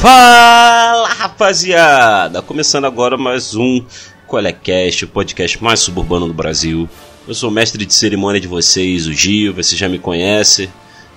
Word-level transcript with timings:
Fala 0.00 1.08
rapaziada! 1.08 2.40
Começando 2.40 2.86
agora 2.86 3.18
mais 3.18 3.54
um 3.54 3.84
Colecast, 4.26 5.04
o 5.04 5.08
podcast 5.08 5.62
mais 5.62 5.80
suburbano 5.80 6.26
do 6.26 6.32
Brasil. 6.32 6.88
Eu 7.28 7.34
sou 7.34 7.50
o 7.50 7.52
mestre 7.52 7.84
de 7.84 7.92
cerimônia 7.92 8.40
de 8.40 8.48
vocês, 8.48 9.06
o 9.06 9.12
Gio, 9.12 9.52
você 9.52 9.76
já 9.76 9.90
me 9.90 9.98
conhece. 9.98 10.70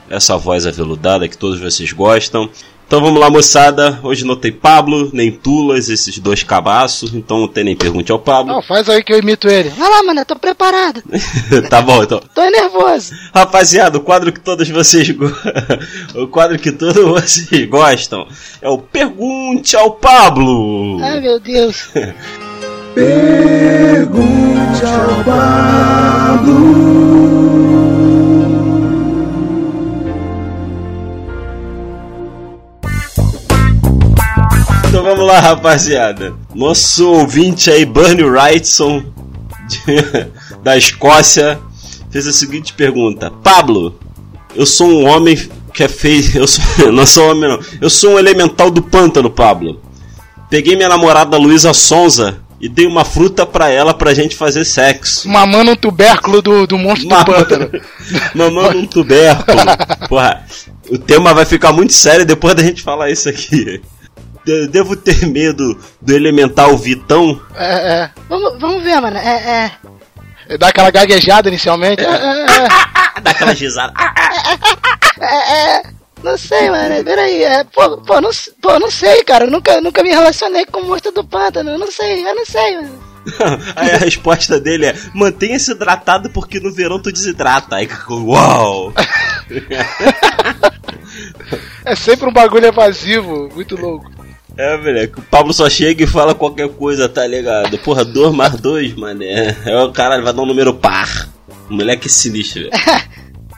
Essa 0.09 0.35
voz 0.35 0.67
aveludada 0.67 1.29
que 1.29 1.37
todos 1.37 1.61
vocês 1.61 1.93
gostam. 1.93 2.49
Então 2.93 3.01
vamos 3.03 3.19
lá, 3.19 3.27
moçada. 3.27 3.99
Hoje 4.03 4.23
não 4.23 4.35
tem 4.35 4.51
Pablo, 4.51 5.09
nem 5.11 5.31
Tulas, 5.31 5.89
esses 5.89 6.19
dois 6.19 6.43
cabaços. 6.43 7.11
Então 7.15 7.39
não 7.39 7.47
tem 7.47 7.63
nem 7.63 7.75
pergunte 7.75 8.11
ao 8.11 8.19
Pablo. 8.19 8.53
Não, 8.53 8.61
faz 8.61 8.87
aí 8.87 9.03
que 9.03 9.11
eu 9.11 9.17
imito 9.17 9.47
ele. 9.47 9.69
Vai 9.69 9.89
lá, 9.89 10.03
mano, 10.03 10.19
eu 10.19 10.25
tô 10.27 10.35
preparado. 10.35 11.01
tá 11.71 11.81
bom, 11.81 12.03
então. 12.03 12.21
Tô 12.35 12.47
nervoso. 12.47 13.15
Rapaziada, 13.33 13.97
o 13.97 14.01
quadro 14.01 14.31
que 14.31 14.39
todos 14.39 14.69
vocês 14.69 15.09
go... 15.09 15.25
o 16.13 16.27
quadro 16.27 16.59
que 16.59 16.71
todos 16.71 17.03
vocês 17.03 17.67
gostam 17.67 18.27
é 18.61 18.69
o 18.69 18.77
Pergunte 18.77 19.75
ao 19.75 19.93
Pablo. 19.93 20.99
Ai, 21.01 21.19
meu 21.19 21.39
Deus. 21.39 21.89
Pergunte 22.93 24.85
ao 24.85 25.23
Pablo. 25.23 26.53
Vamos 35.13 35.27
lá, 35.27 35.39
rapaziada. 35.39 36.33
Nosso 36.55 37.07
ouvinte 37.07 37.69
aí, 37.69 37.85
Bernie 37.85 38.23
Wrightson, 38.25 39.03
de- 39.67 40.27
da 40.63 40.75
Escócia, 40.77 41.59
fez 42.09 42.27
a 42.27 42.33
seguinte 42.33 42.73
pergunta: 42.73 43.29
Pablo, 43.29 43.99
eu 44.55 44.65
sou 44.65 44.87
um 44.87 45.05
homem 45.07 45.37
que 45.73 45.83
é 45.83 45.87
feio. 45.87 46.23
Eu 46.37 46.47
sou, 46.47 46.91
não 46.91 47.05
sou 47.05 47.31
homem, 47.31 47.49
não. 47.49 47.59
Eu 47.81 47.89
sou 47.89 48.11
um 48.11 48.19
elemental 48.19 48.69
do 48.69 48.81
pântano, 48.81 49.29
Pablo. 49.29 49.81
Peguei 50.49 50.75
minha 50.75 50.89
namorada 50.89 51.35
Luísa 51.37 51.73
Sonza 51.73 52.37
e 52.61 52.69
dei 52.69 52.85
uma 52.85 53.03
fruta 53.03 53.43
pra 53.43 53.69
ela 53.69 53.91
pra 53.93 54.13
gente 54.13 54.35
fazer 54.35 54.65
sexo. 54.65 55.27
Mamando 55.27 55.71
um 55.71 55.75
tubérculo 55.75 56.41
do, 56.43 56.67
do 56.67 56.77
monstro 56.77 57.09
do 57.09 57.25
pântano. 57.25 57.71
Mamando 58.35 58.77
um 58.77 58.85
tubérculo. 58.85 59.57
Porra, 60.07 60.43
o 60.91 60.97
tema 60.99 61.33
vai 61.33 61.43
ficar 61.45 61.71
muito 61.73 61.93
sério 61.93 62.23
depois 62.25 62.53
da 62.55 62.63
gente 62.63 62.83
falar 62.83 63.09
isso 63.09 63.27
aqui. 63.27 63.81
De- 64.45 64.67
Devo 64.67 64.95
ter 64.95 65.25
medo 65.27 65.79
do 66.01 66.13
elemental 66.13 66.77
Vitão? 66.77 67.41
É, 67.55 67.73
é. 68.03 68.11
Vamos, 68.29 68.59
vamos 68.59 68.83
ver, 68.83 68.99
mano. 69.01 69.17
É, 69.17 69.71
é. 70.49 70.57
Dá 70.57 70.67
aquela 70.67 70.91
gaguejada 70.91 71.47
inicialmente. 71.49 72.03
É, 72.05 72.07
é, 72.09 72.45
é. 73.17 73.21
Dá 73.21 73.31
aquela 73.31 73.53
risada. 73.53 73.93
É, 75.21 75.77
é. 75.77 75.83
Não 76.23 76.37
sei, 76.37 76.69
mano. 76.69 77.03
Peraí. 77.03 77.43
É, 77.43 77.63
pô, 77.65 77.97
pô, 77.99 78.19
não, 78.19 78.29
pô, 78.61 78.79
não 78.79 78.89
sei, 78.91 79.23
cara. 79.23 79.45
Eu 79.45 79.51
nunca, 79.51 79.79
nunca 79.79 80.03
me 80.03 80.09
relacionei 80.09 80.65
com 80.65 80.81
o 80.81 80.85
monstro 80.87 81.11
do 81.11 81.23
pântano. 81.23 81.69
Eu 81.71 81.79
não 81.79 81.89
sei, 81.91 82.27
eu 82.27 82.35
não 82.35 82.45
sei, 82.45 82.75
mano. 82.77 83.03
Aí 83.75 83.91
a 83.91 83.97
resposta 83.97 84.59
dele 84.59 84.87
é: 84.87 84.95
mantenha-se 85.13 85.71
hidratado 85.71 86.29
porque 86.31 86.59
no 86.59 86.73
verão 86.73 87.01
tu 87.01 87.11
desidrata. 87.11 87.75
Aí, 87.77 87.87
uau! 88.09 88.91
É 91.85 91.95
sempre 91.95 92.27
um 92.27 92.33
bagulho 92.33 92.65
evasivo, 92.65 93.49
muito 93.53 93.75
louco. 93.79 94.11
É, 94.55 94.77
moleque, 94.77 95.19
o 95.19 95.23
Pablo 95.23 95.53
só 95.53 95.69
chega 95.69 96.03
e 96.03 96.07
fala 96.07 96.35
qualquer 96.35 96.69
coisa, 96.69 97.09
tá 97.09 97.25
ligado? 97.25 97.77
Porra, 97.79 98.05
2 98.05 98.33
mais 98.35 98.59
2, 98.59 98.95
mané. 98.95 99.55
É 99.65 99.77
o 99.81 99.91
cara 99.91 100.21
vai 100.21 100.33
dar 100.33 100.41
um 100.41 100.45
número 100.45 100.73
par. 100.75 101.27
O 101.69 101.73
moleque 101.73 102.07
é 102.07 102.09
sinistro, 102.09 102.61
velho. 102.61 102.71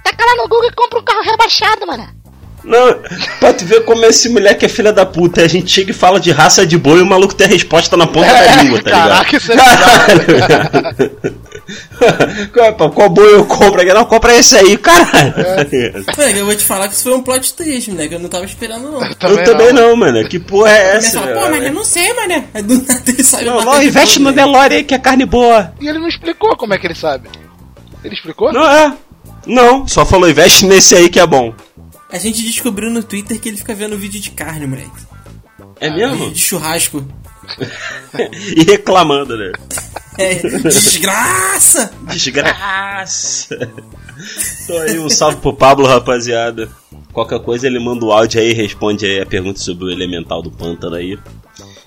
Taca 0.04 0.26
lá 0.26 0.36
no 0.38 0.48
Google 0.48 0.70
e 0.70 0.74
compra 0.74 1.00
um 1.00 1.04
carro 1.04 1.24
rebaixado, 1.24 1.86
mano. 1.86 2.08
Não, 2.66 2.96
pra 3.40 3.54
tu 3.54 3.64
ver 3.66 3.84
como 3.86 4.04
esse 4.06 4.28
moleque 4.30 4.66
é 4.66 4.70
filha 4.70 4.92
da 4.92 5.06
puta. 5.06 5.42
A 5.42 5.48
gente 5.48 5.72
chega 5.72 5.92
e 5.92 5.94
fala 5.94 6.20
de 6.20 6.32
raça 6.32 6.66
de 6.66 6.78
boi 6.78 7.00
e 7.00 7.02
o 7.02 7.06
maluco 7.06 7.34
tem 7.36 7.48
a 7.48 7.50
resposta 7.50 7.96
na 7.96 8.08
ponta 8.08 8.28
da 8.34 8.64
língua, 8.64 8.82
tá 8.82 8.90
ligado? 8.90 9.10
Caraca, 9.10 9.38
isso 9.38 9.52
é 9.52 9.56
qual, 12.54 12.74
qual- 12.76 12.92
qual 12.92 13.10
boi 13.10 13.34
eu 13.36 13.46
compro 13.46 13.82
aqui? 13.82 13.94
Não, 13.94 14.06
compra 14.06 14.36
esse 14.36 14.56
aí, 14.58 14.78
caralho. 14.78 15.34
Moleque, 16.18 16.40
eu 16.40 16.46
vou 16.46 16.56
te 16.56 16.64
falar 16.64 16.88
que 16.88 16.96
isso 16.96 17.04
foi 17.04 17.14
um 17.14 17.22
plot 17.24 17.54
twist, 17.54 17.92
moleque. 17.92 18.14
Eu 18.16 18.20
não 18.20 18.30
tava 18.30 18.46
esperando, 18.46 18.92
não. 18.92 19.02
eu 19.04 19.44
também 19.44 19.74
não, 19.74 19.96
mano. 19.96 20.28
Que 20.28 20.40
porra 20.40 20.72
é 20.72 20.98
essa? 20.98 21.20
fala, 21.22 21.42
pô, 21.42 21.50
mas 21.50 21.64
eu 21.64 21.74
não 21.74 21.84
sei, 21.84 22.14
mané. 22.14 22.46
Aí 22.54 22.62
do 22.64 22.76
nada 22.82 23.02
ele 23.08 23.46
Não, 23.50 23.64
não, 23.66 23.84
investe 23.84 24.20
no 24.20 24.32
né? 24.32 24.36
Delore 24.44 24.76
aí 24.76 24.84
que 24.84 24.94
é 24.94 25.00
carne 25.00 25.26
boa. 25.26 25.74
E 25.80 25.88
ele 25.88 26.00
não 26.00 26.08
explicou 26.08 26.56
como 26.58 26.74
é 26.74 26.78
que 26.78 26.88
ele 26.88 26.96
sabe. 26.96 27.30
Ele 28.04 28.14
explicou? 28.14 28.52
Não 28.54 28.68
é. 28.68 28.94
Não, 29.48 29.88
só 29.88 30.06
falou 30.06 30.30
investe 30.30 30.66
nesse 30.66 30.96
aí 30.96 31.10
que 31.10 31.20
é 31.20 31.26
bom. 31.28 31.54
A 32.16 32.18
gente 32.18 32.42
descobriu 32.44 32.90
no 32.90 33.04
Twitter 33.04 33.38
que 33.38 33.50
ele 33.50 33.58
fica 33.58 33.76
vendo 33.76 33.98
vídeo 33.98 34.22
de 34.22 34.32
carne, 34.32 34.66
moleque. 34.66 34.90
É 35.82 35.90
mesmo? 35.90 36.32
de 36.32 36.40
churrasco. 36.40 37.06
e 38.56 38.64
reclamando, 38.64 39.36
né? 39.36 39.52
É, 40.18 40.36
desgraça! 40.36 41.92
Desgraça. 42.04 43.70
Então 44.64 44.82
aí 44.82 44.98
um 44.98 45.10
salve 45.10 45.42
pro 45.42 45.54
Pablo, 45.54 45.86
rapaziada. 45.86 46.70
Qualquer 47.12 47.42
coisa 47.42 47.68
ele 47.68 47.80
manda 47.80 48.06
o 48.06 48.14
áudio 48.14 48.40
aí 48.40 48.52
e 48.52 48.54
responde 48.54 49.06
aí 49.06 49.20
a 49.20 49.26
pergunta 49.26 49.60
sobre 49.60 49.84
o 49.84 49.92
elemental 49.92 50.42
do 50.42 50.50
pântano 50.50 50.96
aí. 50.96 51.20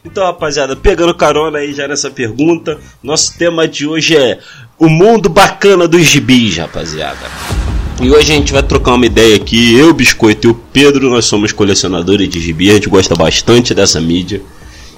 Então, 0.05 0.25
rapaziada, 0.25 0.77
pegando 0.77 1.15
carona 1.15 1.61
aí 1.61 1.73
já 1.73 1.89
nessa 1.89 2.11
pergunta, 2.11 2.79
nosso 3.03 3.39
tema 3.39 3.67
de 3.67 3.87
hoje 3.87 4.15
é 4.15 4.41
o 4.79 4.91
mundo 4.91 5.31
bacana 5.31 5.89
dos 5.89 6.03
gibis, 6.03 6.59
rapaziada. 6.59 7.68
E 8.01 8.11
hoje 8.11 8.33
a 8.33 8.37
gente 8.37 8.53
vai 8.53 8.63
trocar 8.63 8.95
uma 8.95 9.07
ideia 9.07 9.35
aqui, 9.37 9.75
eu, 9.77 9.93
Biscoito 9.93 10.47
e 10.47 10.51
o 10.51 10.55
Pedro, 10.55 11.11
nós 11.11 11.25
somos 11.25 11.51
colecionadores 11.53 12.29
de 12.29 12.41
gibi, 12.41 12.71
a 12.71 12.75
gente 12.75 12.89
gosta 12.89 13.15
bastante 13.17 13.75
dessa 13.75 14.01
mídia. 14.01 14.41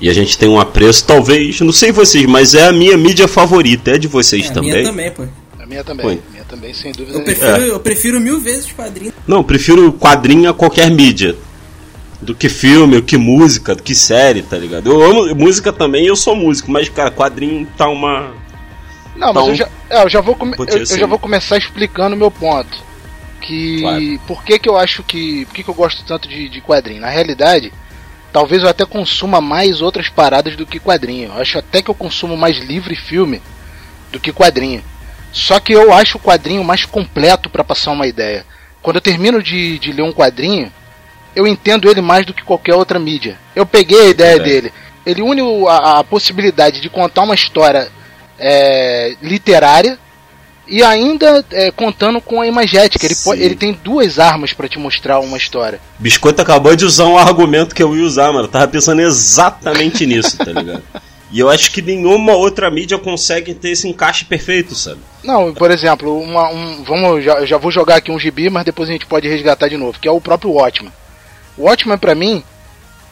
E 0.01 0.09
a 0.09 0.13
gente 0.15 0.37
tem 0.37 0.49
um 0.49 0.61
apreço, 0.61 1.05
talvez, 1.07 1.61
não 1.61 1.73
sei 1.73 1.93
vocês, 1.93 2.27
mas 2.27 2.55
é 2.55 2.67
a 2.69 2.73
minha 2.73 2.97
mídia 2.97 3.27
favorita, 3.27 3.93
é 3.93 3.99
de 3.99 4.07
vocês 4.09 4.47
É, 4.47 4.51
a 4.51 4.53
também. 4.53 4.71
minha 4.73 4.85
também, 4.85 5.11
pô. 5.11 5.25
A 5.59 5.67
minha 5.67 5.85
também. 5.85 6.07
A 6.07 6.31
minha 6.33 6.45
também, 6.45 6.75
sem 6.75 6.93
dúvida. 6.93 7.19
Eu 7.19 7.25
prefiro, 7.25 7.57
eu 7.63 7.81
prefiro 7.81 8.21
mil 8.21 8.39
vezes 8.41 8.71
quadrinho. 8.73 9.13
Não, 9.27 9.43
prefiro 9.43 9.93
quadrinho 9.93 10.51
a 10.51 10.55
qualquer 10.55 10.91
mídia. 10.91 11.37
Do 12.21 12.35
que 12.35 12.51
filme, 12.51 12.97
do 12.97 13.03
que 13.03 13.17
música, 13.17 13.75
do 13.75 13.83
que 13.83 13.95
série, 13.95 14.43
tá 14.43 14.59
ligado? 14.59 14.91
Eu 14.91 15.03
amo 15.03 15.35
música 15.35 15.73
também, 15.73 16.07
eu 16.07 16.15
sou 16.17 16.37
músico, 16.37 16.71
mas, 16.71 16.87
cara, 16.91 17.11
quadrinho 17.11 17.67
tá 17.79 17.89
uma. 17.89 18.33
Não, 19.17 19.33
mas 19.33 19.43
Então, 19.43 19.49
eu 19.49 19.55
já, 19.55 19.69
é, 19.89 20.05
eu 20.05 20.09
já 20.11 20.21
vou 20.21 20.35
come- 20.35 20.55
eu, 20.59 20.65
eu 20.77 20.83
assim. 20.83 20.99
já 20.99 21.07
vou 21.07 21.19
começar 21.19 21.57
explicando 21.57 22.15
o 22.15 22.19
meu 22.19 22.31
ponto. 22.31 22.90
Que 23.41 23.81
Claro. 23.81 24.21
por 24.27 24.45
que 24.45 24.59
que 24.59 24.69
eu 24.69 24.77
acho 24.77 25.03
que 25.03 25.45
por 25.47 25.55
que 25.55 25.63
que 25.65 25.71
eu 25.71 25.75
gosto 25.75 26.05
tanto 26.05 26.29
de, 26.29 26.49
de 26.49 26.61
quadrinho? 26.61 27.01
Na 27.01 27.09
realidade, 27.09 27.73
talvez 28.33 28.63
eu 28.63 28.69
até 28.69 28.85
consuma 28.85 29.41
mais 29.41 29.81
outras 29.81 30.09
paradas 30.09 30.57
do 30.57 30.67
que 30.67 30.79
quadrinho. 30.79 31.31
Eu 31.35 31.41
acho 31.41 31.59
até 31.59 31.83
que 31.83 31.89
eu 31.91 31.95
consumo 31.95 32.37
mais 32.37 32.59
livro 32.59 32.93
e 32.93 32.97
filme 32.97 33.41
do 34.13 34.21
que 34.21 34.33
quadrinho. 34.33 34.85
Só 35.33 35.59
que 35.61 35.73
eu 35.73 35.93
acho 35.93 36.19
o 36.19 36.21
quadrinho 36.21 36.63
mais 36.65 36.85
completo 36.85 37.49
para 37.49 37.65
passar 37.65 37.93
uma 37.93 38.07
ideia. 38.07 38.45
Quando 38.83 38.97
eu 38.97 39.01
termino 39.03 39.43
de, 39.43 39.79
de 39.79 39.93
ler 39.93 40.03
um 40.03 40.13
quadrinho, 40.13 40.73
eu 41.35 41.47
entendo 41.47 41.89
ele 41.91 42.01
mais 42.01 42.27
do 42.27 42.35
que 42.35 42.43
qualquer 42.43 42.75
outra 42.75 42.99
mídia. 42.99 43.39
Eu 43.55 43.65
peguei 43.65 44.01
a 44.01 44.09
ideia 44.09 44.31
Verdade. 44.37 44.51
dele. 44.51 44.73
Ele 45.07 45.23
une 45.23 45.41
a, 45.69 46.01
a 46.01 46.05
possibilidade 46.05 46.81
de 46.81 46.91
contar 46.91 47.23
uma 47.23 47.35
história 47.35 47.89
é, 48.39 49.15
literária 49.23 49.99
e 50.71 50.83
ainda 50.83 51.45
é, 51.51 51.71
contando 51.73 52.21
com 52.21 52.41
a 52.41 52.47
imagética. 52.47 53.05
Ele, 53.05 53.15
po- 53.17 53.35
Sim. 53.35 53.41
ele 53.43 53.55
tem 53.57 53.73
duas 53.85 54.19
armas 54.19 54.53
para 54.53 54.69
te 54.69 54.79
mostrar 54.79 55.19
uma 55.21 55.37
história. 55.37 55.81
Biscoito 55.99 56.41
acabou 56.41 56.75
de 56.77 56.85
usar 56.85 57.07
um 57.07 57.19
argumento 57.19 57.75
que 57.75 57.83
eu 57.83 57.95
ia 57.97 58.05
usar, 58.05 58.29
mano. 58.33 58.45
Eu 58.45 58.49
tava 58.49 58.69
pensando 58.69 59.01
exatamente 59.01 60.07
nisso, 60.07 60.39
tá 60.39 60.45
ligado? 60.53 60.83
E 61.33 61.39
eu 61.39 61.49
acho 61.49 61.71
que 61.71 61.81
nenhuma 61.81 62.33
outra 62.33 62.71
mídia 62.71 62.99
consegue 62.99 63.55
ter 63.55 63.71
esse 63.71 63.87
encaixe 63.89 64.25
perfeito, 64.25 64.75
sabe? 64.75 64.99
Não, 65.23 65.53
por 65.55 65.71
exemplo, 65.71 66.19
uma, 66.21 66.49
um, 66.51 66.83
vamos, 66.83 67.25
já, 67.25 67.45
já 67.47 67.57
vou 67.57 67.71
jogar 67.71 67.97
aqui 67.97 68.11
um 68.11 68.19
gibi, 68.19 68.51
mas 68.51 68.65
depois 68.65 68.89
a 68.89 68.93
gente 68.93 69.07
pode 69.07 69.29
resgatar 69.29 69.69
de 69.69 69.77
novo, 69.77 69.99
que 70.01 70.09
é 70.09 70.11
o 70.11 70.21
próprio 70.21 70.51
Watchman. 70.53 70.93
O 71.57 71.65
Watchman, 71.65 71.99
pra 71.99 72.15
mim, 72.17 72.43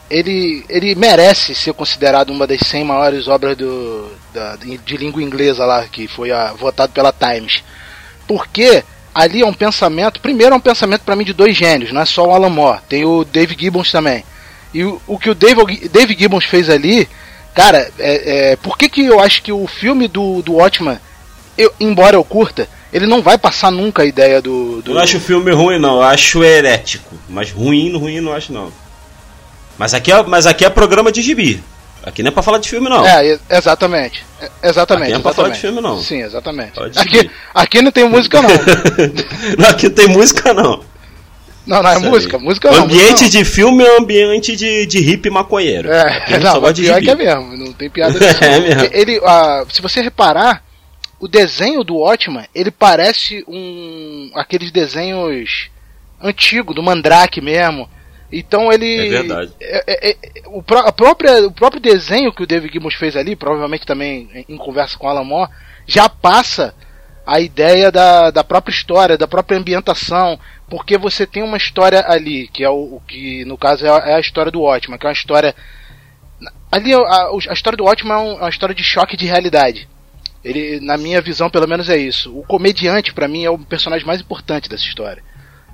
ele, 0.09 0.65
ele 0.67 0.95
merece 0.95 1.53
ser 1.53 1.73
considerado 1.73 2.29
uma 2.31 2.47
das 2.47 2.59
100 2.61 2.83
maiores 2.83 3.27
obras 3.27 3.55
do, 3.55 4.11
da, 4.33 4.55
de 4.55 4.97
língua 4.97 5.21
inglesa 5.21 5.65
lá, 5.65 5.85
que 5.85 6.07
foi 6.07 6.31
a, 6.31 6.53
votado 6.53 6.91
pela 6.93 7.13
Times. 7.13 7.63
Porque 8.27 8.83
ali 9.13 9.41
é 9.41 9.45
um 9.45 9.53
pensamento, 9.53 10.19
primeiro 10.19 10.53
é 10.53 10.57
um 10.57 10.61
pensamento 10.61 11.01
pra 11.01 11.15
mim 11.15 11.23
de 11.23 11.33
dois 11.33 11.55
gênios, 11.55 11.91
não 11.91 12.01
é 12.01 12.05
só 12.05 12.25
o 12.25 12.33
Alan 12.33 12.49
Moore, 12.49 12.81
tem 12.87 13.05
o 13.05 13.23
Dave 13.23 13.55
Gibbons 13.59 13.91
também. 13.91 14.23
E 14.73 14.83
o, 14.83 15.01
o 15.07 15.17
que 15.17 15.29
o 15.29 15.35
Dave, 15.35 15.89
Dave 15.89 16.15
Gibbons 16.17 16.45
fez 16.45 16.69
ali, 16.69 17.07
cara, 17.53 17.91
é, 17.99 18.51
é, 18.51 18.55
por 18.55 18.77
que, 18.77 18.89
que 18.89 19.05
eu 19.05 19.19
acho 19.19 19.41
que 19.41 19.51
o 19.51 19.67
filme 19.67 20.07
do, 20.07 20.41
do 20.41 20.55
Watchman 20.55 20.99
eu, 21.59 21.73
embora 21.77 22.15
eu 22.15 22.23
curta, 22.23 22.69
ele 22.91 23.05
não 23.05 23.21
vai 23.21 23.37
passar 23.37 23.69
nunca 23.69 24.01
a 24.03 24.05
ideia 24.05 24.41
do. 24.41 24.81
do... 24.81 24.91
Eu 24.91 24.95
não 24.95 25.01
acho 25.01 25.17
o 25.17 25.19
filme 25.19 25.51
ruim, 25.51 25.77
não. 25.77 25.97
Eu 25.97 26.03
acho 26.03 26.41
herético. 26.41 27.15
Mas 27.27 27.51
ruim, 27.51 27.91
ruim, 27.97 28.21
não 28.21 28.31
acho, 28.31 28.53
não. 28.53 28.71
Mas 29.79 29.93
aqui 29.93 30.11
é, 30.11 30.21
mas 30.23 30.45
aqui 30.45 30.65
é 30.65 30.69
programa 30.69 31.11
de 31.11 31.21
gibi. 31.21 31.63
Aqui 32.03 32.21
não 32.21 32.29
é 32.29 32.31
pra 32.31 32.43
falar 32.43 32.59
de 32.59 32.69
filme, 32.69 32.89
não. 32.89 33.05
É, 33.05 33.39
exatamente. 33.49 34.23
É, 34.41 34.69
Exatamente. 34.69 35.03
Aqui 35.05 35.11
não 35.13 35.19
é 35.19 35.23
pra 35.23 35.33
falar 35.33 35.49
de 35.49 35.59
filme, 35.59 35.81
não. 35.81 36.01
Sim, 36.01 36.21
exatamente. 36.21 36.71
Aqui, 36.95 37.29
aqui 37.53 37.81
não 37.81 37.91
tem 37.91 38.07
música, 38.07 38.41
não. 38.41 38.49
não, 39.57 39.69
aqui 39.71 39.87
não 39.87 39.95
tem 39.95 40.07
música, 40.07 40.53
não. 40.53 40.83
Não, 41.67 41.83
não 41.83 41.89
é 41.89 41.99
música. 41.99 42.37
Música 42.39 42.71
não. 42.71 42.83
ambiente 42.83 43.23
música 43.23 43.29
de 43.29 43.45
filme 43.45 43.83
é 43.83 43.97
ambiente 43.97 44.55
de, 44.55 44.85
de 44.85 44.99
hippie 44.99 45.29
maconheiro. 45.29 45.87
não. 45.89 45.95
É, 45.95 46.25
Quem 46.25 46.39
não, 46.39 46.53
só 46.53 46.61
mas 46.61 46.79
pior 46.79 46.99
de 46.99 47.05
que 47.05 47.09
é 47.09 47.13
gibi. 47.13 47.25
mesmo. 47.25 47.57
Não 47.57 47.73
tem 47.73 47.89
piada 47.89 48.17
disso. 48.19 48.43
É 48.43 48.59
mesmo. 48.59 48.89
Ele, 48.91 49.21
ah, 49.23 49.63
se 49.71 49.81
você 49.81 50.01
reparar, 50.01 50.63
o 51.19 51.27
desenho 51.27 51.83
do 51.83 51.97
Watchman, 51.97 52.45
ele 52.55 52.71
parece 52.71 53.43
um 53.47 54.31
aqueles 54.35 54.71
desenhos 54.71 55.69
antigos, 56.21 56.73
do 56.75 56.81
Mandrake 56.81 57.41
mesmo. 57.41 57.89
Então 58.31 58.71
ele. 58.71 59.07
É 59.07 59.09
verdade. 59.09 59.51
é- 59.59 59.83
é- 59.87 60.11
é- 60.11 60.17
o, 60.47 60.61
pró- 60.61 60.85
a 60.85 60.91
própria, 60.91 61.47
o 61.47 61.51
próprio 61.51 61.81
desenho 61.81 62.31
que 62.33 62.43
o 62.43 62.47
David 62.47 62.71
Gibbons 62.73 62.95
fez 62.95 63.15
ali, 63.15 63.35
provavelmente 63.35 63.85
também 63.85 64.29
em, 64.47 64.57
conversa 64.57 64.97
com 64.97 65.07
Alan 65.07 65.23
Moore, 65.23 65.51
já 65.87 66.07
passa 66.07 66.73
a 67.25 67.39
ideia 67.39 67.91
da, 67.91 68.31
da 68.31 68.43
própria 68.43 68.73
história, 68.73 69.17
da 69.17 69.27
própria 69.27 69.57
ambientação, 69.57 70.39
porque 70.67 70.97
você 70.97 71.25
tem 71.27 71.43
uma 71.43 71.57
história 71.57 72.03
ali, 72.07 72.47
que 72.47 72.63
é 72.63 72.69
o, 72.69 72.95
o 72.95 73.01
que 73.07 73.43
no 73.45 73.57
caso 73.57 73.85
é 73.85 73.89
a, 73.89 74.09
é 74.11 74.13
a 74.15 74.19
história 74.19 74.51
do 74.51 74.61
Watchman, 74.61 74.97
que 74.97 75.05
é 75.05 75.09
uma 75.09 75.13
história. 75.13 75.55
Ali 76.71 76.93
a, 76.93 76.97
a- 76.99 77.53
história 77.53 77.77
do 77.77 77.83
Watchman 77.85 78.13
é 78.13 78.31
é 78.31 78.33
uma 78.41 78.49
história 78.49 78.75
de 78.75 78.83
choque 78.83 79.17
de 79.17 79.25
realidade. 79.25 79.87
Ele, 80.43 80.79
na 80.79 80.97
minha 80.97 81.19
visão, 81.21 81.49
pelo 81.49 81.67
menos 81.67 81.89
é 81.89 81.97
isso. 81.97 82.35
O 82.37 82.43
comediante, 82.45 83.13
pra 83.13 83.27
mim, 83.27 83.43
é 83.43 83.49
o 83.49 83.57
personagem 83.57 84.07
mais 84.07 84.21
importante 84.21 84.69
dessa 84.69 84.85
história. 84.85 85.21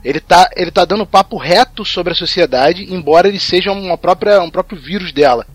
Ele 0.05 0.19
tá, 0.19 0.51
ele 0.55 0.69
tá 0.69 0.85
dando 0.85 1.03
papo 1.03 1.35
reto 1.35 1.83
sobre 1.83 2.13
a 2.13 2.15
sociedade, 2.15 2.93
embora 2.93 3.27
ele 3.27 3.39
seja 3.39 3.71
uma 3.71 3.97
própria, 3.97 4.39
um 4.39 4.51
próprio 4.51 4.79
vírus 4.79 5.11
dela. 5.11 5.47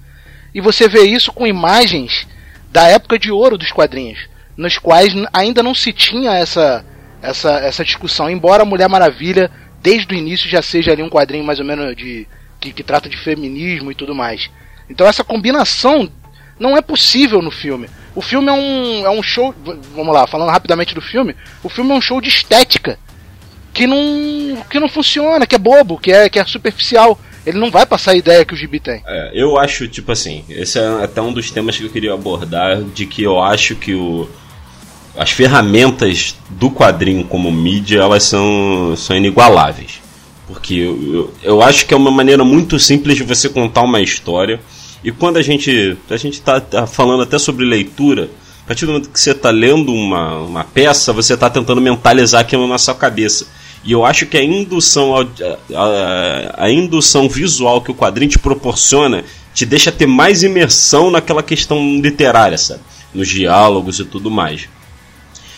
E 0.53 0.61
você 0.61 0.89
vê 0.89 1.05
isso 1.05 1.33
com 1.33 1.47
imagens 1.47 2.27
da 2.73 2.89
época 2.89 3.17
de 3.17 3.31
ouro 3.31 3.57
dos 3.57 3.71
quadrinhos, 3.71 4.29
nos 4.57 4.77
quais 4.77 5.15
ainda 5.33 5.63
não 5.63 5.73
se 5.73 5.93
tinha 5.93 6.33
essa, 6.33 6.85
essa, 7.23 7.61
essa 7.61 7.85
discussão, 7.85 8.29
embora 8.29 8.65
a 8.65 8.67
Mulher 8.67 8.89
Maravilha, 8.89 9.49
desde 9.81 10.13
o 10.13 10.19
início, 10.19 10.51
já 10.51 10.61
seja 10.61 10.91
ali 10.91 11.03
um 11.03 11.09
quadrinho 11.09 11.45
mais 11.45 11.61
ou 11.61 11.65
menos 11.65 11.95
de 11.95 12.27
que, 12.59 12.73
que 12.73 12.83
trata 12.83 13.09
de 13.09 13.17
feminismo 13.19 13.93
e 13.93 13.95
tudo 13.95 14.17
mais. 14.17 14.51
Então 14.89 15.07
essa 15.07 15.23
combinação 15.23 16.11
não 16.59 16.77
é 16.77 16.83
possível 16.83 17.41
no 17.41 17.53
filme. 17.53 17.89
O 18.17 18.21
filme 18.21 18.49
é 18.49 18.53
um, 18.53 19.07
é 19.07 19.11
um 19.11 19.23
show. 19.23 19.55
Vamos 19.95 20.13
lá, 20.13 20.27
falando 20.27 20.51
rapidamente 20.51 20.93
do 20.93 21.01
filme. 21.01 21.37
O 21.63 21.69
filme 21.69 21.93
é 21.93 21.95
um 21.95 22.01
show 22.01 22.21
de 22.21 22.29
estética 22.29 22.99
que 23.73 23.87
não, 23.87 24.63
que 24.69 24.79
não 24.79 24.89
funciona, 24.89 25.47
que 25.47 25.55
é 25.55 25.59
bobo, 25.59 25.99
que 25.99 26.13
é, 26.13 26.29
que 26.29 26.39
é 26.39 26.45
superficial. 26.45 27.19
Ele 27.47 27.59
não 27.59 27.71
vai 27.71 27.87
passar 27.87 28.13
a 28.13 28.17
ideia 28.17 28.45
que 28.45 28.53
o 28.53 28.57
gibi 28.57 28.79
tem. 28.79 29.03
É, 29.07 29.31
eu 29.35 29.59
acho, 29.59 29.89
tipo 29.89 30.13
assim, 30.13 30.45
esse 30.49 30.79
é 30.79 31.05
até 31.05 31.23
um 31.23 31.33
dos 31.33 31.51
temas 31.51 31.77
que 31.77 31.85
eu 31.85 31.91
queria 31.91 32.13
abordar, 32.13 32.83
de 32.83 33.07
que 33.07 33.23
eu 33.23 33.43
acho 33.43 33.77
que 33.77 33.95
o, 33.95 34.29
as 35.17 35.31
ferramentas 35.31 36.37
do 36.51 36.71
quadrinho 36.71 37.25
como 37.25 37.51
mídia, 37.51 38.01
elas 38.01 38.25
são, 38.25 38.95
são 38.97 39.17
inigualáveis. 39.17 40.01
Porque 40.47 40.75
eu, 40.75 41.15
eu, 41.15 41.35
eu 41.43 41.63
acho 41.63 41.87
que 41.87 41.95
é 41.95 41.97
uma 41.97 42.11
maneira 42.11 42.45
muito 42.45 42.79
simples 42.79 43.17
de 43.17 43.23
você 43.23 43.49
contar 43.49 43.83
uma 43.83 44.01
história. 44.01 44.61
E 45.03 45.11
quando 45.11 45.39
a 45.39 45.43
gente 45.43 45.97
a 46.11 46.17
gente 46.17 46.41
tá, 46.43 46.61
tá 46.61 46.87
falando 46.87 47.23
até 47.23 47.39
sobre 47.39 47.65
leitura, 47.65 48.29
a 48.65 48.69
partir 48.69 48.85
do 48.85 48.93
momento 48.93 49.11
que 49.11 49.19
você 49.19 49.31
está 49.31 49.51
lendo 49.51 49.93
uma, 49.93 50.39
uma 50.39 50.65
peça, 50.65 51.13
você 51.13 51.35
está 51.35 51.49
tentando 51.49 51.81
mentalizar 51.81 52.41
aquilo 52.41 52.67
na 52.67 52.79
sua 52.79 52.95
cabeça. 52.95 53.47
E 53.83 53.93
eu 53.93 54.05
acho 54.05 54.27
que 54.27 54.37
a 54.37 54.45
indução, 54.45 55.15
a, 55.17 56.65
a 56.65 56.71
indução 56.71 57.29
visual 57.29 57.81
que 57.81 57.91
o 57.91 57.95
quadrinho 57.95 58.31
te 58.31 58.39
proporciona 58.39 59.25
te 59.55 59.65
deixa 59.65 59.91
ter 59.91 60.07
mais 60.07 60.43
imersão 60.43 61.11
naquela 61.11 61.43
questão 61.43 62.01
literária, 62.01 62.59
sabe? 62.59 62.81
Nos 63.15 63.29
diálogos 63.29 63.99
e 63.99 64.05
tudo 64.05 64.31
mais. 64.31 64.69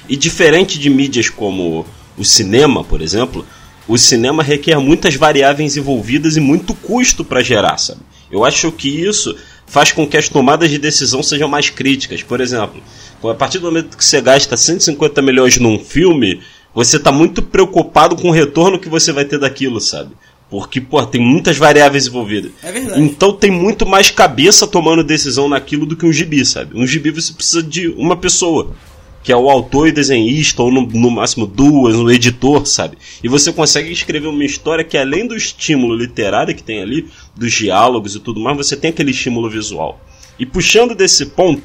E 0.08 0.16
diferente 0.16 0.78
de 0.78 0.88
mídias 0.88 1.28
como 1.28 1.84
o 2.16 2.24
cinema, 2.24 2.84
por 2.84 3.02
exemplo, 3.02 3.44
o 3.86 3.98
cinema 3.98 4.42
requer 4.42 4.78
muitas 4.78 5.14
variáveis 5.14 5.76
envolvidas 5.76 6.36
e 6.36 6.40
muito 6.40 6.74
custo 6.74 7.24
para 7.24 7.42
gerar, 7.42 7.76
sabe? 7.78 8.00
Eu 8.30 8.44
acho 8.44 8.70
que 8.72 8.88
isso 8.88 9.36
faz 9.66 9.92
com 9.92 10.06
que 10.06 10.16
as 10.16 10.28
tomadas 10.28 10.70
de 10.70 10.78
decisão 10.78 11.22
sejam 11.22 11.48
mais 11.48 11.70
críticas. 11.70 12.22
Por 12.22 12.40
exemplo, 12.40 12.82
a 13.22 13.34
partir 13.34 13.58
do 13.58 13.66
momento 13.66 13.96
que 13.96 14.04
você 14.04 14.20
gasta 14.20 14.56
150 14.56 15.20
milhões 15.22 15.58
num 15.58 15.78
filme, 15.78 16.40
você 16.74 16.96
está 16.96 17.12
muito 17.12 17.42
preocupado 17.42 18.16
com 18.16 18.28
o 18.28 18.32
retorno 18.32 18.78
que 18.78 18.88
você 18.88 19.12
vai 19.12 19.24
ter 19.24 19.38
daquilo, 19.38 19.80
sabe? 19.80 20.12
Porque, 20.48 20.80
pô, 20.80 21.04
tem 21.06 21.20
muitas 21.20 21.56
variáveis 21.56 22.06
envolvidas. 22.06 22.52
É 22.62 22.70
verdade. 22.70 23.00
Então 23.00 23.32
tem 23.32 23.50
muito 23.50 23.86
mais 23.86 24.10
cabeça 24.10 24.66
tomando 24.66 25.02
decisão 25.02 25.48
naquilo 25.48 25.86
do 25.86 25.96
que 25.96 26.04
um 26.04 26.12
gibi, 26.12 26.44
sabe? 26.44 26.78
Um 26.78 26.86
gibi 26.86 27.10
você 27.10 27.32
precisa 27.32 27.62
de 27.62 27.88
uma 27.88 28.16
pessoa, 28.16 28.74
que 29.22 29.32
é 29.32 29.36
o 29.36 29.48
autor 29.48 29.88
e 29.88 29.92
desenhista, 29.92 30.62
ou 30.62 30.70
no, 30.70 30.82
no 30.82 31.10
máximo 31.10 31.46
duas, 31.46 31.96
um 31.96 32.10
editor, 32.10 32.66
sabe? 32.66 32.98
E 33.24 33.28
você 33.28 33.50
consegue 33.50 33.90
escrever 33.90 34.28
uma 34.28 34.44
história 34.44 34.84
que 34.84 34.98
além 34.98 35.26
do 35.26 35.34
estímulo 35.34 35.96
literário 35.96 36.54
que 36.54 36.62
tem 36.62 36.82
ali, 36.82 37.08
dos 37.34 37.52
diálogos 37.52 38.14
e 38.14 38.20
tudo 38.20 38.38
mais, 38.38 38.56
você 38.56 38.76
tem 38.76 38.90
aquele 38.90 39.10
estímulo 39.10 39.48
visual. 39.48 40.00
E 40.38 40.44
puxando 40.44 40.94
desse 40.94 41.26
ponto, 41.26 41.62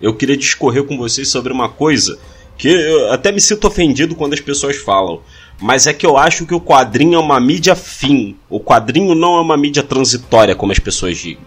eu 0.00 0.14
queria 0.14 0.36
discorrer 0.36 0.84
com 0.84 0.96
vocês 0.98 1.28
sobre 1.28 1.52
uma 1.52 1.68
coisa 1.70 2.18
que 2.58 2.68
eu 2.68 3.12
até 3.12 3.30
me 3.30 3.40
sinto 3.40 3.68
ofendido 3.68 4.16
quando 4.16 4.34
as 4.34 4.40
pessoas 4.40 4.76
falam. 4.76 5.20
Mas 5.60 5.86
é 5.86 5.92
que 5.92 6.04
eu 6.04 6.16
acho 6.16 6.44
que 6.44 6.54
o 6.54 6.60
quadrinho 6.60 7.14
é 7.14 7.18
uma 7.18 7.40
mídia 7.40 7.74
fim. 7.74 8.36
O 8.50 8.60
quadrinho 8.60 9.14
não 9.14 9.36
é 9.38 9.40
uma 9.40 9.56
mídia 9.56 9.82
transitória, 9.82 10.54
como 10.54 10.72
as 10.72 10.78
pessoas 10.78 11.16
dizem. 11.16 11.38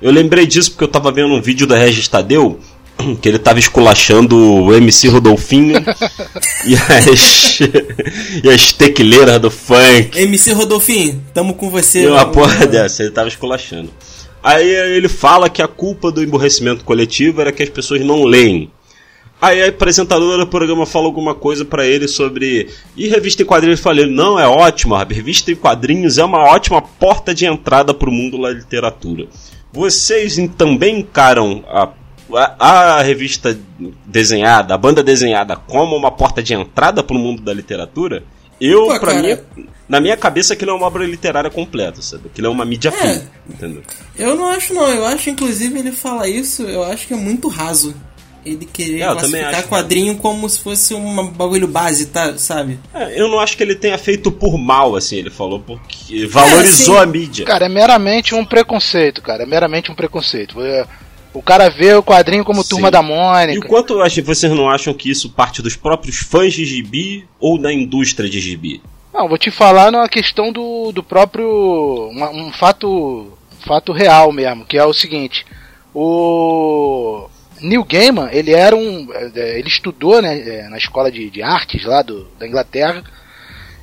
Eu 0.00 0.10
lembrei 0.10 0.46
disso 0.46 0.70
porque 0.70 0.84
eu 0.84 0.88
tava 0.88 1.10
vendo 1.10 1.32
um 1.32 1.40
vídeo 1.40 1.66
da 1.66 1.76
Regis 1.76 2.08
Tadeu, 2.08 2.58
que 3.20 3.28
ele 3.28 3.38
tava 3.38 3.58
esculachando 3.58 4.36
o 4.36 4.74
MC 4.74 5.08
Rodolfinho 5.08 5.76
e 6.66 6.74
as, 6.74 7.60
e 8.42 8.48
as 8.50 8.72
tequileiras 8.72 9.40
do 9.40 9.50
funk. 9.50 10.18
MC 10.18 10.52
Rodolfinho, 10.52 11.22
tamo 11.32 11.54
com 11.54 11.70
você. 11.70 12.02
E 12.02 12.06
uma 12.08 12.26
porra 12.26 12.66
dessa, 12.66 13.02
ele 13.02 13.12
tava 13.12 13.28
esculachando. 13.28 13.90
Aí 14.42 14.68
ele 14.68 15.08
fala 15.08 15.48
que 15.48 15.62
a 15.62 15.68
culpa 15.68 16.10
do 16.10 16.22
emborrecimento 16.22 16.84
coletivo 16.84 17.40
era 17.40 17.52
que 17.52 17.62
as 17.62 17.68
pessoas 17.68 18.00
não 18.00 18.24
leem. 18.24 18.70
Aí 19.42 19.60
a 19.60 19.66
apresentadora 19.70 20.38
do 20.38 20.46
programa 20.46 20.86
fala 20.86 21.06
alguma 21.06 21.34
coisa 21.34 21.64
pra 21.64 21.84
ele 21.84 22.06
sobre. 22.06 22.68
E 22.96 23.08
revista 23.08 23.42
em 23.42 23.44
quadrinhos? 23.44 23.80
Eu 23.80 23.82
falei: 23.82 24.06
não, 24.06 24.38
é 24.38 24.46
ótimo, 24.46 24.94
a 24.94 25.02
revista 25.02 25.50
em 25.50 25.56
quadrinhos 25.56 26.16
é 26.16 26.24
uma 26.24 26.44
ótima 26.44 26.80
porta 26.80 27.34
de 27.34 27.44
entrada 27.44 27.92
pro 27.92 28.12
mundo 28.12 28.40
da 28.40 28.50
literatura. 28.50 29.26
Vocês 29.72 30.36
também 30.56 31.00
encaram 31.00 31.64
a, 31.66 31.88
a, 32.32 32.98
a 32.98 33.02
revista 33.02 33.58
desenhada, 34.06 34.74
a 34.74 34.78
banda 34.78 35.02
desenhada, 35.02 35.56
como 35.56 35.96
uma 35.96 36.12
porta 36.12 36.40
de 36.40 36.54
entrada 36.54 37.02
pro 37.02 37.18
mundo 37.18 37.42
da 37.42 37.52
literatura? 37.52 38.22
Eu, 38.60 38.86
Pô, 38.86 39.00
pra 39.00 39.14
mim, 39.14 39.36
na 39.88 40.00
minha 40.00 40.16
cabeça, 40.16 40.52
aquilo 40.54 40.70
é 40.70 40.74
uma 40.74 40.86
obra 40.86 41.04
literária 41.04 41.50
completa, 41.50 42.00
sabe? 42.00 42.28
Aquilo 42.28 42.46
é 42.46 42.50
uma 42.50 42.64
mídia 42.64 42.90
É. 42.90 42.92
fim, 42.92 43.28
entendeu? 43.50 43.82
Eu 44.16 44.36
não 44.36 44.46
acho 44.50 44.72
não, 44.72 44.86
eu 44.86 45.04
acho 45.04 45.30
inclusive 45.30 45.76
ele 45.80 45.90
fala 45.90 46.28
isso, 46.28 46.62
eu 46.62 46.84
acho 46.84 47.08
que 47.08 47.12
é 47.12 47.16
muito 47.16 47.48
raso. 47.48 47.92
Ele 48.44 48.64
querer 48.66 49.00
É, 49.02 49.06
eu 49.08 49.12
classificar 49.12 49.54
acho. 49.54 49.68
quadrinho 49.68 50.16
como 50.16 50.48
se 50.48 50.58
fosse 50.60 50.92
um 50.94 51.28
bagulho 51.28 51.68
base, 51.68 52.06
tá, 52.06 52.36
sabe? 52.36 52.78
É, 52.92 53.20
eu 53.20 53.28
não 53.28 53.38
acho 53.38 53.56
que 53.56 53.62
ele 53.62 53.74
tenha 53.76 53.96
feito 53.96 54.32
por 54.32 54.58
mal, 54.58 54.96
assim, 54.96 55.16
ele 55.16 55.30
falou, 55.30 55.60
porque 55.60 56.26
valorizou 56.26 56.96
sim. 56.96 57.00
a 57.02 57.06
mídia. 57.06 57.46
Cara, 57.46 57.66
é 57.66 57.68
meramente 57.68 58.34
um 58.34 58.44
preconceito, 58.44 59.22
cara. 59.22 59.44
É 59.44 59.46
meramente 59.46 59.92
um 59.92 59.94
preconceito. 59.94 60.60
É, 60.60 60.86
O 61.34 61.40
cara 61.40 61.70
vê 61.70 61.94
o 61.94 62.02
quadrinho 62.02 62.44
como 62.44 62.62
Turma 62.62 62.88
Sim. 62.88 62.92
da 62.92 62.98
E 62.98 63.02
o 63.02 63.04
Mônica. 63.06 63.68
quanto 63.68 63.94
vocês 64.24 64.52
não 64.52 64.68
acham 64.68 64.92
que 64.92 65.08
isso 65.10 65.30
parte 65.30 65.62
dos 65.62 65.74
próprios 65.76 66.18
fãs 66.18 66.52
de 66.52 66.64
gibi 66.66 67.26
ou 67.40 67.56
da 67.56 67.72
indústria 67.72 68.28
de 68.28 68.38
gibi? 68.40 68.82
Não, 69.14 69.28
vou 69.28 69.38
te 69.38 69.50
falar 69.50 69.90
na 69.90 70.06
questão 70.08 70.52
do, 70.52 70.90
do 70.92 71.02
próprio. 71.02 72.08
uma- 72.10 72.28
um 72.30 72.52
fato, 72.52 73.32
fato 73.66 73.92
real 73.92 74.30
mesmo, 74.32 74.64
que 74.66 74.76
é 74.76 74.84
o 74.84 74.92
seguinte. 74.92 75.46
O. 75.94 77.28
Neil 77.62 77.84
Gaiman, 77.84 78.28
ele 78.32 78.50
era 78.52 78.74
um. 78.76 79.08
é, 79.12 79.58
Ele 79.58 79.68
estudou 79.68 80.20
né, 80.20 80.38
é, 80.38 80.68
na 80.68 80.76
escola 80.78 81.10
de, 81.10 81.30
de 81.30 81.42
artes 81.42 81.84
lá 81.84 82.02
do, 82.02 82.26
da 82.38 82.46
Inglaterra. 82.46 83.02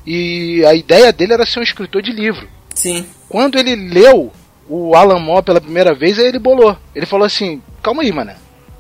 E 0.06 0.64
a 0.66 0.74
ideia 0.74 1.12
dele 1.12 1.34
era 1.34 1.46
ser 1.46 1.60
um 1.60 1.64
escritor 1.64 2.02
de 2.02 2.12
livro. 2.12 2.48
Sim. 2.74 3.06
Quando 3.28 3.58
ele 3.58 3.76
leu 3.76 4.32
o 4.68 4.96
Alan 4.96 5.20
Moore 5.20 5.44
pela 5.46 5.62
primeira 5.62 5.94
vez, 5.94 6.18
aí 6.18 6.26
ele 6.28 6.40
bolou. 6.40 6.78
Ele 6.96 7.06
falou 7.06 7.26
assim: 7.26 7.62
calma 7.82 8.02
aí, 8.04 8.12
mano. 8.12 8.32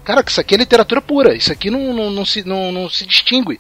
Cara, 0.04 0.24
que 0.24 0.32
isso 0.32 0.42
aqui 0.42 0.56
é 0.56 0.58
literatura 0.58 1.02
pura. 1.02 1.36
Isso 1.36 1.52
aqui 1.52 1.70
não, 1.70 1.94
não, 1.94 2.10
não 2.10 2.26
se, 2.26 2.44
não, 2.48 2.72
não 2.72 2.90
se 2.90 3.06
distingue 3.06 3.60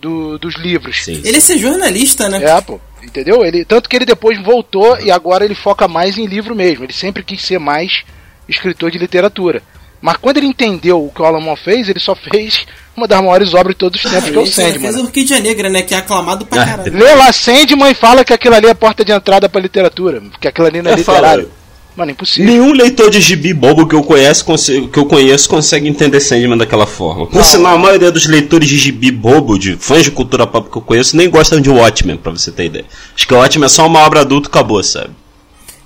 do- 0.00 0.38
dos 0.38 0.56
livros. 0.56 1.02
Sim. 1.04 1.22
Ele 1.24 1.38
é 1.38 1.40
ser 1.40 1.58
jornalista, 1.58 2.28
né? 2.28 2.42
É, 2.44 2.60
pô. 2.60 2.78
Entendeu? 3.02 3.44
Ele, 3.44 3.64
tanto 3.64 3.88
que 3.88 3.96
ele 3.96 4.04
depois 4.04 4.38
voltou 4.42 4.98
e 5.00 5.10
agora 5.10 5.44
ele 5.44 5.54
foca 5.54 5.86
mais 5.88 6.18
em 6.18 6.26
livro 6.26 6.54
mesmo. 6.56 6.84
Ele 6.84 6.92
sempre 6.92 7.22
quis 7.22 7.40
ser 7.40 7.58
mais 7.58 8.02
escritor 8.48 8.90
de 8.90 8.98
literatura. 8.98 9.62
Mas 10.00 10.16
quando 10.18 10.36
ele 10.36 10.46
entendeu 10.46 11.04
o 11.04 11.10
que 11.10 11.20
o 11.22 11.24
Alan 11.24 11.40
Moore 11.40 11.60
fez, 11.60 11.88
ele 11.88 11.98
só 12.00 12.14
fez 12.14 12.66
uma 12.96 13.08
das 13.08 13.20
maiores 13.20 13.54
obras 13.54 13.74
de 13.74 13.78
todos 13.78 14.04
os 14.04 14.10
tempos, 14.10 14.30
que 14.30 14.36
é 14.36 14.38
o 14.38 14.42
Ele 14.42 14.50
só 14.50 14.62
fez 14.62 14.72
Sandman. 14.82 15.02
Orquídea 15.04 15.40
Negra, 15.40 15.68
né? 15.68 15.82
Que 15.82 15.94
é 15.94 15.98
aclamado 15.98 16.46
pra 16.46 16.62
Ah, 16.62 16.66
caralho. 16.66 16.92
Lê 16.96 17.14
lá 17.14 17.32
Sandman 17.32 17.90
e 17.90 17.94
fala 17.94 18.24
que 18.24 18.32
aquilo 18.32 18.54
ali 18.54 18.66
é 18.66 18.74
porta 18.74 19.04
de 19.04 19.12
entrada 19.12 19.48
pra 19.48 19.60
literatura. 19.60 20.20
Porque 20.30 20.48
aquilo 20.48 20.66
ali 20.66 20.82
não 20.82 20.90
é, 20.90 20.94
É, 20.94 20.98
fala, 20.98 21.18
literário. 21.18 21.50
Mano, 21.96 22.10
impossível. 22.10 22.44
Nenhum 22.50 22.72
leitor 22.72 23.08
de 23.10 23.22
gibi 23.22 23.54
bobo 23.54 23.86
que 23.88 23.94
eu 23.94 24.02
conheço, 24.02 24.44
que 24.92 24.98
eu 24.98 25.06
conheço 25.06 25.48
consegue 25.48 25.88
entender 25.88 26.20
Sandman 26.20 26.58
daquela 26.58 26.86
forma. 26.86 27.26
Por 27.26 27.42
sinal, 27.42 27.74
a 27.74 27.78
maioria 27.78 28.12
dos 28.12 28.26
leitores 28.26 28.68
de 28.68 28.76
gibi 28.76 29.10
bobo, 29.10 29.58
de 29.58 29.76
fãs 29.76 30.04
de 30.04 30.10
cultura 30.10 30.46
pop 30.46 30.70
que 30.70 30.76
eu 30.76 30.82
conheço, 30.82 31.16
nem 31.16 31.30
gostam 31.30 31.58
de 31.58 31.70
Watchmen, 31.70 32.18
pra 32.18 32.32
você 32.32 32.52
ter 32.52 32.66
ideia. 32.66 32.84
Acho 33.14 33.26
que 33.26 33.32
o 33.32 33.38
Watchmen 33.38 33.64
é 33.64 33.68
só 33.70 33.86
uma 33.86 34.00
obra 34.00 34.20
adulta 34.20 34.46
e 34.48 34.50
acabou, 34.50 34.82
sabe? 34.82 35.08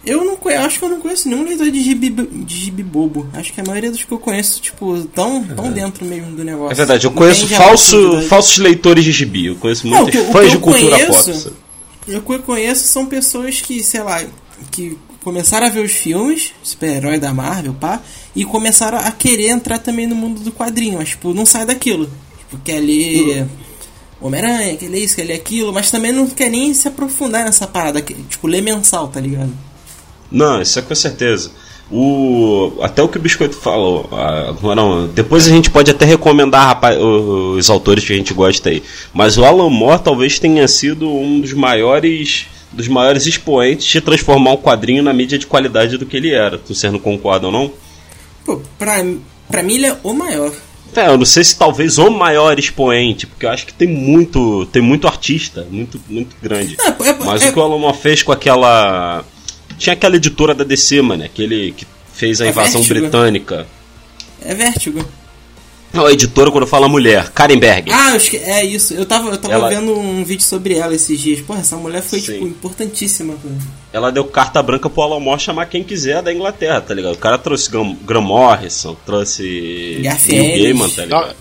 Eu 0.05 0.25
não 0.25 0.37
conheço, 0.37 0.65
acho 0.65 0.79
que 0.79 0.85
eu 0.85 0.89
não 0.89 1.01
conheço 1.01 1.29
nenhum 1.29 1.45
leitor 1.45 1.71
de 1.71 1.83
gibi, 1.83 2.11
de 2.11 2.57
gibi 2.57 2.83
bobo. 2.83 3.29
Acho 3.35 3.53
que 3.53 3.61
a 3.61 3.65
maioria 3.65 3.91
dos 3.91 4.03
que 4.03 4.11
eu 4.11 4.19
conheço, 4.19 4.61
tipo, 4.61 5.05
tão, 5.15 5.45
tão 5.45 5.67
é. 5.67 5.71
dentro 5.71 6.07
mesmo 6.07 6.35
do 6.35 6.43
negócio. 6.43 6.73
É 6.73 6.75
verdade, 6.75 7.07
eu 7.07 7.11
conheço 7.11 7.47
falso, 7.49 8.23
falsos 8.23 8.59
leitores 8.59 9.05
de 9.05 9.13
gibi. 9.13 9.47
Eu 9.47 9.57
conheço 9.57 9.87
muitos 9.87 10.19
fãs 10.33 10.51
de 10.51 10.59
cultura 10.59 10.99
conheço, 10.99 11.33
pop. 11.33 11.57
Eu 12.09 12.23
que 12.23 12.33
eu 12.33 12.43
conheço 12.43 12.85
são 12.85 13.07
pessoas 13.07 13.61
que, 13.61 13.83
sei 13.83 14.03
lá, 14.03 14.23
que 14.71 14.97
começaram 15.23 15.67
a 15.67 15.71
ver 15.71 15.85
os 15.85 15.93
filmes, 15.93 16.53
super-herói 16.63 17.19
da 17.19 17.35
Marvel, 17.35 17.75
pá, 17.75 18.01
e 18.35 18.43
começaram 18.45 18.99
a 18.99 19.11
querer 19.11 19.49
entrar 19.49 19.79
também 19.79 20.07
no 20.07 20.17
mundo 20.17 20.41
do 20.41 20.51
quadrinho, 20.51 20.97
mas, 20.99 21.11
tipo, 21.11 21.35
não 21.35 21.45
sai 21.45 21.67
daquilo. 21.67 22.11
Tipo, 22.39 22.59
quer 22.65 22.81
ler 22.81 23.47
Homem-Aranha, 24.19 24.77
quer 24.77 24.89
ler 24.89 25.05
isso, 25.05 25.15
quer 25.15 25.25
ler 25.25 25.35
aquilo, 25.35 25.73
mas 25.75 25.91
também 25.91 26.11
não 26.11 26.27
quer 26.27 26.49
nem 26.49 26.73
se 26.73 26.89
aprofundar 26.89 27.45
nessa 27.45 27.67
parada, 27.67 28.01
tipo, 28.01 28.47
ler 28.47 28.63
mensal, 28.63 29.09
tá 29.09 29.21
ligado? 29.21 29.53
Não, 30.31 30.61
isso 30.61 30.79
é 30.79 30.83
com 30.83 30.95
certeza. 30.95 31.51
O, 31.91 32.79
até 32.83 33.03
o 33.03 33.09
que 33.09 33.19
o 33.19 33.21
Biscoito 33.21 33.57
falou. 33.57 34.09
Agora, 34.13 35.09
depois 35.09 35.47
a 35.47 35.51
gente 35.51 35.71
pode 35.71 35.91
até 35.91 36.05
recomendar 36.05 36.69
rapaz, 36.69 36.97
os 36.97 37.69
autores 37.69 38.05
que 38.05 38.13
a 38.13 38.17
gente 38.17 38.33
gosta 38.33 38.69
aí. 38.69 38.83
Mas 39.13 39.37
o 39.37 39.45
Alan 39.45 39.69
Moore 39.69 40.01
talvez 40.01 40.39
tenha 40.39 40.69
sido 40.69 41.11
um 41.11 41.41
dos 41.41 41.53
maiores 41.53 42.47
dos 42.73 42.87
maiores 42.87 43.27
expoentes 43.27 43.85
de 43.87 44.01
transformar 44.01 44.53
um 44.53 44.57
quadrinho 44.57 45.03
na 45.03 45.13
mídia 45.13 45.37
de 45.37 45.47
qualidade 45.47 45.99
do 45.99 46.07
que 46.07 46.17
ele 46.17 46.33
era. 46.33 46.61
Você 46.69 46.89
não 46.89 47.01
concorda 47.01 47.47
ou 47.47 47.53
não? 47.53 47.73
Pô, 48.45 48.61
pra, 48.79 49.05
pra 49.49 49.63
mim 49.63 49.75
ele 49.75 49.87
é 49.87 49.97
o 50.05 50.13
maior. 50.13 50.53
É, 50.95 51.07
eu 51.07 51.17
não 51.17 51.25
sei 51.25 51.45
se 51.45 51.57
talvez 51.57 51.99
o 51.99 52.11
maior 52.11 52.59
expoente, 52.59 53.27
porque 53.27 53.47
eu 53.47 53.51
acho 53.51 53.67
que 53.67 53.73
tem 53.73 53.89
muito, 53.89 54.67
tem 54.67 54.83
muito 54.83 55.07
artista, 55.07 55.67
muito, 55.71 56.01
muito 56.09 56.35
grande. 56.43 56.77
É, 56.81 56.89
é, 56.89 57.17
Mas 57.25 57.43
é, 57.43 57.49
o 57.49 57.53
que 57.53 57.59
o 57.59 57.63
Alan 57.63 57.79
Moore 57.79 57.97
fez 57.97 58.23
com 58.23 58.33
aquela 58.33 59.25
tinha 59.81 59.95
aquela 59.95 60.17
editora 60.17 60.55
da 60.55 60.63
DC, 60.63 61.01
mano, 61.01 61.25
aquele 61.25 61.73
que 61.73 61.87
fez 62.13 62.41
a 62.43 62.47
é 62.47 62.51
invasão 62.51 62.83
Vértigo. 62.83 63.01
britânica. 63.01 63.67
É 64.43 64.55
Vértigo. 64.55 65.05
Não, 65.91 66.05
a 66.05 66.13
editora 66.13 66.53
quando 66.53 66.67
fala 66.67 66.87
mulher, 66.87 67.31
Karen 67.31 67.59
Berg. 67.59 67.91
Ah, 67.91 68.17
é 68.45 68.65
isso. 68.65 68.93
Eu 68.95 69.07
tava, 69.07 69.31
eu 69.31 69.39
tava 69.39 69.55
ela... 69.55 69.69
vendo 69.71 69.99
um 69.99 70.23
vídeo 70.23 70.45
sobre 70.45 70.77
ela 70.77 70.95
esses 70.95 71.19
dias. 71.19 71.41
Porra, 71.41 71.61
essa 71.61 71.77
mulher 71.77 72.03
foi, 72.03 72.21
Sim. 72.21 72.35
tipo, 72.35 72.47
importantíssima. 72.47 73.35
Ela 73.93 74.13
deu 74.13 74.25
carta 74.25 74.63
branca 74.63 74.89
pro 74.89 75.03
Alan 75.03 75.19
Moore 75.19 75.41
chamar 75.41 75.67
quem 75.67 75.83
quiser 75.83 76.23
da 76.23 76.33
Inglaterra, 76.33 76.81
tá 76.81 76.95
ligado? 76.95 77.15
O 77.15 77.19
cara 77.19 77.39
trouxe 77.39 77.71
Graham, 77.71 78.21
Morrison, 78.23 78.97
trouxe 79.05 79.99
Neil 80.29 80.63
Gaiman, 80.63 80.91
tá 80.91 81.03
ligado? 81.03 81.37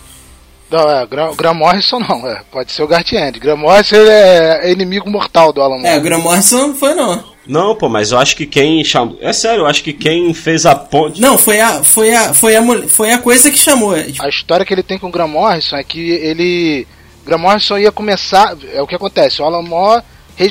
Não, 0.71 0.83
não 0.83 0.91
é, 0.91 1.05
Graham, 1.05 1.35
Graham 1.35 1.53
Morrison 1.55 1.99
não, 1.99 2.27
é, 2.27 2.41
pode 2.49 2.71
ser 2.71 2.83
o 2.83 2.87
Gartiende. 2.87 3.39
Graham 3.39 3.57
Morrison 3.57 3.97
é, 3.97 4.69
é 4.69 4.71
inimigo 4.71 5.09
mortal 5.09 5.51
do 5.51 5.61
Alan 5.61 5.77
Moore. 5.77 5.89
É, 5.89 5.97
o 5.97 6.01
Graham 6.01 6.21
Morrison 6.21 6.67
não 6.69 6.75
foi 6.75 6.95
não. 6.95 7.23
Não, 7.49 7.75
pô, 7.75 7.89
mas 7.89 8.11
eu 8.11 8.19
acho 8.19 8.35
que 8.35 8.45
quem 8.45 8.83
chamou. 8.83 9.17
É 9.19 9.33
sério, 9.33 9.61
eu 9.61 9.65
acho 9.65 9.83
que 9.83 9.91
quem 9.91 10.31
fez 10.35 10.67
a 10.67 10.75
ponte. 10.75 11.19
Não, 11.19 11.35
foi 11.35 11.59
a, 11.59 11.83
foi 11.83 12.13
a, 12.13 12.31
foi 12.31 12.55
a, 12.55 12.87
foi 12.87 13.11
a 13.11 13.17
coisa 13.17 13.49
que 13.49 13.57
chamou. 13.57 13.97
É, 13.97 14.03
tipo... 14.03 14.23
A 14.23 14.29
história 14.29 14.63
que 14.63 14.71
ele 14.71 14.83
tem 14.83 14.99
com 14.99 15.07
o 15.07 15.11
Graham 15.11 15.29
Morrison 15.29 15.75
é 15.75 15.83
que 15.83 16.11
ele. 16.11 16.87
Graham 17.25 17.41
Morrison 17.41 17.79
ia 17.79 17.91
começar. 17.91 18.55
É 18.71 18.79
o 18.83 18.85
que 18.85 18.93
acontece, 18.93 19.41
o 19.41 19.45
Alan 19.45 19.63
Moore 19.63 20.03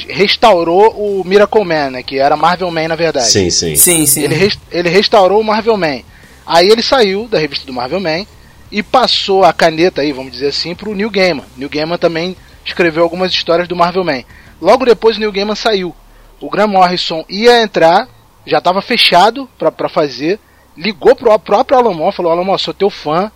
restaurou 0.08 0.90
o 0.90 1.22
Miracle 1.24 1.64
Man, 1.64 1.90
né? 1.90 2.02
Que 2.02 2.18
era 2.18 2.36
Marvel 2.36 2.70
Man 2.70 2.88
na 2.88 2.96
verdade. 2.96 3.30
Sim, 3.30 3.48
sim. 3.48 3.76
Sim, 3.76 4.04
sim. 4.04 4.24
Ele, 4.24 4.34
rest... 4.34 4.58
ele 4.70 4.88
restaurou 4.88 5.40
o 5.40 5.44
Marvel 5.44 5.76
Man. 5.76 6.00
Aí 6.44 6.68
ele 6.68 6.82
saiu 6.82 7.28
da 7.28 7.38
revista 7.38 7.64
do 7.64 7.72
Marvel 7.72 8.00
Man 8.00 8.26
e 8.72 8.82
passou 8.82 9.44
a 9.44 9.52
caneta 9.52 10.02
aí, 10.02 10.12
vamos 10.12 10.32
dizer 10.32 10.48
assim, 10.48 10.74
pro 10.74 10.94
Neil 10.94 11.10
Gaiman. 11.10 11.44
Neil 11.56 11.70
Gaiman 11.70 11.96
também 11.96 12.36
escreveu 12.64 13.04
algumas 13.04 13.32
histórias 13.32 13.68
do 13.68 13.76
Marvel 13.76 14.04
Man. 14.04 14.24
Logo 14.60 14.84
depois 14.84 15.16
o 15.16 15.20
Neil 15.20 15.32
Gaiman 15.32 15.54
saiu 15.54 15.94
o 16.40 16.50
Graham 16.50 16.68
Morrison 16.68 17.24
ia 17.28 17.62
entrar, 17.62 18.08
já 18.46 18.58
estava 18.58 18.80
fechado 18.80 19.48
para 19.58 19.88
fazer, 19.88 20.38
ligou 20.76 21.14
pro 21.14 21.36
próprio 21.38 21.94
Moore, 21.94 22.14
falou: 22.14 22.44
Moore, 22.44 22.60
sou 22.60 22.72
teu 22.72 22.90
fã, 22.90 23.30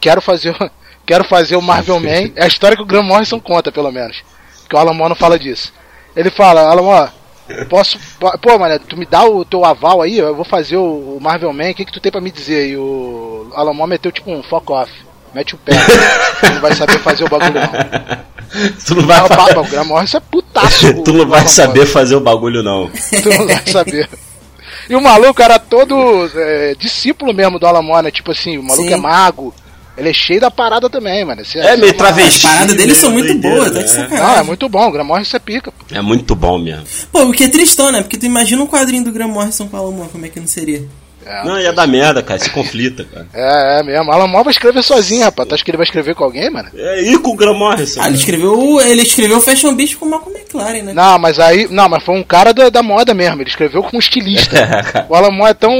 quero 0.00 0.20
fazer, 0.20 0.54
quero 1.06 1.24
fazer 1.24 1.56
o 1.56 1.62
Marvel 1.62 1.98
Man. 2.00 2.32
É 2.36 2.44
a 2.44 2.46
história 2.46 2.76
que 2.76 2.82
o 2.82 2.86
Graham 2.86 3.04
Morrison 3.04 3.40
conta, 3.40 3.72
pelo 3.72 3.90
menos. 3.90 4.22
Porque 4.60 4.76
o 4.76 4.94
Moore 4.94 5.10
não 5.10 5.16
fala 5.16 5.38
disso. 5.38 5.72
Ele 6.14 6.30
fala: 6.30 6.74
Moore, 6.76 7.10
posso. 7.68 7.98
Pô, 8.40 8.58
mano, 8.58 8.78
tu 8.80 8.96
me 8.96 9.06
dá 9.06 9.24
o 9.24 9.44
teu 9.44 9.64
aval 9.64 10.02
aí, 10.02 10.18
eu 10.18 10.34
vou 10.34 10.44
fazer 10.44 10.76
o 10.76 11.18
Marvel 11.20 11.52
Man, 11.52 11.70
o 11.70 11.74
que, 11.74 11.84
que 11.84 11.92
tu 11.92 12.00
tem 12.00 12.12
para 12.12 12.20
me 12.20 12.30
dizer? 12.30 12.68
E 12.68 12.76
o 12.76 13.50
Moore 13.74 13.90
meteu 13.90 14.12
tipo 14.12 14.30
um 14.30 14.42
fuck 14.42 14.70
off. 14.72 14.92
Mete 15.34 15.54
o 15.54 15.58
pé. 15.58 15.72
não 16.52 16.60
vai 16.60 16.74
saber 16.74 16.98
fazer 16.98 17.24
o 17.24 17.28
bagulho, 17.28 17.54
não. 17.54 18.41
Tu 18.86 18.94
não 18.94 19.06
vai 19.06 19.18
ah, 19.18 19.28
fazer. 19.28 19.58
O 19.58 19.64
Graham 19.64 19.84
Morrison 19.84 20.18
é 20.18 20.20
putaço. 20.20 20.94
tu 21.02 21.12
não 21.12 21.26
vai 21.26 21.46
saber 21.46 21.86
fazer 21.86 22.14
o 22.14 22.20
bagulho, 22.20 22.62
não. 22.62 22.90
tu 23.22 23.28
não 23.30 23.46
vai 23.46 23.66
saber. 23.66 24.08
E 24.88 24.94
o 24.94 25.00
maluco 25.00 25.40
era 25.40 25.58
todo 25.58 25.94
é, 26.34 26.74
discípulo 26.78 27.32
mesmo 27.32 27.58
do 27.58 27.66
Alan 27.66 27.82
Moore, 27.82 28.04
né? 28.04 28.10
Tipo 28.10 28.32
assim, 28.32 28.58
o 28.58 28.62
maluco 28.62 28.88
Sim. 28.88 28.94
é 28.94 28.96
mago. 28.96 29.54
Ele 29.96 30.08
é 30.08 30.12
cheio 30.12 30.40
da 30.40 30.50
parada 30.50 30.88
também, 30.88 31.24
mano. 31.24 31.42
Esse, 31.42 31.58
é, 31.58 31.76
meio 31.76 31.94
travesti. 31.94 32.46
As 32.46 32.52
paradas 32.52 32.76
dele 32.76 32.94
são 32.94 33.10
muito 33.10 33.34
boas, 33.34 33.72
tá 33.72 33.82
de 33.82 33.90
sacanagem. 33.90 34.26
Não, 34.26 34.36
é 34.38 34.42
muito 34.42 34.68
bom, 34.68 34.88
o 34.88 34.90
Graham 34.90 35.04
Morrison 35.06 35.36
é 35.36 35.40
pica. 35.40 35.70
Pô. 35.70 35.94
É 35.94 36.00
muito 36.00 36.34
bom 36.34 36.58
mesmo. 36.58 36.84
Pô, 37.12 37.24
o 37.24 37.32
que 37.32 37.44
é 37.44 37.48
tristão, 37.48 37.92
né? 37.92 38.00
Porque 38.00 38.16
tu 38.16 38.24
imagina 38.24 38.62
um 38.62 38.66
quadrinho 38.66 39.04
do 39.04 39.12
Graham 39.12 39.28
Morrison 39.28 39.68
com 39.68 39.76
o 39.76 39.80
Alan 39.80 39.90
Moore, 39.92 40.08
como 40.10 40.24
é 40.24 40.30
que 40.30 40.40
não 40.40 40.46
seria? 40.46 40.88
É, 41.24 41.44
não, 41.44 41.60
ia 41.60 41.72
dar 41.72 41.86
merda, 41.86 42.22
cara, 42.22 42.38
se 42.38 42.50
conflita, 42.50 43.04
cara. 43.04 43.26
É, 43.32 43.80
é 43.80 43.82
mesmo. 43.82 44.10
Alan 44.10 44.26
Moore 44.26 44.44
vai 44.44 44.52
escrever 44.52 44.82
sozinho, 44.82 45.24
rapaz. 45.24 45.48
Tu 45.48 45.54
acha 45.54 45.64
que 45.64 45.70
ele 45.70 45.76
vai 45.76 45.86
escrever 45.86 46.14
com 46.14 46.24
alguém, 46.24 46.50
mano? 46.50 46.68
É, 46.74 47.02
e 47.02 47.18
com 47.18 47.30
o 47.30 47.36
Graham 47.36 47.58
Morrison. 47.58 48.00
Ah, 48.00 48.08
ele 48.08 48.16
escreveu, 48.16 48.80
ele 48.80 49.02
escreveu 49.02 49.40
Fashion 49.40 49.74
Beast 49.74 49.96
com 49.96 50.06
o 50.06 50.10
Malcolm 50.10 50.36
McLaren, 50.38 50.82
né? 50.82 50.92
Não, 50.92 51.18
mas 51.18 51.38
aí, 51.38 51.68
não, 51.70 51.88
mas 51.88 52.02
foi 52.02 52.14
um 52.16 52.22
cara 52.22 52.52
da, 52.52 52.68
da 52.70 52.82
moda 52.82 53.14
mesmo. 53.14 53.40
Ele 53.40 53.50
escreveu 53.50 53.82
com 53.82 53.96
um 53.96 54.00
estilista. 54.00 54.52
É, 54.72 55.06
o 55.08 55.14
Alan 55.14 55.30
Moore 55.30 55.50
é 55.50 55.54
tão, 55.54 55.72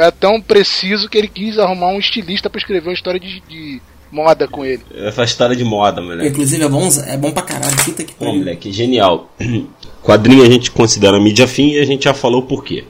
é 0.00 0.10
tão 0.10 0.40
preciso 0.40 1.08
que 1.08 1.18
ele 1.18 1.28
quis 1.28 1.58
arrumar 1.58 1.88
um 1.88 1.98
estilista 1.98 2.48
para 2.48 2.58
escrever 2.58 2.88
uma 2.88 2.94
história 2.94 3.18
de, 3.18 3.40
de 3.48 3.80
moda 4.10 4.48
com 4.48 4.64
ele. 4.64 4.82
É, 4.94 5.10
faz 5.12 5.30
história 5.30 5.54
de 5.54 5.64
moda, 5.64 6.00
moleque. 6.00 6.28
Inclusive 6.28 6.64
é 6.64 6.68
bom, 6.68 6.88
é 7.06 7.16
bom 7.16 7.30
pra 7.30 7.42
caralho. 7.42 7.76
Puta 7.84 8.04
que 8.04 8.14
Pô, 8.14 8.32
moleque, 8.32 8.72
genial. 8.72 9.30
Quadrinho 10.02 10.42
a 10.42 10.50
gente 10.50 10.70
considera 10.70 11.20
mídia 11.20 11.46
fim 11.46 11.72
e 11.72 11.80
a 11.80 11.84
gente 11.84 12.04
já 12.04 12.14
falou 12.14 12.42
por 12.42 12.64
quê. 12.64 12.84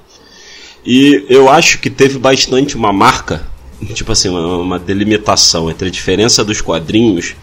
E 0.85 1.25
eu 1.28 1.49
acho 1.50 1.78
que 1.78 1.90
teve 1.90 2.18
bastante 2.18 2.76
uma 2.76 2.92
marca, 2.92 3.47
tipo 3.94 4.12
assim, 4.12 4.28
uma, 4.28 4.58
uma 4.58 4.78
delimitação 4.78 5.70
entre 5.70 5.88
a 5.88 5.90
diferença 5.90 6.44
dos 6.44 6.61
quadrinhos 6.61 7.35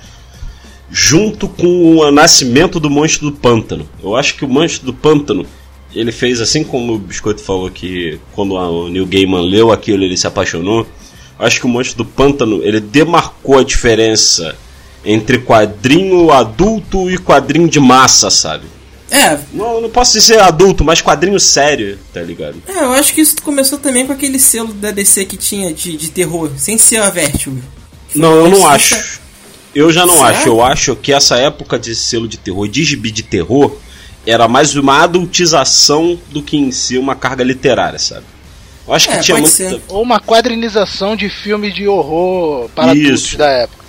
junto 0.90 1.48
com 1.48 1.98
o 1.98 2.12
nascimento 2.12 2.80
do 2.80 2.90
Monstro 2.90 3.30
do 3.30 3.38
Pântano. 3.38 3.88
Eu 4.02 4.16
acho 4.16 4.36
que 4.36 4.46
o 4.46 4.48
Monstro 4.48 4.86
do 4.86 4.94
Pântano 4.94 5.46
ele 5.94 6.12
fez 6.12 6.42
assim 6.42 6.64
como 6.64 6.94
o 6.94 7.00
Biscoito 7.00 7.42
falou 7.42 7.70
que 7.72 8.20
quando 8.34 8.56
o 8.56 8.90
Neil 8.90 9.06
Gaiman 9.06 9.48
leu 9.48 9.72
aquilo 9.72 10.04
ele 10.04 10.18
se 10.18 10.28
apaixonou. 10.28 10.86
Acho 11.40 11.60
que 11.60 11.66
o 11.66 11.70
Monstro 11.70 11.98
do 11.98 12.06
Pântano 12.06 12.62
ele 12.64 12.80
demarcou 12.80 13.60
a 13.60 13.64
diferença 13.64 14.56
entre 15.04 15.40
quadrinho 15.40 16.32
adulto 16.32 17.10
e 17.10 17.18
quadrinho 17.18 17.68
de 17.68 17.80
massa, 17.80 18.30
sabe? 18.30 18.66
É. 19.10 19.38
Não, 19.54 19.82
não 19.82 19.90
posso 19.90 20.14
dizer 20.14 20.40
adulto, 20.40 20.84
mas 20.84 21.02
quadrinho 21.02 21.40
sério, 21.40 22.00
tá 22.14 22.22
ligado? 22.22 22.62
É, 22.68 22.80
eu 22.80 22.94
acho 22.94 23.14
que 23.14 23.22
isso 23.22 23.36
começou 23.42 23.78
também 23.78 24.06
com 24.06 24.14
aquele 24.14 24.40
selo 24.40 24.74
da 24.74 24.92
DC 24.92 25.26
que 25.26 25.38
tinha 25.38 25.74
de, 25.74 25.96
de 25.96 26.10
terror, 26.10 26.52
sem 26.58 26.78
ser 26.78 26.98
a 26.98 27.10
Vertigo. 27.10 27.62
Não, 28.16 28.34
eu 28.36 28.50
não 28.50 28.68
acho. 28.68 29.20
Eu 29.74 29.92
já 29.92 30.06
não 30.06 30.24
acho. 30.24 30.48
Eu 30.48 30.64
acho 30.64 30.96
que 30.96 31.12
essa 31.12 31.38
época 31.38 31.78
de 31.78 31.96
selo 31.96 32.28
de 32.28 32.38
terror, 32.38 32.68
de 32.68 32.84
gibi 32.84 33.12
de 33.12 33.24
terror, 33.24 33.76
era 34.26 34.48
mais 34.48 34.76
uma 34.76 35.04
adultização 35.04 36.20
do 36.30 36.42
que 36.42 36.58
em 36.58 36.72
si 36.72 36.98
uma 36.98 37.16
carga 37.16 37.44
literária, 37.44 38.00
sabe? 38.00 38.26
Eu 38.88 38.94
acho 38.94 39.10
que 39.10 39.16
é, 39.16 39.20
tinha 39.20 39.38
muita... 39.38 39.82
Ou 39.90 40.02
uma 40.02 40.20
quadrinização 40.20 41.16
de 41.16 41.30
filme 41.30 41.72
de 41.72 41.88
horror 41.88 42.70
para 42.70 42.94
Isso. 42.94 43.08
adultos 43.08 43.36
da 43.36 43.48
época. 43.48 43.85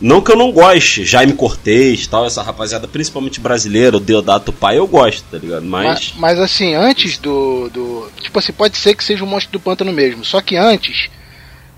Não 0.00 0.20
que 0.20 0.30
eu 0.30 0.36
não 0.36 0.52
goste, 0.52 1.04
Jaime 1.04 1.32
Cortez 1.32 2.06
tal, 2.06 2.24
essa 2.24 2.42
rapaziada, 2.42 2.86
principalmente 2.86 3.40
brasileira, 3.40 3.96
o 3.96 4.00
Deodato 4.00 4.52
Pai, 4.52 4.78
eu 4.78 4.86
gosto, 4.86 5.24
tá 5.30 5.38
ligado? 5.38 5.64
Mas... 5.64 5.86
mas... 5.86 6.14
Mas, 6.16 6.38
assim, 6.38 6.74
antes 6.74 7.18
do, 7.18 7.68
do. 7.70 8.08
Tipo 8.20 8.38
assim, 8.38 8.52
pode 8.52 8.76
ser 8.76 8.94
que 8.94 9.02
seja 9.02 9.24
o 9.24 9.26
Monstro 9.26 9.52
do 9.52 9.60
Pântano 9.60 9.92
mesmo. 9.92 10.24
Só 10.24 10.40
que 10.40 10.56
antes, 10.56 11.08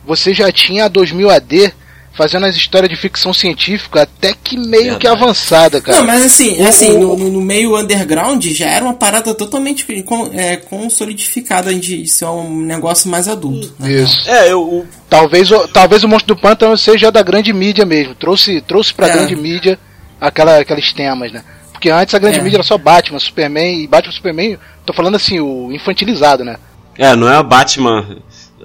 você 0.04 0.34
já 0.34 0.52
tinha 0.52 0.84
a 0.84 0.88
2000 0.88 1.30
AD 1.30 1.72
fazendo 2.12 2.46
as 2.46 2.56
histórias 2.56 2.90
de 2.90 2.96
ficção 2.96 3.32
científica 3.32 4.02
até 4.02 4.34
que 4.34 4.56
meio 4.56 4.82
Verdade. 4.82 5.00
que 5.00 5.06
avançada, 5.06 5.80
cara. 5.80 5.98
Não, 5.98 6.06
mas 6.06 6.24
assim, 6.24 6.62
assim 6.64 6.98
no, 6.98 7.16
no, 7.16 7.40
meio 7.40 7.78
underground 7.78 8.44
já 8.46 8.66
era 8.66 8.84
uma 8.84 8.94
parada 8.94 9.32
totalmente 9.34 9.86
é, 10.32 10.56
consolidificada 10.56 11.74
de 11.74 12.06
ser 12.06 12.26
um 12.26 12.60
negócio 12.60 13.08
mais 13.10 13.28
adulto. 13.28 13.72
Né? 13.78 13.92
Isso. 13.92 14.28
É, 14.28 14.50
eu. 14.50 14.86
Talvez, 15.08 15.50
o, 15.50 15.66
talvez 15.68 16.04
o 16.04 16.08
Monstro 16.08 16.34
do 16.34 16.40
Pântano 16.40 16.76
seja 16.76 17.10
da 17.10 17.22
grande 17.22 17.52
mídia 17.52 17.84
mesmo. 17.84 18.14
Trouxe, 18.14 18.60
trouxe 18.60 18.92
pra 18.92 19.08
é. 19.08 19.12
grande 19.12 19.36
mídia 19.36 19.78
aquela, 20.20 20.58
aqueles 20.58 20.92
temas, 20.92 21.32
né? 21.32 21.42
Porque 21.72 21.90
antes 21.90 22.14
a 22.14 22.18
grande 22.18 22.38
é. 22.38 22.42
mídia 22.42 22.58
era 22.58 22.62
só 22.62 22.76
Batman, 22.76 23.18
Superman 23.18 23.82
e 23.82 23.86
Batman 23.86 24.12
Superman, 24.12 24.58
tô 24.84 24.92
falando 24.92 25.14
assim, 25.14 25.40
o 25.40 25.72
infantilizado, 25.72 26.44
né? 26.44 26.56
É, 26.98 27.16
não 27.16 27.26
é 27.26 27.38
o 27.38 27.44
Batman 27.44 28.18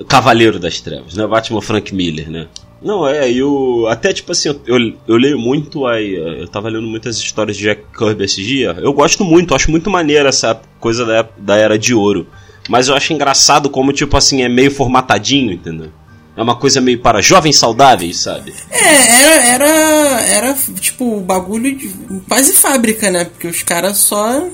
Cavaleiro 0.09 0.59
das 0.59 0.81
Trevas, 0.81 1.15
não 1.15 1.23
é 1.23 1.27
o 1.27 1.29
Batman 1.29 1.61
Frank 1.61 1.95
Miller, 1.95 2.29
né? 2.29 2.47
Não, 2.81 3.07
é, 3.07 3.31
eu. 3.31 3.87
Até 3.89 4.13
tipo 4.13 4.31
assim, 4.31 4.49
eu, 4.65 4.93
eu 5.07 5.17
leio 5.17 5.39
muito 5.39 5.85
aí. 5.87 6.13
Eu 6.15 6.47
tava 6.47 6.69
lendo 6.69 6.87
muitas 6.87 7.17
histórias 7.17 7.57
de 7.57 7.63
Jack 7.63 7.83
Kirby 7.97 8.25
esse 8.25 8.43
dia. 8.43 8.77
Eu 8.79 8.93
gosto 8.93 9.23
muito, 9.23 9.55
acho 9.55 9.71
muito 9.71 9.89
maneira 9.89 10.29
essa 10.29 10.59
coisa 10.79 11.05
da, 11.05 11.27
da 11.37 11.55
Era 11.55 11.79
de 11.79 11.93
Ouro. 11.93 12.27
Mas 12.69 12.87
eu 12.87 12.95
acho 12.95 13.13
engraçado 13.13 13.69
como, 13.69 13.93
tipo 13.93 14.17
assim, 14.17 14.41
é 14.41 14.49
meio 14.49 14.71
formatadinho, 14.71 15.51
entendeu? 15.51 15.89
É 16.37 16.41
uma 16.41 16.55
coisa 16.55 16.81
meio 16.81 16.99
para 16.99 17.21
jovens 17.21 17.57
saudáveis, 17.57 18.17
sabe? 18.17 18.53
É, 18.69 19.07
era, 19.21 19.65
era, 19.65 20.21
era 20.21 20.53
tipo, 20.79 21.21
bagulho 21.21 21.75
de 21.75 21.89
quase 22.27 22.53
fábrica, 22.53 23.09
né? 23.09 23.25
Porque 23.25 23.47
os 23.47 23.63
caras 23.63 23.97
só. 23.97 24.45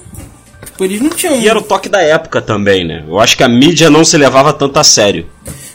Tipo, 0.64 0.86
eles 0.86 1.02
não 1.02 1.10
tinham. 1.10 1.42
E 1.42 1.48
era 1.48 1.58
o 1.58 1.64
toque 1.64 1.90
da 1.90 2.02
época 2.02 2.40
também, 2.40 2.86
né? 2.86 3.04
Eu 3.08 3.20
acho 3.20 3.36
que 3.36 3.44
a 3.44 3.50
mídia 3.50 3.90
não 3.90 4.06
se 4.06 4.16
levava 4.16 4.54
tanto 4.54 4.78
a 4.78 4.84
sério. 4.84 5.28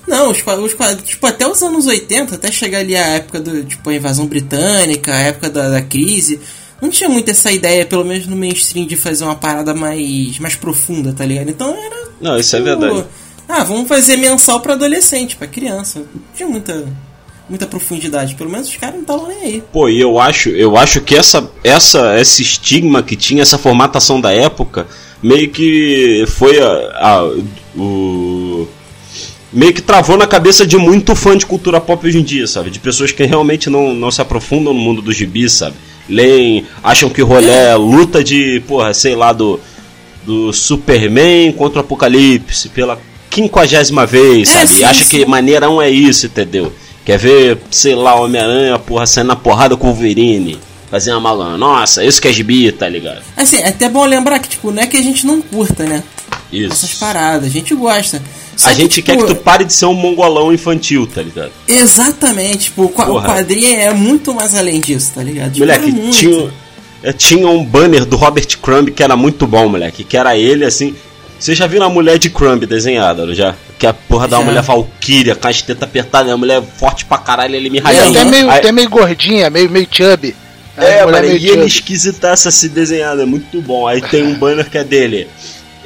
Não, 0.06 0.30
os, 0.30 0.38
os 0.38 1.02
tipo, 1.02 1.26
até 1.26 1.46
os 1.46 1.62
anos 1.62 1.86
80, 1.86 2.34
até 2.34 2.50
chegar 2.52 2.78
ali 2.78 2.94
a 2.94 3.06
época 3.06 3.40
do, 3.40 3.64
tipo, 3.64 3.90
a 3.90 3.94
invasão 3.94 4.26
britânica, 4.26 5.12
a 5.12 5.18
época 5.18 5.50
da, 5.50 5.68
da 5.68 5.82
crise, 5.82 6.40
não 6.80 6.90
tinha 6.90 7.08
muito 7.08 7.30
essa 7.30 7.50
ideia, 7.50 7.84
pelo 7.84 8.04
menos 8.04 8.26
no 8.26 8.36
mainstream, 8.36 8.86
de 8.86 8.96
fazer 8.96 9.24
uma 9.24 9.34
parada 9.34 9.74
mais, 9.74 10.38
mais 10.38 10.54
profunda, 10.54 11.12
tá 11.12 11.24
ligado? 11.24 11.48
Então 11.48 11.70
era. 11.70 12.08
Não, 12.20 12.38
isso 12.38 12.54
é 12.54 12.58
tipo, 12.58 12.70
é 12.70 12.76
verdade. 12.76 13.06
Ah, 13.48 13.64
vamos 13.64 13.88
fazer 13.88 14.16
mensal 14.16 14.60
para 14.60 14.74
adolescente, 14.74 15.36
para 15.36 15.46
criança. 15.46 16.00
Não 16.00 16.22
tinha 16.34 16.48
muita 16.48 16.86
muita 17.48 17.64
profundidade, 17.64 18.34
pelo 18.34 18.50
menos 18.50 18.68
os 18.68 18.76
caras 18.76 18.96
não 18.96 19.02
estavam 19.02 19.28
nem 19.28 19.42
aí. 19.42 19.62
Pô, 19.72 19.88
e 19.88 20.00
eu 20.00 20.18
acho, 20.18 20.48
eu 20.48 20.76
acho 20.76 21.00
que 21.00 21.14
essa 21.14 21.48
essa 21.62 22.20
esse 22.20 22.42
estigma 22.42 23.04
que 23.04 23.14
tinha 23.14 23.42
essa 23.42 23.56
formatação 23.56 24.20
da 24.20 24.32
época 24.32 24.86
meio 25.22 25.48
que 25.50 26.24
foi 26.26 26.60
a, 26.60 26.68
a 26.94 27.22
o 27.76 28.25
meio 29.56 29.72
que 29.72 29.80
travou 29.80 30.18
na 30.18 30.26
cabeça 30.26 30.66
de 30.66 30.76
muito 30.76 31.16
fã 31.16 31.34
de 31.34 31.46
cultura 31.46 31.80
pop 31.80 32.06
hoje 32.06 32.18
em 32.18 32.22
dia, 32.22 32.46
sabe? 32.46 32.68
De 32.68 32.78
pessoas 32.78 33.10
que 33.10 33.24
realmente 33.24 33.70
não, 33.70 33.94
não 33.94 34.10
se 34.10 34.20
aprofundam 34.20 34.74
no 34.74 34.78
mundo 34.78 35.00
dos 35.00 35.16
gibis, 35.16 35.54
sabe? 35.54 35.74
Leem, 36.06 36.66
acham 36.84 37.08
que 37.08 37.22
o 37.22 37.26
rolê 37.26 37.50
é 37.50 37.74
luta 37.74 38.22
de, 38.22 38.62
porra, 38.68 38.92
sei 38.92 39.16
lá, 39.16 39.32
do, 39.32 39.58
do 40.26 40.52
Superman 40.52 41.52
contra 41.52 41.78
o 41.78 41.80
Apocalipse 41.80 42.68
pela 42.68 43.00
quinquagésima 43.30 44.04
vez, 44.04 44.50
é, 44.50 44.52
sabe? 44.52 44.64
É, 44.64 44.66
sim, 44.66 44.84
Acha 44.84 45.04
sim. 45.04 45.18
que 45.18 45.26
maneirão 45.26 45.80
é 45.80 45.88
isso, 45.88 46.26
entendeu? 46.26 46.70
Quer 47.02 47.18
ver, 47.18 47.58
sei 47.70 47.94
lá, 47.94 48.14
Homem-Aranha, 48.14 48.78
porra, 48.78 49.06
saindo 49.06 49.28
na 49.28 49.36
porrada 49.36 49.74
com 49.74 49.86
o 49.86 49.90
Wolverine. 49.90 50.58
Fazer 50.90 51.12
uma 51.12 51.20
malanha. 51.20 51.56
Nossa, 51.56 52.04
isso 52.04 52.20
que 52.20 52.28
é 52.28 52.32
gibi, 52.32 52.70
tá 52.72 52.88
ligado? 52.88 53.22
Assim, 53.34 53.56
é 53.56 53.68
até 53.68 53.88
bom 53.88 54.04
lembrar 54.04 54.38
que, 54.38 54.50
tipo, 54.50 54.70
não 54.70 54.82
é 54.82 54.86
que 54.86 54.98
a 54.98 55.02
gente 55.02 55.26
não 55.26 55.40
curta, 55.40 55.84
né? 55.84 56.02
Isso. 56.52 56.72
Essas 56.72 56.94
paradas, 56.94 57.48
a 57.48 57.52
gente 57.52 57.74
gosta. 57.74 58.22
Só 58.56 58.70
a 58.70 58.74
que, 58.74 58.80
gente 58.80 58.94
tipo, 58.94 59.06
quer 59.06 59.18
que 59.18 59.26
tu 59.26 59.36
pare 59.36 59.64
de 59.64 59.72
ser 59.72 59.84
um 59.84 59.92
mongolão 59.92 60.52
infantil, 60.52 61.06
tá 61.06 61.22
ligado? 61.22 61.52
Exatamente, 61.68 62.64
tipo, 62.64 62.84
o 62.84 63.22
quadrinho 63.22 63.78
é 63.78 63.92
muito 63.92 64.32
mais 64.34 64.54
além 64.54 64.80
disso, 64.80 65.12
tá 65.14 65.22
ligado? 65.22 65.52
Tipo, 65.52 65.66
moleque, 65.66 66.10
tinha, 66.10 66.50
é, 67.02 67.12
tinha 67.12 67.48
um 67.48 67.62
banner 67.62 68.06
do 68.06 68.16
Robert 68.16 68.48
Crumb 68.60 68.90
que 68.90 69.02
era 69.02 69.14
muito 69.14 69.46
bom, 69.46 69.68
moleque. 69.68 70.02
Que 70.02 70.16
era 70.16 70.36
ele 70.36 70.64
assim. 70.64 70.94
Você 71.38 71.54
já 71.54 71.66
viu 71.66 71.82
a 71.82 71.88
mulher 71.90 72.18
de 72.18 72.30
Crumb 72.30 72.64
desenhada, 72.64 73.34
já? 73.34 73.54
Que 73.78 73.84
é 73.84 73.90
a 73.90 73.92
porra 73.94 74.26
da 74.26 74.40
mulher 74.40 74.62
valkyria, 74.62 75.34
com 75.34 75.46
as 75.46 75.60
tetas 75.60 75.82
apertadas, 75.82 76.32
a 76.32 76.36
mulher 76.36 76.62
forte 76.78 77.04
pra 77.04 77.18
caralho, 77.18 77.54
ele 77.54 77.68
me 77.68 77.78
raia. 77.78 78.08
Até 78.08 78.24
meio, 78.24 78.50
Aí... 78.50 78.58
até 78.58 78.72
meio 78.72 78.88
gordinha, 78.88 79.50
meio, 79.50 79.68
meio 79.68 79.86
chubby. 79.90 80.34
É, 80.78 81.04
mano, 81.04 81.26
e 81.26 81.48
ele 81.48 81.66
esquisitaça 81.66 82.50
se 82.50 82.70
desenhado, 82.70 83.20
é 83.20 83.26
muito 83.26 83.60
bom. 83.60 83.86
Aí 83.86 84.00
tem 84.00 84.22
um 84.22 84.34
banner 84.34 84.68
que 84.70 84.78
é 84.78 84.84
dele 84.84 85.28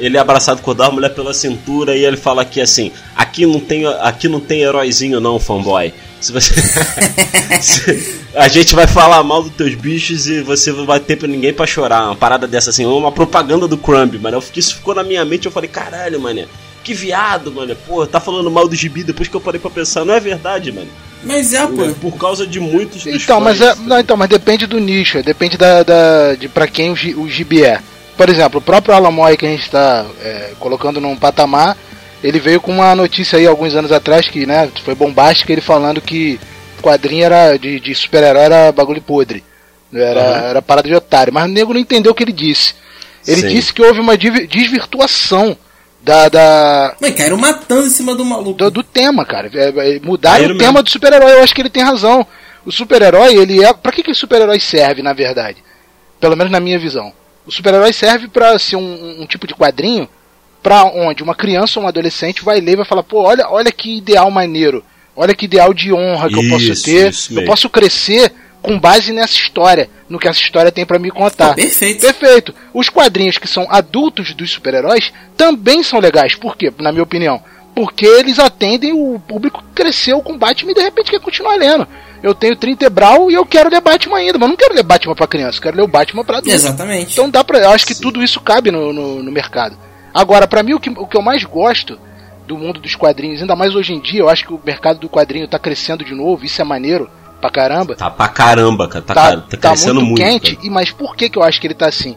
ele 0.00 0.16
é 0.16 0.20
abraçado 0.20 0.62
com 0.62 0.70
a 0.70 0.90
mulher 0.90 1.10
pela 1.10 1.32
cintura 1.32 1.96
e 1.96 2.04
ele 2.04 2.16
fala 2.16 2.42
aqui 2.42 2.60
assim: 2.60 2.90
aqui 3.14 3.46
não 3.46 3.60
tem, 3.60 3.86
aqui 3.86 4.28
não 4.28 4.40
tem 4.40 4.62
heróizinho 4.62 5.20
não, 5.20 5.38
fanboy. 5.38 5.92
Se 6.20 6.32
você 6.32 6.52
a 8.34 8.48
gente 8.48 8.74
vai 8.74 8.86
falar 8.86 9.22
mal 9.22 9.42
dos 9.42 9.52
teus 9.52 9.74
bichos 9.74 10.26
e 10.26 10.42
você 10.42 10.70
não 10.70 10.84
vai 10.84 11.00
ter 11.00 11.16
pra 11.16 11.28
ninguém 11.28 11.52
para 11.52 11.66
chorar. 11.66 12.06
Uma 12.06 12.16
parada 12.16 12.46
dessa 12.46 12.70
assim, 12.70 12.84
uma 12.84 13.12
propaganda 13.12 13.66
do 13.66 13.78
Crumb, 13.78 14.18
mano. 14.18 14.42
Isso 14.54 14.76
ficou 14.76 14.94
na 14.94 15.02
minha 15.02 15.24
mente, 15.24 15.46
eu 15.46 15.52
falei: 15.52 15.68
"Caralho, 15.68 16.20
mano. 16.20 16.46
Que 16.82 16.94
viado, 16.94 17.52
mano. 17.52 17.76
Pô, 17.86 18.06
tá 18.06 18.18
falando 18.18 18.50
mal 18.50 18.66
do 18.66 18.74
gibi 18.74 19.04
depois 19.04 19.28
que 19.28 19.36
eu 19.36 19.40
parei 19.40 19.60
pra 19.60 19.70
pensar. 19.70 20.04
Não 20.04 20.14
é 20.14 20.20
verdade, 20.20 20.72
mano. 20.72 20.88
Mas 21.22 21.52
é, 21.52 21.66
pô. 21.66 21.88
Por 22.00 22.16
causa 22.16 22.46
de 22.46 22.58
muitos 22.58 23.06
Então, 23.06 23.38
mas 23.40 23.60
é, 23.60 23.74
não, 23.74 23.98
então, 23.98 24.16
mas 24.16 24.28
depende 24.28 24.66
do 24.66 24.78
nicho, 24.78 25.22
depende 25.22 25.58
da, 25.58 25.82
da 25.82 26.34
de 26.34 26.48
para 26.48 26.66
quem 26.66 26.90
o, 26.90 26.94
o 27.20 27.28
gibi 27.28 27.62
é 27.62 27.80
por 28.16 28.28
exemplo, 28.28 28.58
o 28.58 28.62
próprio 28.62 28.94
Alan 28.94 29.10
Moore 29.10 29.36
que 29.36 29.46
a 29.46 29.50
gente 29.50 29.64
está 29.64 30.06
é, 30.22 30.52
colocando 30.58 31.00
num 31.00 31.16
patamar, 31.16 31.76
ele 32.22 32.38
veio 32.38 32.60
com 32.60 32.72
uma 32.72 32.94
notícia 32.94 33.38
aí 33.38 33.46
alguns 33.46 33.74
anos 33.74 33.92
atrás 33.92 34.28
que 34.28 34.46
né, 34.46 34.70
foi 34.84 34.94
bombástica, 34.94 35.52
ele 35.52 35.60
falando 35.60 36.00
que 36.00 36.38
quadrinho 36.80 37.24
era 37.24 37.56
de, 37.56 37.78
de 37.78 37.94
super-herói 37.94 38.42
era 38.42 38.72
bagulho 38.72 39.02
podre. 39.02 39.44
Era, 39.92 40.20
uhum. 40.20 40.48
era 40.48 40.62
parada 40.62 40.88
de 40.88 40.94
otário. 40.94 41.32
Mas 41.32 41.44
o 41.44 41.48
nego 41.48 41.72
não 41.72 41.80
entendeu 41.80 42.12
o 42.12 42.14
que 42.14 42.22
ele 42.22 42.32
disse. 42.32 42.74
Ele 43.26 43.42
Sim. 43.42 43.48
disse 43.48 43.72
que 43.72 43.82
houve 43.82 44.00
uma 44.00 44.16
desvirtuação 44.16 45.56
da. 46.02 46.28
da 46.28 46.96
Mas 47.00 47.14
caíram 47.14 47.36
matando 47.36 47.86
em 47.86 47.90
cima 47.90 48.14
do 48.14 48.24
maluco. 48.24 48.54
Do, 48.54 48.70
do 48.70 48.82
tema, 48.82 49.24
cara. 49.24 49.50
É, 49.52 49.96
é, 49.96 50.00
mudaram 50.00 50.54
o 50.54 50.58
tema 50.58 50.82
do 50.82 50.90
super-herói. 50.90 51.32
Eu 51.32 51.42
acho 51.42 51.54
que 51.54 51.60
ele 51.60 51.70
tem 51.70 51.82
razão. 51.82 52.26
O 52.64 52.72
super-herói, 52.72 53.34
ele 53.34 53.64
é. 53.64 53.72
Pra 53.72 53.92
que, 53.92 54.02
que 54.02 54.10
o 54.10 54.14
super-herói 54.14 54.60
serve, 54.60 55.02
na 55.02 55.12
verdade? 55.12 55.62
Pelo 56.18 56.36
menos 56.36 56.52
na 56.52 56.60
minha 56.60 56.78
visão. 56.78 57.12
O 57.50 57.52
super-herói 57.52 57.92
serve 57.92 58.28
para 58.28 58.56
ser 58.60 58.76
um, 58.76 59.22
um, 59.22 59.26
tipo 59.26 59.44
de 59.44 59.56
quadrinho 59.56 60.08
para 60.62 60.84
onde 60.84 61.20
uma 61.20 61.34
criança 61.34 61.80
ou 61.80 61.84
um 61.84 61.88
adolescente 61.88 62.44
vai 62.44 62.60
ler 62.60 62.74
e 62.74 62.76
vai 62.76 62.84
falar: 62.84 63.02
pô, 63.02 63.22
olha, 63.22 63.48
olha 63.48 63.72
que 63.72 63.98
ideal 63.98 64.30
maneiro, 64.30 64.84
olha 65.16 65.34
que 65.34 65.46
ideal 65.46 65.74
de 65.74 65.92
honra 65.92 66.28
que 66.28 66.34
isso, 66.34 66.44
eu 66.44 66.48
posso 66.48 66.84
ter, 66.84 67.12
eu 67.40 67.44
posso 67.44 67.68
crescer 67.68 68.32
com 68.62 68.78
base 68.78 69.12
nessa 69.12 69.34
história, 69.34 69.90
no 70.08 70.16
que 70.16 70.28
essa 70.28 70.38
história 70.38 70.70
tem 70.70 70.86
para 70.86 71.00
me 71.00 71.10
contar. 71.10 71.56
perfeito. 71.56 72.00
Perfeito. 72.00 72.54
Os 72.72 72.88
quadrinhos 72.88 73.36
que 73.36 73.48
são 73.48 73.66
adultos 73.68 74.32
dos 74.32 74.52
super-heróis 74.52 75.12
também 75.36 75.82
são 75.82 75.98
legais. 75.98 76.36
Por 76.36 76.56
quê? 76.56 76.72
Na 76.78 76.92
minha 76.92 77.02
opinião. 77.02 77.42
Porque 77.80 78.06
eles 78.06 78.38
atendem 78.38 78.92
o 78.92 79.18
público 79.18 79.62
que 79.62 79.82
cresceu 79.82 80.20
com 80.20 80.36
Batman 80.36 80.72
e 80.72 80.74
de 80.74 80.82
repente 80.82 81.10
quer 81.10 81.20
continuar 81.20 81.56
lendo 81.56 81.86
eu 82.22 82.34
tenho 82.34 82.56
30 82.56 82.84
Ebral 82.84 83.30
e 83.30 83.34
eu 83.34 83.46
quero 83.46 83.70
ler 83.70 83.80
Batman 83.80 84.18
ainda, 84.18 84.38
mas 84.38 84.48
não 84.48 84.56
quero 84.56 84.74
ler 84.74 84.82
Batman 84.82 85.14
pra 85.14 85.26
criança, 85.26 85.58
eu 85.58 85.62
quero 85.62 85.76
ler 85.76 85.82
o 85.82 85.88
Batman 85.88 86.24
pra 86.24 86.38
adulto. 86.38 86.54
Exatamente. 86.54 87.12
Então 87.12 87.30
dá 87.30 87.42
pra. 87.42 87.58
Eu 87.58 87.70
acho 87.70 87.86
que 87.86 87.94
Sim. 87.94 88.02
tudo 88.02 88.22
isso 88.22 88.40
cabe 88.40 88.70
no, 88.70 88.92
no, 88.92 89.22
no 89.22 89.32
mercado. 89.32 89.76
Agora, 90.12 90.46
para 90.46 90.62
mim, 90.62 90.74
o 90.74 90.80
que, 90.80 90.90
o 90.90 91.06
que 91.06 91.16
eu 91.16 91.22
mais 91.22 91.44
gosto 91.44 91.98
do 92.46 92.58
mundo 92.58 92.80
dos 92.80 92.94
quadrinhos, 92.94 93.40
ainda 93.40 93.54
mais 93.54 93.74
hoje 93.74 93.92
em 93.94 94.00
dia, 94.00 94.20
eu 94.20 94.28
acho 94.28 94.44
que 94.44 94.52
o 94.52 94.60
mercado 94.62 94.98
do 94.98 95.08
quadrinho 95.08 95.48
tá 95.48 95.58
crescendo 95.58 96.04
de 96.04 96.14
novo, 96.14 96.44
isso 96.44 96.60
é 96.60 96.64
maneiro 96.64 97.08
pra 97.40 97.50
caramba. 97.50 97.94
Tá 97.94 98.10
pra 98.10 98.28
caramba, 98.28 98.88
cara. 98.88 99.04
Tá, 99.04 99.14
tá, 99.14 99.36
tá, 99.36 99.56
tá 99.56 99.68
crescendo 99.68 100.02
muito. 100.02 100.20
quente, 100.20 100.58
e, 100.62 100.68
mas 100.68 100.90
por 100.90 101.16
que, 101.16 101.30
que 101.30 101.38
eu 101.38 101.42
acho 101.42 101.60
que 101.60 101.66
ele 101.66 101.74
tá 101.74 101.88
assim? 101.88 102.16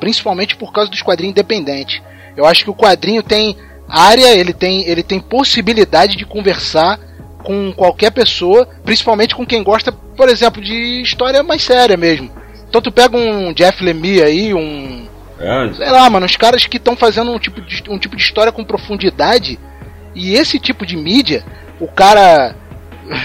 Principalmente 0.00 0.56
por 0.56 0.72
causa 0.72 0.90
dos 0.90 1.02
quadrinhos 1.02 1.32
independentes. 1.32 2.02
Eu 2.36 2.46
acho 2.46 2.64
que 2.64 2.70
o 2.70 2.74
quadrinho 2.74 3.22
tem 3.22 3.56
área, 3.94 4.34
ele 4.34 4.52
tem, 4.52 4.86
ele 4.88 5.02
tem 5.02 5.20
possibilidade 5.20 6.16
de 6.16 6.24
conversar 6.24 6.98
com 7.44 7.72
qualquer 7.72 8.10
pessoa, 8.10 8.66
principalmente 8.84 9.34
com 9.34 9.46
quem 9.46 9.62
gosta, 9.62 9.92
por 9.92 10.28
exemplo, 10.28 10.62
de 10.62 11.02
história 11.02 11.42
mais 11.42 11.62
séria 11.62 11.96
mesmo. 11.96 12.30
Então 12.68 12.80
tu 12.80 12.90
pega 12.90 13.16
um 13.16 13.52
Jeff 13.52 13.84
Lemire 13.84 14.22
aí, 14.22 14.54
um. 14.54 15.06
É. 15.38 15.72
Sei 15.74 15.90
lá, 15.90 16.08
mano, 16.08 16.26
os 16.26 16.36
caras 16.36 16.66
que 16.66 16.78
estão 16.78 16.96
fazendo 16.96 17.30
um 17.30 17.38
tipo, 17.38 17.60
de, 17.60 17.84
um 17.88 17.98
tipo 17.98 18.16
de 18.16 18.22
história 18.22 18.50
com 18.50 18.64
profundidade. 18.64 19.58
E 20.14 20.34
esse 20.34 20.58
tipo 20.58 20.84
de 20.84 20.96
mídia, 20.96 21.44
o 21.78 21.86
cara. 21.86 22.56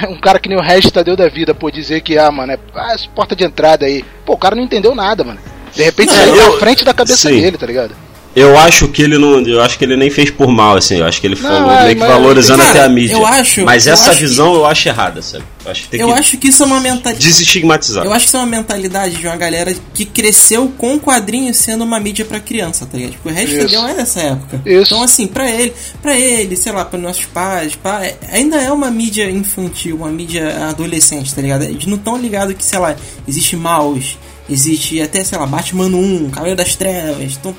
Um 0.09 0.19
cara 0.19 0.39
que 0.39 0.49
nem 0.49 0.57
o 0.57 0.61
Regis 0.61 0.91
Tadeu 0.91 1.15
da 1.15 1.29
vida, 1.29 1.55
pô, 1.55 1.71
dizer 1.71 2.01
que, 2.01 2.17
ah, 2.17 2.29
mano, 2.29 2.51
é 2.51 2.59
ah, 2.75 2.95
porta 3.15 3.33
de 3.33 3.45
entrada 3.45 3.85
aí. 3.85 4.03
Pô, 4.25 4.33
o 4.33 4.37
cara 4.37 4.53
não 4.53 4.63
entendeu 4.63 4.93
nada, 4.93 5.23
mano. 5.23 5.39
De 5.73 5.81
repente 5.81 6.11
saiu 6.11 6.35
na 6.35 6.59
frente 6.59 6.83
da 6.83 6.93
cabeça 6.93 7.29
sim. 7.29 7.39
dele, 7.39 7.57
tá 7.57 7.65
ligado? 7.65 7.95
Eu 8.39 8.57
acho 8.57 8.87
que 8.87 9.01
ele 9.01 9.17
não. 9.17 9.41
Eu 9.41 9.61
acho 9.61 9.77
que 9.77 9.83
ele 9.83 9.97
nem 9.97 10.09
fez 10.09 10.29
por 10.29 10.49
mal, 10.49 10.77
assim. 10.77 10.97
Eu 10.97 11.05
acho 11.05 11.19
que 11.19 11.27
ele 11.27 11.35
não, 11.35 11.41
falou 11.41 11.71
é, 11.71 11.83
meio 11.83 11.95
que 11.95 12.05
valorizando 12.05 12.59
cara, 12.59 12.71
até 12.71 12.83
a 12.83 12.89
mídia. 12.89 13.13
Eu 13.13 13.25
acho, 13.25 13.65
mas 13.65 13.85
eu 13.85 13.93
essa 13.93 14.11
acho 14.11 14.19
visão 14.19 14.51
que, 14.51 14.57
eu 14.57 14.65
acho 14.65 14.87
errada, 14.87 15.21
sabe? 15.21 15.43
Eu 15.65 15.71
acho 15.71 15.89
que, 15.89 15.95
eu 15.97 16.07
que 16.07 16.13
acho 16.13 16.37
que 16.37 16.47
isso 16.47 16.63
é 16.63 16.65
uma 16.65 16.79
mentalidade. 16.79 17.27
Desestigmatizar. 17.27 18.05
Eu 18.05 18.13
acho 18.13 18.25
que 18.25 18.29
isso 18.29 18.37
é 18.37 18.39
uma 18.39 18.45
mentalidade 18.45 19.17
de 19.17 19.27
uma 19.27 19.35
galera 19.35 19.75
que 19.93 20.05
cresceu 20.05 20.71
com 20.77 20.95
o 20.95 20.99
quadrinho 20.99 21.53
sendo 21.53 21.83
uma 21.83 21.99
mídia 21.99 22.23
para 22.23 22.39
criança, 22.39 22.85
tá 22.85 22.97
ligado? 22.97 23.11
Tipo, 23.11 23.29
o 23.29 23.31
resto 23.31 23.71
não 23.73 23.87
é 23.87 23.93
dessa 23.93 24.21
época. 24.21 24.61
Isso. 24.65 24.93
Então, 24.93 25.03
assim, 25.03 25.27
para 25.27 25.49
ele, 25.49 25.73
para 26.01 26.17
ele, 26.17 26.55
sei 26.55 26.71
lá, 26.71 26.85
para 26.85 26.97
nossos 26.97 27.25
pais, 27.25 27.75
pá, 27.75 28.03
é, 28.05 28.15
ainda 28.31 28.57
é 28.57 28.71
uma 28.71 28.89
mídia 28.89 29.29
infantil, 29.29 29.97
uma 29.97 30.09
mídia 30.09 30.67
adolescente, 30.69 31.33
tá 31.35 31.41
ligado? 31.41 31.63
Eles 31.63 31.85
não 31.85 31.97
tão 31.97 32.17
ligados 32.17 32.55
que, 32.55 32.63
sei 32.63 32.79
lá, 32.79 32.95
existe 33.27 33.57
maus, 33.57 34.17
existe 34.49 35.01
até, 35.01 35.23
sei 35.23 35.37
lá, 35.37 35.45
Batman 35.45 35.87
1, 35.87 36.29
Cavaleiro 36.29 36.57
das 36.57 36.75
Trevas. 36.75 37.37
Então, 37.39 37.55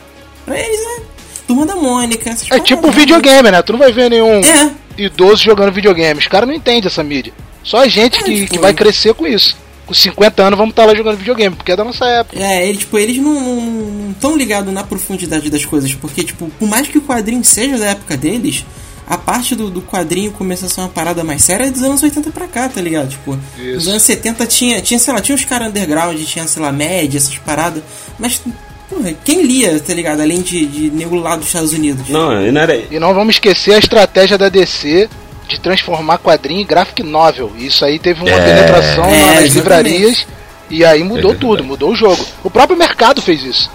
eles, 0.58 0.80
né? 0.80 1.04
Turma 1.46 1.66
da 1.66 1.74
Mônica. 1.74 2.34
É 2.50 2.60
tipo 2.60 2.90
videogame, 2.90 3.50
né? 3.50 3.60
Tu 3.62 3.72
não 3.72 3.78
vai 3.78 3.92
ver 3.92 4.08
nenhum 4.08 4.40
é. 4.40 4.70
idoso 4.96 5.42
jogando 5.42 5.72
videogame. 5.72 6.20
Os 6.20 6.28
caras 6.28 6.48
não 6.48 6.54
entendem 6.54 6.86
essa 6.86 7.02
mídia. 7.02 7.32
Só 7.62 7.78
a 7.78 7.88
gente 7.88 8.18
é, 8.18 8.22
que, 8.22 8.34
tipo, 8.34 8.52
que 8.52 8.58
vai 8.58 8.72
crescer 8.72 9.14
com 9.14 9.26
isso. 9.26 9.56
com 9.86 9.92
50 9.92 10.42
anos 10.42 10.58
vamos 10.58 10.72
estar 10.72 10.84
lá 10.84 10.94
jogando 10.94 11.18
videogame, 11.18 11.56
porque 11.56 11.72
é 11.72 11.76
da 11.76 11.84
nossa 11.84 12.04
época. 12.06 12.38
É, 12.40 12.68
ele, 12.68 12.78
tipo, 12.78 12.96
eles 12.98 13.16
não 13.18 14.10
estão 14.12 14.36
ligados 14.36 14.72
na 14.72 14.84
profundidade 14.84 15.50
das 15.50 15.64
coisas, 15.64 15.92
porque, 15.94 16.22
tipo, 16.22 16.48
por 16.58 16.68
mais 16.68 16.88
que 16.88 16.98
o 16.98 17.02
quadrinho 17.02 17.44
seja 17.44 17.76
da 17.76 17.86
época 17.86 18.16
deles, 18.16 18.64
a 19.10 19.18
parte 19.18 19.56
do, 19.56 19.68
do 19.68 19.82
quadrinho 19.82 20.30
começa 20.30 20.66
a 20.66 20.68
ser 20.68 20.80
uma 20.80 20.88
parada 20.88 21.24
mais 21.24 21.42
séria 21.42 21.64
é 21.64 21.70
dos 21.70 21.82
anos 21.82 22.00
80 22.00 22.30
pra 22.30 22.46
cá, 22.46 22.68
tá 22.68 22.80
ligado? 22.80 23.08
Tipo, 23.08 23.36
Isso. 23.58 23.74
nos 23.74 23.88
anos 23.88 24.02
70 24.04 24.46
tinha, 24.46 24.80
tinha, 24.80 25.00
sei 25.00 25.12
lá, 25.12 25.20
tinha 25.20 25.34
uns 25.34 25.44
caras 25.44 25.68
underground, 25.68 26.16
tinha, 26.22 26.46
sei 26.46 26.62
lá, 26.62 26.70
média, 26.70 27.18
essas 27.18 27.36
paradas, 27.38 27.82
mas 28.20 28.40
Porra, 28.90 29.14
quem 29.24 29.42
lia, 29.42 29.78
tá 29.78 29.94
ligado? 29.94 30.20
Além 30.20 30.42
de, 30.42 30.66
de 30.66 30.90
nego 30.90 31.14
lá 31.16 31.36
dos 31.36 31.46
Estados 31.46 31.72
Unidos. 31.72 32.08
Não, 32.08 32.30
não 32.50 32.60
era. 32.60 32.82
E 32.90 32.98
não 32.98 33.14
vamos 33.14 33.36
esquecer 33.36 33.74
a 33.74 33.78
estratégia 33.78 34.36
da 34.36 34.48
DC 34.48 35.08
de 35.46 35.60
transformar 35.60 36.18
quadrinho 36.18 36.60
em 36.60 36.66
graphic 36.66 37.02
novel. 37.02 37.52
Isso 37.56 37.84
aí 37.84 38.00
teve 38.00 38.20
uma 38.20 38.30
é... 38.30 38.44
penetração 38.44 39.04
é, 39.04 39.10
nas 39.10 39.44
exatamente. 39.44 39.54
livrarias 39.54 40.26
e 40.68 40.84
aí 40.84 41.02
mudou 41.04 41.32
é 41.32 41.36
tudo, 41.36 41.64
mudou 41.64 41.90
o 41.90 41.96
jogo. 41.96 42.24
O 42.42 42.50
próprio 42.50 42.76
mercado 42.76 43.22
fez 43.22 43.42
isso. 43.42 43.70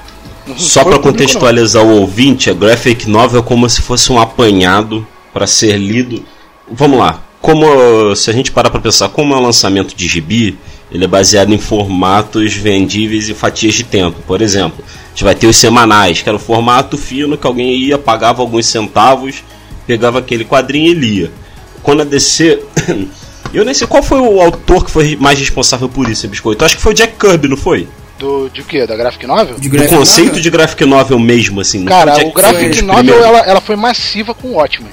Não 0.45 0.57
Só 0.57 0.83
para 0.83 0.99
contextualizar 0.99 1.83
o 1.83 2.01
ouvinte, 2.01 2.49
a 2.49 2.53
graphic 2.53 3.09
novel 3.09 3.39
é 3.39 3.43
como 3.43 3.69
se 3.69 3.81
fosse 3.81 4.11
um 4.11 4.19
apanhado 4.19 5.05
para 5.33 5.47
ser 5.47 5.77
lido. 5.77 6.23
Vamos 6.69 6.99
lá. 6.99 7.21
Como 7.41 8.15
se 8.15 8.29
a 8.29 8.33
gente 8.33 8.51
parar 8.51 8.69
para 8.69 8.79
pensar 8.79 9.09
como 9.09 9.33
é 9.33 9.37
o 9.37 9.41
lançamento 9.41 9.95
de 9.95 10.07
gibi, 10.07 10.57
ele 10.91 11.03
é 11.03 11.07
baseado 11.07 11.53
em 11.53 11.57
formatos 11.57 12.53
vendíveis 12.53 13.27
e 13.27 13.33
fatias 13.33 13.73
de 13.73 13.83
tempo. 13.83 14.21
Por 14.25 14.41
exemplo, 14.41 14.83
gente 15.15 15.23
vai 15.23 15.33
ter 15.33 15.47
os 15.47 15.55
semanais, 15.55 16.21
que 16.21 16.27
era 16.27 16.35
o 16.35 16.39
formato 16.39 16.97
fino 16.97 17.37
que 17.37 17.47
alguém 17.47 17.73
ia, 17.73 17.97
pagava 17.97 18.41
alguns 18.41 18.65
centavos, 18.65 19.43
pegava 19.87 20.19
aquele 20.19 20.43
quadrinho 20.43 20.91
e 20.91 20.93
lia. 20.93 21.31
Quando 21.81 22.01
a 22.01 22.05
DC. 22.05 22.61
Eu 23.53 23.63
nem 23.63 23.73
sei 23.73 23.87
qual 23.87 24.03
foi 24.03 24.19
o 24.19 24.41
autor 24.41 24.83
que 24.83 24.91
foi 24.91 25.15
mais 25.15 25.39
responsável 25.39 25.87
por 25.87 26.09
isso, 26.09 26.27
Biscoito. 26.27 26.65
Acho 26.65 26.75
que 26.75 26.81
foi 26.81 26.91
o 26.91 26.95
Jack 26.95 27.13
Kirby, 27.17 27.47
não 27.47 27.55
foi? 27.55 27.87
Do, 28.19 28.49
de 28.49 28.63
quê? 28.63 28.85
Da 28.85 28.97
Graphic 28.97 29.25
Novel? 29.25 29.55
De 29.57 29.69
graphic 29.69 29.93
do 29.93 29.99
conceito 29.99 30.27
novel? 30.27 30.41
de 30.41 30.49
Graphic 30.49 30.85
Novel 30.85 31.19
mesmo, 31.19 31.61
assim. 31.61 31.85
Cara, 31.85 32.17
o 32.25 32.33
Graphic 32.33 32.81
Novel 32.81 33.23
ela, 33.23 33.39
ela 33.39 33.61
foi 33.61 33.77
massiva 33.77 34.33
com 34.33 34.49
o 34.49 34.53
Watchmen. 34.55 34.91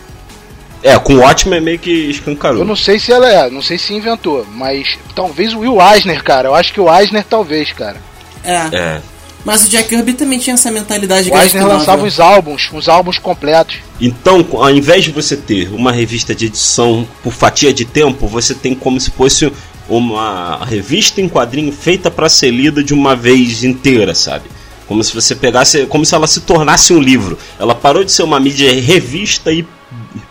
É, 0.81 0.97
com 0.97 1.15
o 1.15 1.19
Watchmen 1.19 1.59
é 1.59 1.61
meio 1.61 1.79
que 1.79 1.91
escancarou. 1.91 2.61
Eu 2.61 2.65
não 2.65 2.77
sei 2.77 3.01
se 3.01 3.11
ela 3.11 3.29
é, 3.29 3.51
não 3.51 3.63
sei 3.63 3.79
se 3.79 3.95
inventou, 3.95 4.47
mas 4.53 4.97
talvez 5.13 5.55
o 5.55 5.61
Will 5.61 5.79
Eisner, 5.81 6.23
cara. 6.23 6.49
Eu 6.49 6.55
acho 6.55 6.73
que 6.73 6.81
o 6.81 6.95
Eisner 6.95 7.25
talvez, 7.25 7.73
cara. 7.73 7.97
É. 8.45 8.77
é. 8.77 9.03
Mas 9.45 9.65
o 9.65 9.69
Jack 9.69 9.89
Kirby 9.89 10.15
também 10.15 10.39
tinha 10.39 10.55
essa 10.55 10.71
mentalidade. 10.71 11.31
O 11.31 11.37
Eisner 11.37 11.67
lançava 11.67 12.05
os 12.05 12.21
álbuns, 12.21 12.71
uns 12.73 12.89
álbuns 12.89 13.19
completos. 13.19 13.77
Então, 14.01 14.47
ao 14.53 14.71
invés 14.71 15.05
de 15.05 15.11
você 15.11 15.37
ter 15.37 15.73
uma 15.73 15.91
revista 15.91 16.35
de 16.35 16.47
edição 16.47 17.07
por 17.23 17.33
fatia 17.33 17.73
de 17.73 17.85
tempo, 17.85 18.27
você 18.27 18.55
tem 18.55 18.75
como 18.75 19.01
se 19.01 19.11
fosse 19.11 19.53
uma 19.89 20.65
revista 20.65 21.21
em 21.21 21.29
quadrinho 21.29 21.73
feita 21.73 22.11
para 22.11 22.29
ser 22.29 22.51
lida 22.51 22.83
de 22.83 22.95
uma 22.95 23.17
vez 23.17 23.65
inteira, 23.65 24.15
sabe? 24.15 24.45
Como 24.87 25.03
se 25.03 25.15
você 25.15 25.35
pegasse, 25.35 25.87
como 25.87 26.05
se 26.05 26.15
ela 26.15 26.27
se 26.27 26.41
tornasse 26.41 26.93
um 26.93 27.01
livro. 27.01 27.39
Ela 27.59 27.75
parou 27.75 28.05
de 28.05 28.13
ser 28.13 28.23
uma 28.23 28.39
mídia 28.39 28.73
revista 28.81 29.53
e 29.53 29.67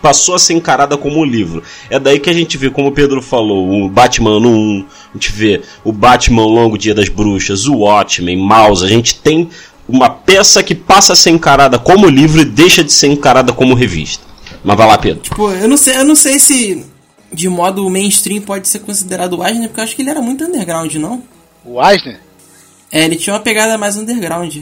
passou 0.02 0.34
a 0.34 0.38
ser 0.38 0.54
encarada 0.54 0.98
como 0.98 1.20
um 1.20 1.24
livro. 1.24 1.62
É 1.88 1.98
daí 1.98 2.18
que 2.18 2.28
a 2.28 2.32
gente 2.32 2.58
vê, 2.58 2.68
como 2.68 2.88
o 2.88 2.92
Pedro 2.92 3.22
falou, 3.22 3.84
o 3.84 3.88
Batman 3.88 4.38
1, 4.38 4.86
a 5.10 5.12
gente 5.14 5.32
vê 5.32 5.62
o 5.84 5.92
Batman 5.92 6.44
Longo 6.44 6.76
Dia 6.76 6.94
das 6.94 7.08
Bruxas, 7.08 7.66
o 7.66 7.76
Watchmen, 7.76 8.36
Mouse, 8.36 8.84
a 8.84 8.88
gente 8.88 9.14
tem 9.14 9.48
uma 9.88 10.10
peça 10.10 10.62
que 10.62 10.74
passa 10.74 11.12
a 11.12 11.16
ser 11.16 11.30
encarada 11.30 11.78
como 11.78 12.08
livro 12.08 12.42
e 12.42 12.44
deixa 12.44 12.82
de 12.82 12.92
ser 12.92 13.06
encarada 13.06 13.52
como 13.52 13.74
revista. 13.74 14.24
Mas 14.64 14.76
vai 14.76 14.86
lá, 14.86 14.98
Pedro. 14.98 15.22
Tipo, 15.22 15.50
eu 15.50 15.68
não 15.68 15.76
sei, 15.76 15.96
eu 15.96 16.04
não 16.04 16.14
sei 16.14 16.38
se 16.38 16.84
de 17.32 17.48
modo 17.48 17.88
mainstream 17.88 18.42
pode 18.42 18.68
ser 18.68 18.80
considerado 18.80 19.38
o 19.38 19.46
Eisner, 19.46 19.68
porque 19.68 19.80
eu 19.80 19.84
acho 19.84 19.96
que 19.96 20.02
ele 20.02 20.10
era 20.10 20.20
muito 20.20 20.44
underground, 20.44 20.94
não? 20.96 21.22
O 21.64 21.82
Eisner? 21.82 22.20
É, 22.90 23.04
ele 23.04 23.16
tinha 23.16 23.34
uma 23.34 23.40
pegada 23.40 23.78
mais 23.78 23.96
underground. 23.96 24.58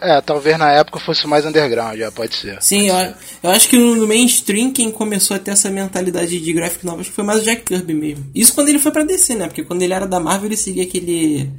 É, 0.00 0.20
talvez 0.20 0.58
na 0.58 0.70
época 0.72 1.00
fosse 1.00 1.26
mais 1.26 1.46
underground, 1.46 1.98
já 1.98 2.12
pode 2.12 2.34
ser. 2.34 2.58
Sim, 2.60 2.88
pode 2.88 2.90
eu, 2.90 3.08
ser. 3.08 3.16
eu, 3.42 3.50
acho 3.50 3.68
que 3.68 3.78
no 3.78 4.06
mainstream 4.06 4.70
quem 4.70 4.90
começou 4.90 5.36
a 5.36 5.40
ter 5.40 5.52
essa 5.52 5.70
mentalidade 5.70 6.38
de 6.38 6.52
graphic 6.52 6.84
novel 6.84 7.04
foi 7.04 7.24
mais 7.24 7.40
o 7.40 7.44
Jack 7.44 7.62
Kirby 7.62 7.94
mesmo. 7.94 8.24
Isso 8.34 8.54
quando 8.54 8.68
ele 8.68 8.78
foi 8.78 8.92
pra 8.92 9.04
DC, 9.04 9.34
né? 9.34 9.46
Porque 9.46 9.62
quando 9.62 9.82
ele 9.82 9.94
era 9.94 10.06
da 10.06 10.20
Marvel 10.20 10.48
ele 10.48 10.56
seguia 10.56 10.82
aquele 10.82 11.50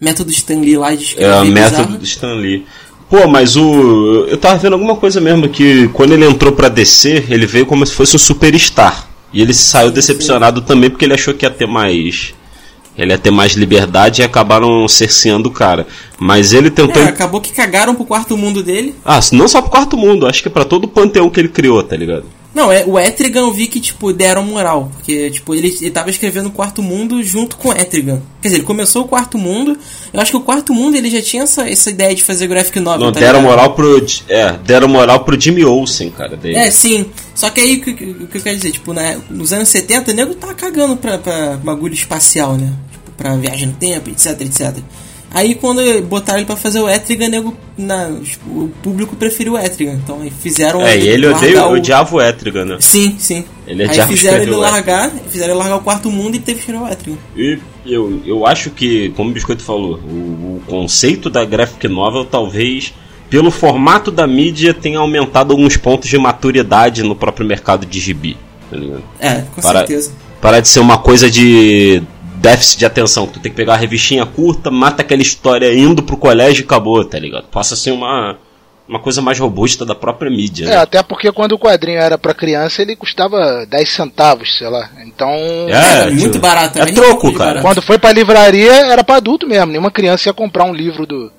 método 0.00 0.30
Stan 0.30 0.60
Lee 0.60 0.76
lá 0.76 0.94
de 0.94 1.04
escrever. 1.04 1.32
É, 1.32 1.44
método 1.44 1.98
do 1.98 2.04
Stan 2.04 2.34
Lee. 2.34 2.64
Pô, 3.08 3.26
mas 3.26 3.56
o. 3.56 4.26
Eu 4.28 4.38
tava 4.38 4.56
vendo 4.56 4.74
alguma 4.74 4.94
coisa 4.94 5.20
mesmo 5.20 5.48
que 5.48 5.88
quando 5.88 6.14
ele 6.14 6.24
entrou 6.24 6.52
pra 6.52 6.68
DC, 6.68 7.26
ele 7.28 7.44
veio 7.44 7.66
como 7.66 7.84
se 7.84 7.92
fosse 7.92 8.14
um 8.14 8.20
superstar. 8.20 9.08
E 9.32 9.42
ele 9.42 9.52
saiu 9.52 9.90
decepcionado 9.90 10.60
Sim. 10.60 10.66
também 10.66 10.90
porque 10.90 11.04
ele 11.04 11.14
achou 11.14 11.34
que 11.34 11.44
ia 11.44 11.50
ter 11.50 11.66
mais 11.66 12.34
ele 13.02 13.12
ia 13.12 13.18
ter 13.18 13.30
mais 13.30 13.52
liberdade 13.52 14.20
e 14.20 14.24
acabaram 14.24 14.86
cerceando 14.86 15.48
o 15.48 15.52
cara. 15.52 15.86
Mas 16.18 16.52
ele 16.52 16.70
tentou. 16.70 17.02
É, 17.02 17.06
acabou 17.06 17.40
que 17.40 17.52
cagaram 17.52 17.94
pro 17.94 18.04
quarto 18.04 18.36
mundo 18.36 18.62
dele. 18.62 18.94
Ah, 19.04 19.20
não 19.32 19.48
só 19.48 19.62
pro 19.62 19.70
quarto 19.70 19.96
mundo, 19.96 20.26
acho 20.26 20.42
que 20.42 20.50
para 20.50 20.64
todo 20.64 20.84
o 20.84 20.88
panteão 20.88 21.30
que 21.30 21.40
ele 21.40 21.48
criou, 21.48 21.82
tá 21.82 21.96
ligado? 21.96 22.26
Não, 22.52 22.70
é, 22.70 22.84
o 22.84 22.98
Etrigan 22.98 23.42
eu 23.42 23.52
vi 23.52 23.68
que, 23.68 23.78
tipo, 23.78 24.12
deram 24.12 24.42
moral. 24.42 24.90
Porque, 24.94 25.30
tipo, 25.30 25.54
ele, 25.54 25.68
ele 25.80 25.90
tava 25.90 26.10
escrevendo 26.10 26.46
o 26.46 26.50
Quarto 26.50 26.82
Mundo 26.82 27.22
junto 27.22 27.56
com 27.56 27.68
o 27.68 27.72
Etrigan. 27.72 28.20
Quer 28.42 28.48
dizer, 28.48 28.58
ele 28.58 28.66
começou 28.66 29.04
o 29.04 29.08
Quarto 29.08 29.38
Mundo. 29.38 29.78
Eu 30.12 30.20
acho 30.20 30.32
que 30.32 30.36
o 30.36 30.40
Quarto 30.40 30.74
Mundo 30.74 30.96
ele 30.96 31.08
já 31.08 31.22
tinha 31.22 31.44
essa, 31.44 31.68
essa 31.68 31.90
ideia 31.90 32.12
de 32.12 32.24
fazer 32.24 32.48
graphic 32.48 32.80
novel. 32.80 33.06
Não, 33.06 33.12
tá 33.12 33.20
deram 33.20 33.40
ligado? 33.40 33.50
moral 33.50 33.74
pro. 33.74 34.04
É, 34.28 34.52
deram 34.64 34.88
moral 34.88 35.20
pro 35.20 35.40
Jimmy 35.40 35.64
Olsen, 35.64 36.10
cara. 36.10 36.36
Dele. 36.36 36.56
É, 36.56 36.70
sim. 36.72 37.06
Só 37.36 37.50
que 37.50 37.60
aí 37.60 37.76
o 37.76 37.82
que, 37.82 37.94
que, 37.94 38.14
que 38.14 38.38
eu 38.38 38.42
quero 38.42 38.56
dizer, 38.56 38.72
tipo, 38.72 38.92
né, 38.92 39.20
nos 39.30 39.52
anos 39.52 39.68
70, 39.68 40.10
o 40.10 40.14
nego 40.14 40.34
tava 40.34 40.54
cagando 40.54 40.96
pra, 40.96 41.18
pra 41.18 41.56
bagulho 41.56 41.94
espacial, 41.94 42.56
né? 42.56 42.72
Para 43.20 43.36
viagem 43.36 43.66
no 43.66 43.74
tempo, 43.74 44.08
etc, 44.08 44.40
etc. 44.40 44.78
Aí 45.32 45.54
quando 45.54 45.80
botaram 46.02 46.40
ele 46.40 46.46
pra 46.46 46.56
fazer 46.56 46.80
o 46.80 46.88
Etrigan, 46.88 47.28
nego, 47.28 47.56
na, 47.78 48.10
o 48.48 48.68
público 48.82 49.14
preferiu 49.14 49.52
o 49.52 49.58
Etrigan. 49.58 49.92
Então 49.92 50.20
aí 50.22 50.30
fizeram 50.30 50.80
É, 50.80 50.96
ele, 50.96 51.08
ele 51.08 51.26
odeia, 51.28 51.66
o... 51.66 51.72
odiava 51.74 52.16
o 52.16 52.20
Etrigan, 52.20 52.64
né? 52.64 52.76
Sim, 52.80 53.14
sim. 53.18 53.44
Ele 53.66 53.84
aí 53.84 54.06
fizeram 54.08 54.42
ele 54.42 54.50
largar, 54.50 55.10
fizeram 55.28 55.52
ele 55.52 55.58
largar 55.58 55.76
o 55.76 55.82
quarto 55.82 56.10
mundo 56.10 56.34
e 56.34 56.40
teve 56.40 56.60
que 56.60 56.66
tirar 56.66 56.82
o 56.82 56.88
Etrigan. 56.88 57.18
E 57.36 57.58
eu, 57.86 58.20
eu 58.26 58.44
acho 58.44 58.70
que, 58.70 59.10
como 59.10 59.30
o 59.30 59.32
Biscoito 59.32 59.62
falou, 59.62 60.00
o, 60.02 60.56
o 60.56 60.62
conceito 60.66 61.30
da 61.30 61.44
graphic 61.44 61.86
novel 61.86 62.24
talvez 62.24 62.92
pelo 63.28 63.52
formato 63.52 64.10
da 64.10 64.26
mídia 64.26 64.74
tenha 64.74 64.98
aumentado 64.98 65.52
alguns 65.52 65.76
pontos 65.76 66.08
de 66.08 66.18
maturidade 66.18 67.04
no 67.04 67.14
próprio 67.14 67.46
mercado 67.46 67.86
de 67.86 68.00
gibi. 68.00 68.36
Tá 68.68 68.76
é, 69.20 69.44
com 69.54 69.62
para, 69.62 69.78
certeza. 69.78 70.12
Para 70.40 70.60
de 70.60 70.66
ser 70.66 70.80
uma 70.80 70.98
coisa 70.98 71.30
de 71.30 72.02
déficit 72.40 72.78
de 72.78 72.86
atenção, 72.86 73.26
que 73.26 73.34
tu 73.34 73.40
tem 73.40 73.52
que 73.52 73.56
pegar 73.56 73.74
a 73.74 73.76
revistinha 73.76 74.24
curta, 74.24 74.70
mata 74.70 75.02
aquela 75.02 75.22
história 75.22 75.72
indo 75.72 76.02
pro 76.02 76.16
colégio 76.16 76.62
e 76.62 76.64
acabou, 76.64 77.04
tá 77.04 77.18
ligado? 77.18 77.44
Passa 77.44 77.74
a 77.74 77.76
ser 77.76 77.90
uma, 77.90 78.38
uma 78.88 78.98
coisa 78.98 79.20
mais 79.20 79.38
robusta 79.38 79.84
da 79.84 79.94
própria 79.94 80.30
mídia. 80.30 80.64
É, 80.64 80.70
né? 80.70 80.76
até 80.76 81.02
porque 81.02 81.30
quando 81.30 81.52
o 81.52 81.58
quadrinho 81.58 81.98
era 81.98 82.16
para 82.16 82.34
criança, 82.34 82.82
ele 82.82 82.96
custava 82.96 83.66
10 83.66 83.88
centavos, 83.90 84.56
sei 84.56 84.68
lá. 84.68 84.90
Então. 85.06 85.30
É, 85.68 86.08
é 86.08 86.10
muito 86.10 86.38
barato. 86.38 86.78
É, 86.78 86.82
é 86.82 86.86
troco, 86.86 87.32
cara. 87.34 87.60
Quando 87.60 87.82
foi 87.82 87.98
pra 87.98 88.12
livraria, 88.12 88.86
era 88.86 89.04
para 89.04 89.16
adulto 89.16 89.46
mesmo. 89.46 89.70
Nenhuma 89.70 89.90
criança 89.90 90.28
ia 90.28 90.34
comprar 90.34 90.64
um 90.64 90.74
livro 90.74 91.06
do, 91.06 91.30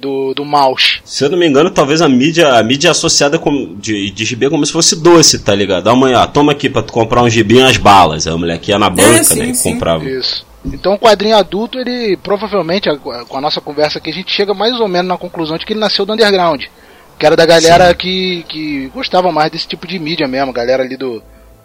do, 0.00 0.34
do 0.34 0.44
mouse. 0.44 1.00
Se 1.04 1.24
eu 1.24 1.30
não 1.30 1.38
me 1.38 1.46
engano, 1.46 1.70
talvez 1.70 2.00
a 2.00 2.08
mídia, 2.08 2.54
a 2.54 2.62
mídia 2.62 2.90
associada 2.90 3.38
com, 3.38 3.74
de, 3.76 4.10
de 4.10 4.24
gibi 4.24 4.46
é 4.46 4.50
como 4.50 4.64
se 4.64 4.72
fosse 4.72 4.96
doce, 4.96 5.38
tá 5.38 5.54
ligado? 5.54 5.88
Amanhã, 5.88 6.26
toma 6.26 6.52
aqui 6.52 6.68
pra 6.68 6.82
tu 6.82 6.92
comprar 6.92 7.22
um 7.22 7.30
gibi 7.30 7.56
e 7.56 7.62
umas 7.62 7.76
balas. 7.76 8.26
Aí 8.26 8.32
o 8.32 8.38
moleque 8.38 8.70
ia 8.70 8.78
na 8.78 8.90
banca, 8.90 9.20
é, 9.20 9.24
sim, 9.24 9.38
né? 9.38 9.54
Sim. 9.54 9.72
comprava. 9.72 10.04
Isso. 10.04 10.46
Então 10.64 10.94
o 10.94 10.98
quadrinho 10.98 11.36
adulto, 11.36 11.78
ele 11.78 12.16
provavelmente, 12.16 12.88
com 12.98 13.36
a 13.36 13.40
nossa 13.40 13.60
conversa 13.60 13.98
aqui, 13.98 14.10
a 14.10 14.14
gente 14.14 14.32
chega 14.32 14.52
mais 14.52 14.78
ou 14.80 14.88
menos 14.88 15.08
na 15.08 15.16
conclusão 15.16 15.56
de 15.56 15.64
que 15.64 15.72
ele 15.72 15.80
nasceu 15.80 16.04
do 16.04 16.12
underground. 16.12 16.64
Que 17.18 17.24
era 17.24 17.36
da 17.36 17.46
galera 17.46 17.94
que, 17.94 18.44
que 18.48 18.88
gostava 18.88 19.32
mais 19.32 19.50
desse 19.50 19.66
tipo 19.66 19.86
de 19.86 19.98
mídia 19.98 20.28
mesmo, 20.28 20.52
galera 20.52 20.82
ali 20.82 20.96
do, 20.96 21.22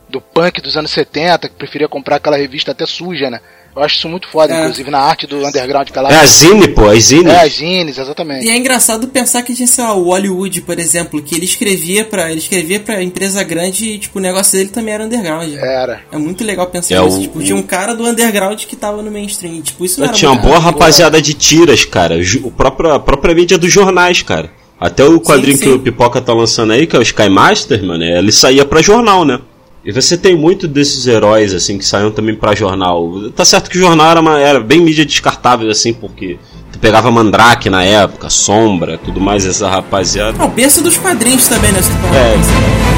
do 0.08 0.22
punk 0.22 0.62
dos 0.62 0.78
anos 0.78 0.92
70, 0.92 1.50
que 1.50 1.56
preferia 1.56 1.90
comprar 1.90 2.18
aquela 2.18 2.38
revista 2.38 2.72
até 2.72 2.86
suja, 2.86 3.30
né? 3.30 3.42
Eu 3.76 3.84
acho 3.84 3.98
isso 3.98 4.10
muito 4.10 4.28
foda, 4.28 4.54
é. 4.54 4.60
inclusive 4.60 4.92
na 4.92 5.00
arte 5.00 5.26
do 5.26 5.38
underground 5.46 5.90
que 5.90 5.98
ela. 5.98 6.12
É 6.12 6.16
a 6.16 6.26
Zine, 6.26 6.68
pô, 6.68 6.90
as 6.90 7.04
Zines. 7.06 7.32
É, 7.32 7.42
as 7.42 7.54
Zines, 7.54 7.98
exatamente. 7.98 8.46
E 8.46 8.50
é 8.50 8.58
engraçado 8.58 9.08
pensar 9.08 9.42
que 9.44 9.56
tinha, 9.56 9.68
sei 9.68 9.84
lá, 9.84 9.94
o 9.94 10.04
Hollywood, 10.06 10.62
por 10.62 10.78
exemplo, 10.78 11.22
que 11.22 11.36
ele 11.36 11.46
escrevia 11.46 12.04
para 12.04 12.30
ele 12.30 12.40
escrevia 12.40 12.80
pra 12.80 13.02
empresa 13.02 13.44
grande 13.44 13.86
e, 13.86 14.00
tipo, 14.00 14.20
o 14.20 14.22
negócio 14.22 14.58
dele 14.58 14.70
também 14.70 14.94
era 14.94 15.06
underground. 15.06 15.54
Era. 15.56 16.02
É 16.12 16.18
muito 16.18 16.44
legal 16.44 16.68
pensar 16.68 16.96
é 16.96 17.02
nisso. 17.02 17.18
O... 17.18 17.22
Tipo, 17.22 17.44
tinha 17.44 17.56
um 17.56 17.64
cara 17.64 17.94
do 17.94 18.06
underground 18.06 18.62
que 18.66 18.76
tava 18.76 19.02
no 19.02 19.10
mainstream. 19.10 19.62
Tipo, 19.62 19.86
isso 19.86 20.00
não 20.00 20.08
era 20.08 20.16
Tinha 20.16 20.32
uma 20.32 20.42
boa 20.42 20.60
rapaziada 20.60 21.22
de 21.22 21.34
tiras, 21.34 21.86
cara. 21.86 22.16
O 22.44 22.52
próprio, 22.52 22.92
a 22.92 23.00
própria 23.00 23.34
mídia 23.34 23.58
dos 23.58 23.72
jornais, 23.72 24.22
cara. 24.22 24.52
Até 24.80 25.04
o 25.06 25.22
quadrinho 25.22 25.58
sim, 25.58 25.64
sim. 25.64 25.70
que 25.70 25.76
o 25.76 25.80
Pipoca 25.80 26.20
tá 26.20 26.34
lançando 26.34 26.74
aí, 26.74 26.88
que 26.88 26.96
é 26.96 27.00
o 27.00 27.04
Sky 27.04 27.30
Master, 27.30 27.84
mano, 27.86 28.04
ele 28.04 28.32
saía 28.32 28.66
pra 28.66 28.82
jornal, 28.82 29.24
né? 29.24 29.40
E 29.84 29.92
você 29.92 30.16
tem 30.16 30.36
muito 30.36 30.68
desses 30.68 31.08
heróis, 31.08 31.54
assim, 31.54 31.78
que 31.78 31.86
saíram 31.86 32.12
também 32.12 32.36
para 32.36 32.56
jornal. 32.56 33.32
Tá 33.36 33.44
certo 33.44 33.70
que 33.70 33.78
o 33.78 33.82
jornal 33.82 34.12
era, 34.12 34.22
uma, 34.22 34.40
era 34.40 34.60
bem 34.60 34.80
mídia 34.80 35.04
descartável, 35.04 35.70
assim, 35.70 35.92
porque 35.92 36.38
tu 36.72 36.78
pegava 36.78 37.10
Mandrake 37.10 37.70
na 37.70 37.84
época, 37.84 38.30
Sombra, 38.30 39.00
tudo 39.00 39.20
mais, 39.20 39.44
essa 39.46 39.68
rapaziada. 39.68 40.38
Ah, 40.38 40.46
o 40.46 40.50
berço 40.50 40.84
dos 40.84 40.98
quadrinhos 40.98 41.48
também, 41.48 41.72
né? 41.72 41.80
É, 42.14 42.91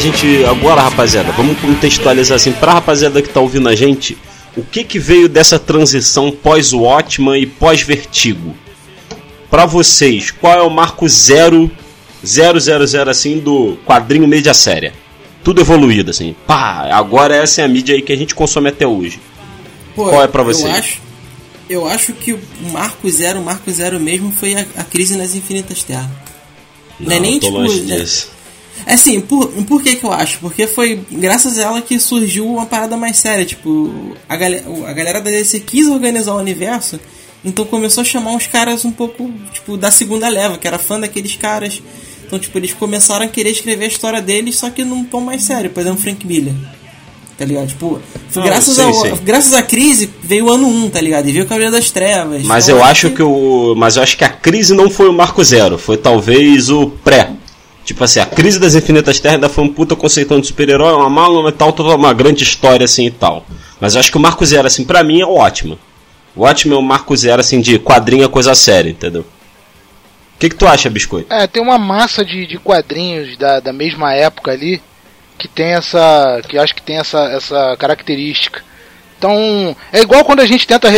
gente, 0.00 0.44
agora 0.44 0.82
rapaziada, 0.82 1.30
vamos 1.32 1.58
contextualizar 1.60 2.36
assim, 2.36 2.52
pra 2.52 2.72
rapaziada 2.72 3.20
que 3.20 3.28
tá 3.28 3.40
ouvindo 3.40 3.68
a 3.68 3.76
gente, 3.76 4.16
o 4.56 4.62
que 4.62 4.82
que 4.82 4.98
veio 4.98 5.28
dessa 5.28 5.58
transição 5.58 6.32
pós-Watchman 6.32 7.40
e 7.40 7.46
pós-Vertigo? 7.46 8.54
Pra 9.50 9.66
vocês, 9.66 10.30
qual 10.30 10.58
é 10.58 10.62
o 10.62 10.70
marco 10.70 11.08
zero, 11.08 11.70
zero, 12.24 12.58
zero, 12.58 12.86
zero, 12.86 13.10
assim, 13.10 13.38
do 13.38 13.76
quadrinho 13.84 14.26
mídia 14.26 14.54
séria? 14.54 14.92
Tudo 15.44 15.60
evoluído, 15.60 16.10
assim. 16.10 16.34
Pá, 16.46 16.88
agora 16.92 17.36
essa 17.36 17.60
é 17.60 17.64
a 17.64 17.68
mídia 17.68 17.94
aí 17.94 18.02
que 18.02 18.12
a 18.12 18.16
gente 18.16 18.34
consome 18.34 18.68
até 18.68 18.86
hoje. 18.86 19.20
Pô, 19.94 20.08
Qual 20.08 20.22
é 20.22 20.28
pra 20.28 20.42
você? 20.42 20.64
Eu 20.64 20.70
acho, 20.70 21.00
eu 21.68 21.86
acho 21.86 22.12
que 22.14 22.32
o 22.32 22.40
marco 22.72 23.10
zero, 23.10 23.40
o 23.40 23.44
marco 23.44 23.70
zero 23.70 23.98
mesmo 24.00 24.32
foi 24.32 24.54
a, 24.54 24.66
a 24.76 24.84
crise 24.84 25.16
nas 25.16 25.34
Infinitas 25.34 25.82
Terras. 25.82 26.08
Não, 26.98 27.16
é 27.16 27.20
nem 27.20 27.40
tô 27.40 27.46
tipo. 27.46 27.58
longe 27.58 27.80
né? 27.82 28.06
É 28.86 28.94
assim, 28.94 29.20
por, 29.20 29.48
por 29.64 29.82
que 29.82 29.96
que 29.96 30.04
eu 30.04 30.12
acho? 30.12 30.38
Porque 30.38 30.66
foi 30.66 31.00
graças 31.10 31.58
a 31.58 31.62
ela 31.62 31.82
que 31.82 31.98
surgiu 31.98 32.46
uma 32.46 32.66
parada 32.66 32.96
mais 32.96 33.16
séria. 33.16 33.44
Tipo, 33.44 34.14
a, 34.28 34.36
galera, 34.36 34.64
a 34.86 34.92
galera 34.92 35.20
da 35.20 35.30
DC 35.30 35.60
quis 35.60 35.86
organizar 35.86 36.34
o 36.34 36.38
universo, 36.38 36.98
então 37.44 37.64
começou 37.64 38.02
a 38.02 38.04
chamar 38.04 38.32
uns 38.32 38.46
caras 38.46 38.84
um 38.84 38.92
pouco, 38.92 39.30
tipo, 39.52 39.76
da 39.76 39.90
segunda 39.90 40.28
leva, 40.28 40.58
que 40.58 40.66
era 40.66 40.78
fã 40.78 40.98
daqueles 40.98 41.36
caras. 41.36 41.82
Então, 42.26 42.38
tipo, 42.38 42.56
eles 42.58 42.72
começaram 42.72 43.26
a 43.26 43.28
querer 43.28 43.50
escrever 43.50 43.86
a 43.86 43.88
história 43.88 44.22
deles, 44.22 44.56
só 44.56 44.70
que 44.70 44.84
num 44.84 45.02
tom 45.02 45.20
mais 45.20 45.42
sério, 45.42 45.70
por 45.70 45.80
exemplo, 45.80 46.00
Frank 46.00 46.24
Miller. 46.24 46.54
Tá 47.36 47.46
ligado? 47.46 47.68
Tipo, 47.68 47.98
Não, 48.36 48.44
graças, 48.44 48.76
sei, 48.76 48.92
sei. 48.92 49.12
graças 49.24 49.54
à 49.54 49.62
crise 49.62 50.10
veio 50.22 50.44
o 50.44 50.52
ano 50.52 50.68
1, 50.68 50.90
tá 50.90 51.00
ligado? 51.00 51.26
E 51.26 51.32
veio 51.32 51.46
o 51.46 51.48
Cavaleiro 51.48 51.72
das 51.72 51.90
Trevas. 51.90 52.42
Mas 52.44 52.68
Então, 52.68 52.78
eu 52.78 52.84
acho 52.84 53.10
que 53.10 53.22
o. 53.22 53.74
Mas 53.74 53.96
eu 53.96 54.02
acho 54.02 54.18
que 54.18 54.24
a 54.24 54.28
crise 54.28 54.74
não 54.74 54.90
foi 54.90 55.08
o 55.08 55.12
marco 55.12 55.42
zero, 55.42 55.78
foi 55.78 55.96
talvez 55.96 56.68
o 56.68 56.90
pré. 57.02 57.30
Tipo 57.90 58.04
assim, 58.04 58.20
a 58.20 58.26
crise 58.26 58.60
das 58.60 58.76
infinitas 58.76 59.18
terras 59.18 59.34
ainda 59.34 59.48
foi 59.48 59.64
um 59.64 59.68
puta 59.68 59.96
conceitão 59.96 60.38
de 60.38 60.46
super-herói, 60.46 60.94
uma 60.94 61.10
mala 61.10 61.48
e 61.48 61.52
tal, 61.52 61.72
toda 61.72 61.96
uma 61.96 62.14
grande 62.14 62.44
história 62.44 62.84
assim 62.84 63.06
e 63.06 63.10
tal. 63.10 63.44
Mas 63.80 63.94
eu 63.94 64.00
acho 64.00 64.12
que 64.12 64.16
o 64.16 64.20
marco 64.20 64.46
zero, 64.46 64.64
assim, 64.68 64.84
pra 64.84 65.02
mim 65.02 65.20
é 65.20 65.26
ótimo. 65.26 65.76
O 66.36 66.42
ótimo 66.42 66.74
é 66.74 66.76
o 66.76 66.82
marco 66.82 67.16
zero, 67.16 67.40
assim, 67.40 67.60
de 67.60 67.80
quadrinho 67.80 68.22
é 68.22 68.28
coisa 68.28 68.54
séria, 68.54 68.88
entendeu? 68.88 69.22
O 69.22 70.38
que, 70.38 70.50
que 70.50 70.54
tu 70.54 70.68
acha, 70.68 70.88
Biscoito? 70.88 71.34
É, 71.34 71.48
tem 71.48 71.60
uma 71.60 71.78
massa 71.78 72.24
de, 72.24 72.46
de 72.46 72.58
quadrinhos 72.58 73.36
da, 73.36 73.58
da 73.58 73.72
mesma 73.72 74.14
época 74.14 74.52
ali 74.52 74.80
que 75.36 75.48
tem 75.48 75.72
essa. 75.72 76.40
que 76.48 76.56
acho 76.56 76.76
que 76.76 76.82
tem 76.82 76.98
essa, 76.98 77.18
essa 77.24 77.76
característica. 77.76 78.62
Então, 79.18 79.76
é 79.92 80.00
igual 80.00 80.24
quando 80.24 80.38
a 80.38 80.46
gente 80.46 80.64
tenta 80.64 80.86
é, 80.86 80.94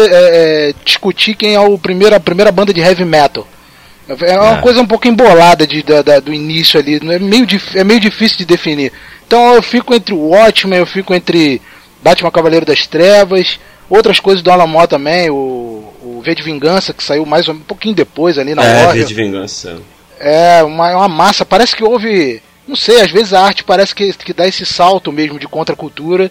é, 0.69 0.75
discutir 0.85 1.35
quem 1.37 1.55
é 1.55 1.61
o 1.61 1.79
primeiro, 1.79 2.15
a 2.15 2.21
primeira 2.21 2.53
banda 2.53 2.75
de 2.75 2.83
heavy 2.83 3.07
metal. 3.07 3.49
É 4.21 4.39
uma 4.39 4.59
É. 4.59 4.61
coisa 4.61 4.81
um 4.81 4.87
pouco 4.87 5.07
embolada 5.09 5.67
de, 5.67 5.83
da, 5.83 6.03
da- 6.03 6.21
do 6.21 6.33
início 6.33 6.79
ali, 6.79 6.97
é 6.97 7.19
meio, 7.19 7.47
é 7.75 7.85
meio 7.85 8.01
difícil 8.01 8.39
de 8.39 8.45
definir. 8.45 8.93
Então 9.27 9.55
eu 9.55 9.63
fico 9.63 9.95
entre 9.95 10.13
o 10.15 10.29
Watchmen, 10.29 10.79
eu 10.79 10.87
fico 10.87 11.15
entre 11.15 11.61
Batman 12.03 12.31
Cavaleiro 12.31 12.67
das 12.67 12.87
Trevas, 12.87 13.59
outras 13.89 14.21
coisas 14.21 14.43
do 14.43 14.51
Alan 14.51 14.67
Moore 14.67 14.89
também, 14.89 15.31
o, 15.31 15.35
o 16.03 16.23
V 16.25 16.35
de 16.35 16.43
Vingança, 16.43 16.93
que 16.93 17.03
saiu 17.03 17.25
mais 17.25 17.49
ou- 17.49 17.55
um 17.55 17.61
pouquinho 17.61 17.95
depois 17.95 18.39
ali 18.39 18.55
na 18.55 18.65
é, 18.65 18.85
Warner. 18.87 19.03
V 19.03 19.09
de 19.09 19.15
Vingança. 19.15 19.79
É, 20.21 20.63
uma, 20.63 20.97
uma 20.97 21.09
massa. 21.09 21.45
Parece 21.45 21.75
que 21.75 21.83
houve. 21.85 22.41
Não 22.69 22.77
sei, 22.77 23.01
às 23.01 23.11
vezes 23.11 23.33
a 23.33 23.41
arte 23.45 23.65
parece 23.65 23.95
que, 23.95 24.13
que 24.13 24.33
dá 24.33 24.47
esse 24.47 24.65
salto 24.65 25.11
mesmo 25.11 25.39
de 25.39 25.49
contracultura 25.49 26.31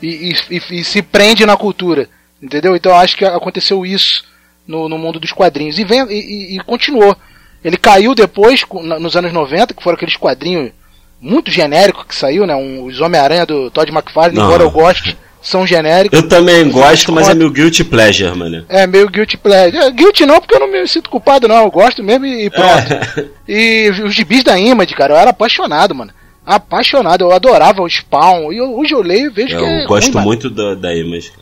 e, 0.00 0.32
e, 0.50 0.56
e, 0.58 0.80
e 0.80 0.84
se 0.84 1.02
prende 1.02 1.44
na 1.44 1.56
cultura. 1.56 2.08
Entendeu? 2.40 2.76
Então 2.76 2.92
eu 2.92 2.98
acho 2.98 3.16
que 3.16 3.24
aconteceu 3.24 3.84
isso 3.84 4.24
no, 4.66 4.88
no 4.88 4.98
mundo 4.98 5.18
dos 5.20 5.32
quadrinhos. 5.32 5.78
E, 5.78 5.84
vem, 5.84 6.02
e, 6.10 6.56
e- 6.56 6.60
continuou. 6.60 7.16
Ele 7.64 7.76
caiu 7.76 8.14
depois, 8.14 8.64
nos 9.00 9.16
anos 9.16 9.32
90, 9.32 9.74
que 9.74 9.82
foram 9.82 9.94
aqueles 9.94 10.16
quadrinhos 10.16 10.72
muito 11.20 11.50
genéricos 11.50 12.04
que 12.04 12.14
saiu, 12.14 12.46
né? 12.46 12.54
Um, 12.56 12.84
os 12.84 13.00
Homem-Aranha 13.00 13.46
do 13.46 13.70
Todd 13.70 13.90
McFarlane, 13.92 14.36
Não. 14.36 14.46
embora 14.46 14.64
eu 14.64 14.70
goste, 14.70 15.16
são 15.40 15.64
genéricos. 15.64 16.18
Eu 16.20 16.28
também 16.28 16.68
gosto, 16.68 17.12
mas 17.12 17.28
é 17.28 17.34
meu 17.34 17.50
guilty 17.50 17.84
pleasure, 17.84 18.36
mano. 18.36 18.64
É 18.68 18.84
meio 18.86 19.08
guilty 19.08 19.36
pleasure. 19.36 19.76
É, 19.76 19.90
Guilty 19.92 20.26
não, 20.26 20.40
porque 20.40 20.54
eu 20.56 20.60
não 20.60 20.66
me 20.70 20.86
sinto 20.88 21.08
culpado, 21.08 21.46
não. 21.46 21.62
Eu 21.62 21.70
gosto 21.70 22.02
mesmo 22.02 22.26
e, 22.26 22.50
pronto. 22.50 22.92
É. 22.92 23.24
E 23.48 23.90
os 24.04 24.14
gibis 24.14 24.42
da 24.42 24.58
Image, 24.58 24.94
cara, 24.94 25.14
eu 25.14 25.18
era 25.18 25.30
apaixonado, 25.30 25.94
mano. 25.94 26.12
Apaixonado, 26.44 27.22
eu 27.22 27.30
adorava 27.32 27.82
o 27.82 27.88
Spawn. 27.88 28.52
E 28.52 28.56
eu- 28.56 28.76
hoje 28.78 28.92
eu 28.94 29.02
leio 29.02 29.26
e 29.26 29.30
vejo 29.30 29.56
que 29.56 29.64
é 29.64 29.84
Eu 29.84 29.86
gosto 29.88 30.12
ruim, 30.12 30.24
muito 30.24 30.50
da, 30.50 30.74
da 30.74 30.92
Image. 30.94 31.32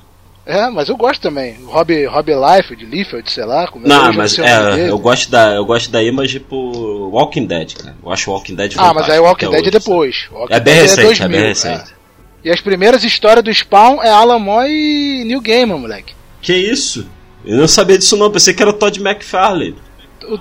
É, 0.47 0.69
mas 0.71 0.89
eu 0.89 0.97
gosto 0.97 1.21
também. 1.21 1.57
Rob, 1.67 2.07
Rob 2.07 2.33
Liefeld, 2.33 2.85
Liefeld, 2.87 3.31
sei 3.31 3.45
lá. 3.45 3.69
Como 3.69 3.87
Não, 3.87 4.09
hoje 4.09 4.17
mas 4.19 4.39
é, 4.39 4.89
eu 4.91 4.99
gosto 4.99 5.31
da 5.31 5.55
eu 5.55 5.65
gosto 5.65 5.91
da 5.91 6.03
Image 6.03 6.41
por 6.41 7.11
Walking 7.13 7.47
Dead, 7.47 7.75
cara. 7.75 7.95
Eu 8.03 8.11
acho 8.11 8.31
Walking 8.31 8.55
Dead 8.55 8.73
Ah, 8.79 8.93
mas 8.95 9.09
aí 9.09 9.19
o 9.19 9.25
Walking 9.25 9.47
fantástico 9.47 9.71
Dead 9.71 9.75
é 9.75 9.79
depois. 9.85 10.29
Walking 10.33 10.55
É 10.55 10.61
bem 10.61 10.75
Dead 10.75 10.83
recente, 10.83 11.23
é 11.23 11.29
bem 11.29 11.41
recente. 11.43 11.93
é. 11.97 12.01
E 12.43 12.51
as 12.51 12.61
primeiras 12.61 13.05
histórias 13.05 13.45
do 13.45 13.53
Spawn 13.53 14.03
é 14.03 14.09
Alan 14.11 14.39
Moore 14.39 14.71
e 14.71 15.25
New 15.27 15.41
Gaiman, 15.43 15.79
moleque. 15.79 16.15
Que 16.41 16.55
isso? 16.57 17.07
Eu 17.45 17.57
não 17.59 17.69
sabia 17.69 17.99
disso 17.99 18.17
não, 18.17 18.31
pensei 18.31 18.55
que 18.55 18.63
era 18.63 18.71
o 18.71 18.75
Todd 18.75 18.99
McFarlane. 18.99 19.77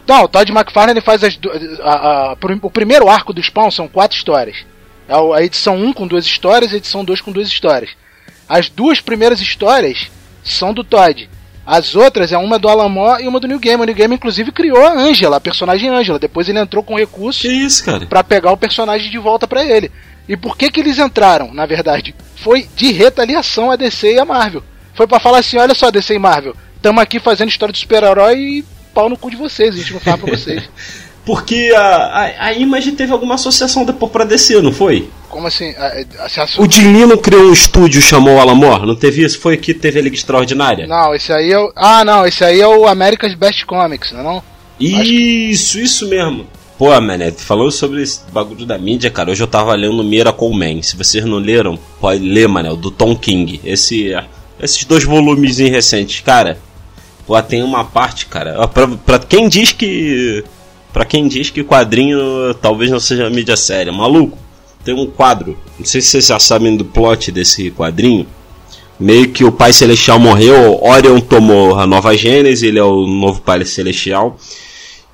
Não, 0.08 0.24
o 0.24 0.28
Todd 0.30 0.50
McFarlane 0.52 1.02
faz 1.02 1.24
as, 1.26 1.38
a- 1.82 2.32
a- 2.32 2.38
o 2.62 2.70
primeiro 2.72 3.10
arco 3.10 3.34
do 3.34 3.42
Spawn 3.44 3.70
são 3.70 3.88
quatro 3.88 4.16
histórias. 4.18 4.58
É 5.10 5.14
A 5.14 5.44
edição 5.44 5.76
1 5.76 5.92
com 5.94 6.08
duas 6.08 6.26
histórias, 6.26 6.72
a 6.74 6.78
edição 6.78 7.04
2 7.04 7.20
com 7.22 7.32
duas 7.34 7.48
histórias. 7.50 7.92
As 8.50 8.68
duas 8.68 9.00
primeiras 9.00 9.40
histórias 9.40 10.10
são 10.44 10.74
do 10.74 10.84
Todd. 10.84 11.30
As 11.66 11.96
outras 11.96 12.34
é 12.34 12.38
uma 12.38 12.58
do 12.58 12.68
Alan 12.68 12.90
Moore 12.90 13.24
e 13.24 13.28
uma 13.28 13.40
do 13.40 13.48
New 13.48 13.60
Gaiman. 13.60 13.84
O 13.84 13.86
New 13.86 13.96
Gaiman, 13.96 14.16
inclusive, 14.16 14.52
criou 14.52 14.84
a 14.84 14.92
Angela, 14.92 15.38
a 15.38 15.40
personagem 15.40 15.88
Angela. 15.88 16.18
Depois 16.18 16.50
ele 16.50 16.58
entrou 16.58 16.84
com 16.84 16.98
recursos 16.98 17.84
pra 18.10 18.24
pegar 18.24 18.52
o 18.52 18.58
personagem 18.58 19.12
de 19.12 19.20
volta 19.20 19.48
pra 19.48 19.64
ele. 19.64 19.92
E 20.28 20.36
por 20.36 20.58
que 20.58 20.72
que 20.72 20.80
eles 20.80 20.98
entraram, 20.98 21.54
na 21.54 21.68
verdade? 21.68 22.16
Foi 22.38 22.68
de 22.76 22.92
retaliação 22.92 23.70
a 23.70 23.76
DC 23.76 24.14
e 24.14 24.20
a 24.20 24.26
Marvel. 24.26 24.64
Foi 24.96 25.06
pra 25.06 25.20
falar 25.20 25.40
assim, 25.40 25.58
olha 25.58 25.76
só, 25.76 25.90
DC 25.90 26.16
e 26.16 26.20
Marvel, 26.20 26.56
tamo 26.82 27.00
aqui 27.00 27.20
fazendo 27.20 27.50
história 27.50 27.72
de 27.72 27.80
super-herói 27.80 28.38
e 28.38 28.66
pau 28.94 29.08
no 29.08 29.18
cu 29.18 29.30
de 29.30 29.38
vocês, 29.38 29.74
a 29.74 29.78
gente 29.78 29.94
não 29.94 30.00
fala 30.00 30.18
pra 30.18 30.36
vocês. 30.36 30.70
Porque 31.26 31.72
a, 31.76 31.82
a, 31.82 32.46
a 32.48 32.54
Image 32.54 32.94
teve 32.94 33.12
alguma 33.12 33.36
associação 33.36 33.86
depois 33.86 34.12
pra 34.12 34.24
descer, 34.26 34.64
não 34.64 34.72
foi? 34.72 35.10
Como 35.30 35.46
assim? 35.46 35.70
A- 35.78 36.06
a- 36.26 36.48
O 36.58 36.66
Dilino 36.68 37.18
criou 37.18 37.50
um 37.50 37.54
estúdio 37.54 38.02
chamou 38.02 38.40
Alamor, 38.40 38.86
não 38.86 38.96
teve 38.96 39.24
isso? 39.24 39.40
Foi 39.40 39.56
que 39.58 39.74
teve 39.74 40.00
a 40.00 40.02
Liga 40.02 40.16
Extraordinária? 40.16 40.88
Não, 40.88 41.14
esse 41.14 41.32
aí 41.32 41.52
é 41.52 41.60
o... 41.60 41.72
Ah, 41.76 42.04
não, 42.04 42.26
esse 42.26 42.44
aí 42.44 42.60
é 42.60 42.68
o 42.68 42.88
America's 42.88 43.36
Best 43.36 43.66
Comics, 43.66 44.12
não 44.12 44.20
é 44.20 44.24
não? 44.24 44.44
Isso, 44.80 45.80
isso 45.80 46.08
mesmo. 46.08 46.48
Pô, 46.78 47.00
mané, 47.02 47.32
falou 47.32 47.70
sobre 47.70 48.02
esse 48.02 48.22
bagulho 48.32 48.66
da 48.66 48.78
mídia, 48.78 49.12
cara. 49.12 49.30
Hoje 49.30 49.44
eu 49.44 49.48
tava 49.48 49.76
lendo 49.76 50.02
Miracle 50.04 50.50
Man. 50.54 50.82
Se 50.82 50.96
vocês 50.96 51.26
não 51.26 51.38
leram, 51.38 51.78
pode 52.00 52.24
ler, 52.28 52.48
mané, 52.48 52.72
o 52.72 52.78
do 52.78 52.90
Tom 52.90 53.14
King. 53.16 53.60
Esse, 53.66 54.14
esses 54.62 54.86
dois 54.86 55.04
volumes 55.04 55.58
recentes, 55.58 56.22
cara. 56.22 56.58
Pô, 57.28 57.40
tem 57.44 57.62
uma 57.62 57.84
parte, 57.84 58.26
cara. 58.28 58.66
Pra, 58.70 58.88
pra 58.88 59.20
quem 59.20 59.50
diz 59.50 59.74
que. 59.74 60.44
Pra 60.92 61.06
quem 61.06 61.28
diz 61.28 61.50
que 61.50 61.64
quadrinho 61.64 62.20
talvez 62.62 62.90
não 62.90 63.00
seja 63.00 63.30
mídia 63.30 63.56
séria, 63.56 63.92
maluco. 63.92 64.38
Tem 64.84 64.94
um 64.94 65.06
quadro. 65.06 65.58
Não 65.78 65.86
sei 65.86 66.02
se 66.02 66.08
vocês 66.08 66.28
já 66.28 66.40
sabem 66.40 66.76
do 66.76 66.86
plot 66.86 67.32
desse 67.32 67.70
quadrinho. 67.72 68.26
Meio 69.00 69.30
que 69.30 69.46
o 69.46 69.52
Pai 69.52 69.72
Celestial 69.72 70.20
morreu, 70.20 70.84
Orion 70.84 71.22
tomou 71.22 71.80
a 71.80 71.88
nova 71.88 72.18
Gênese, 72.18 72.68
ele 72.68 72.80
é 72.80 72.84
o 72.84 73.06
novo 73.06 73.40
Pai 73.42 73.64
Celestial. 73.64 74.38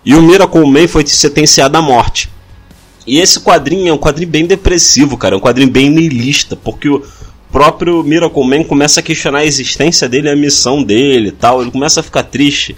E 0.04 0.16
o 0.16 0.22
Miracle 0.22 0.66
Man 0.66 0.88
foi 0.88 1.06
sentenciado 1.06 1.78
à 1.78 1.82
morte. 1.82 2.30
E 3.06 3.20
esse 3.20 3.40
quadrinho 3.40 3.90
é 3.90 3.94
um 3.94 3.98
quadrinho 3.98 4.30
bem 4.30 4.46
depressivo, 4.46 5.18
cara. 5.18 5.36
É 5.36 5.38
um 5.38 5.42
quadrinho 5.42 5.70
bem 5.70 5.90
niilista, 5.90 6.56
porque 6.56 6.90
o 6.90 7.04
próprio 7.52 8.04
Miracle 8.04 8.44
Man 8.44 8.64
começa 8.64 9.00
a 9.00 9.04
questionar 9.04 9.40
a 9.40 9.46
existência 9.46 10.10
dele, 10.10 10.30
a 10.30 10.36
missão 10.36 10.82
dele 10.82 11.30
e 11.30 11.32
tal. 11.32 11.62
Ele 11.62 11.72
começa 11.72 12.00
a 12.00 12.04
ficar 12.04 12.24
triste 12.24 12.76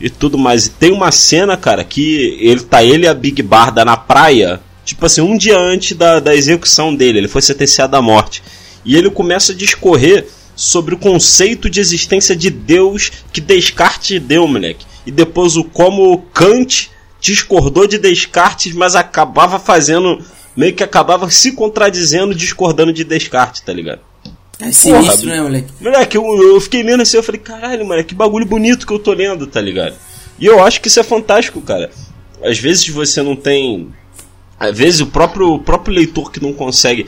e 0.00 0.08
tudo 0.08 0.38
mais. 0.38 0.66
E 0.66 0.70
tem 0.70 0.92
uma 0.92 1.10
cena, 1.10 1.56
cara, 1.56 1.84
que 1.84 2.38
ele 2.40 2.60
tá 2.60 2.82
ele 2.82 3.04
e 3.04 3.08
a 3.08 3.14
Big 3.14 3.42
Barda 3.42 3.84
na 3.84 3.96
praia, 3.96 4.60
tipo 4.84 5.04
assim, 5.04 5.20
um 5.20 5.36
dia 5.36 5.58
antes 5.58 5.96
da, 5.96 6.20
da 6.20 6.34
execução 6.34 6.94
dele. 6.94 7.18
Ele 7.18 7.28
foi 7.28 7.42
sentenciado 7.42 7.96
à 7.96 8.02
morte. 8.02 8.42
E 8.84 8.96
ele 8.96 9.10
começa 9.10 9.52
a 9.52 9.56
discorrer 9.56 10.26
sobre 10.54 10.94
o 10.94 10.98
conceito 10.98 11.70
de 11.70 11.80
existência 11.80 12.34
de 12.34 12.50
Deus 12.50 13.12
que 13.32 13.40
Descartes 13.40 14.20
deu, 14.20 14.46
moleque. 14.46 14.86
E 15.06 15.10
depois 15.10 15.56
o 15.56 15.64
como 15.64 16.18
Kant 16.32 16.90
discordou 17.20 17.86
de 17.86 17.98
Descartes, 17.98 18.72
mas 18.72 18.94
acabava 18.94 19.58
fazendo. 19.58 20.24
meio 20.56 20.74
que 20.74 20.82
acabava 20.82 21.30
se 21.30 21.52
contradizendo, 21.52 22.34
discordando 22.34 22.92
de 22.92 23.04
Descartes, 23.04 23.60
tá 23.60 23.72
ligado? 23.72 24.00
É 24.60 24.72
sinistro, 24.72 25.28
né, 25.28 25.40
moleque? 25.40 25.68
Moleque, 25.80 26.16
eu, 26.16 26.24
eu 26.42 26.60
fiquei 26.60 26.82
lendo 26.82 27.02
assim, 27.02 27.16
eu 27.16 27.22
falei, 27.22 27.40
caralho, 27.40 27.86
mano, 27.86 28.02
que 28.02 28.14
bagulho 28.14 28.44
bonito 28.44 28.86
que 28.86 28.92
eu 28.92 28.98
tô 28.98 29.12
lendo, 29.12 29.46
tá 29.46 29.60
ligado? 29.60 29.94
E 30.38 30.46
eu 30.46 30.62
acho 30.62 30.80
que 30.80 30.88
isso 30.88 30.98
é 30.98 31.04
fantástico, 31.04 31.60
cara. 31.60 31.90
Às 32.42 32.58
vezes 32.58 32.88
você 32.88 33.22
não 33.22 33.36
tem. 33.36 33.88
Às 34.58 34.76
vezes 34.76 35.00
o 35.00 35.06
próprio, 35.06 35.54
o 35.54 35.58
próprio 35.58 35.94
leitor 35.94 36.30
que 36.30 36.42
não 36.42 36.52
consegue. 36.52 37.06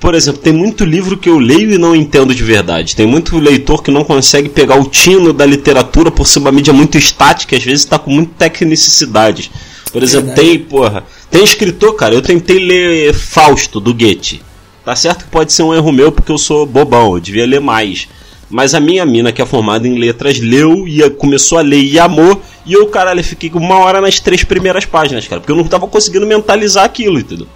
Por 0.00 0.16
exemplo, 0.16 0.42
tem 0.42 0.52
muito 0.52 0.84
livro 0.84 1.16
que 1.16 1.28
eu 1.28 1.38
leio 1.38 1.72
e 1.72 1.78
não 1.78 1.94
entendo 1.94 2.34
de 2.34 2.42
verdade. 2.42 2.96
Tem 2.96 3.06
muito 3.06 3.38
leitor 3.38 3.84
que 3.84 3.90
não 3.92 4.02
consegue 4.02 4.48
pegar 4.48 4.74
o 4.74 4.88
tino 4.88 5.32
da 5.32 5.46
literatura 5.46 6.10
por 6.10 6.26
ser 6.26 6.40
uma 6.40 6.50
mídia 6.50 6.72
muito 6.72 6.98
estática, 6.98 7.56
às 7.56 7.62
vezes 7.62 7.84
tá 7.84 8.00
com 8.00 8.10
muita 8.10 8.32
tecnicidade. 8.36 9.52
Por 9.92 10.02
exemplo, 10.02 10.28
Verdade. 10.28 10.48
tem, 10.48 10.58
porra, 10.58 11.04
Tem 11.30 11.44
escritor, 11.44 11.94
cara, 11.94 12.14
eu 12.14 12.22
tentei 12.22 12.58
ler 12.58 13.14
Fausto, 13.14 13.78
do 13.78 13.94
Goethe. 13.94 14.42
Tá 14.84 14.96
certo 14.96 15.24
que 15.24 15.30
pode 15.30 15.52
ser 15.52 15.62
um 15.62 15.74
erro 15.74 15.92
meu 15.92 16.10
porque 16.10 16.32
eu 16.32 16.38
sou 16.38 16.66
bobão, 16.66 17.14
eu 17.14 17.20
devia 17.20 17.46
ler 17.46 17.60
mais. 17.60 18.08
Mas 18.50 18.74
a 18.74 18.80
minha 18.80 19.06
mina, 19.06 19.32
que 19.32 19.40
é 19.40 19.46
formada 19.46 19.88
em 19.88 19.98
letras, 19.98 20.38
leu 20.38 20.86
e 20.86 21.08
começou 21.10 21.58
a 21.58 21.62
ler 21.62 21.82
e 21.82 21.98
amou. 21.98 22.42
E 22.66 22.74
eu, 22.74 22.86
caralho, 22.88 23.24
fiquei 23.24 23.50
uma 23.54 23.78
hora 23.78 24.00
nas 24.00 24.20
três 24.20 24.44
primeiras 24.44 24.84
páginas, 24.84 25.26
cara. 25.26 25.40
Porque 25.40 25.52
eu 25.52 25.56
não 25.56 25.64
tava 25.64 25.88
conseguindo 25.88 26.26
mentalizar 26.26 26.84
aquilo, 26.84 27.18
entendeu? 27.18 27.46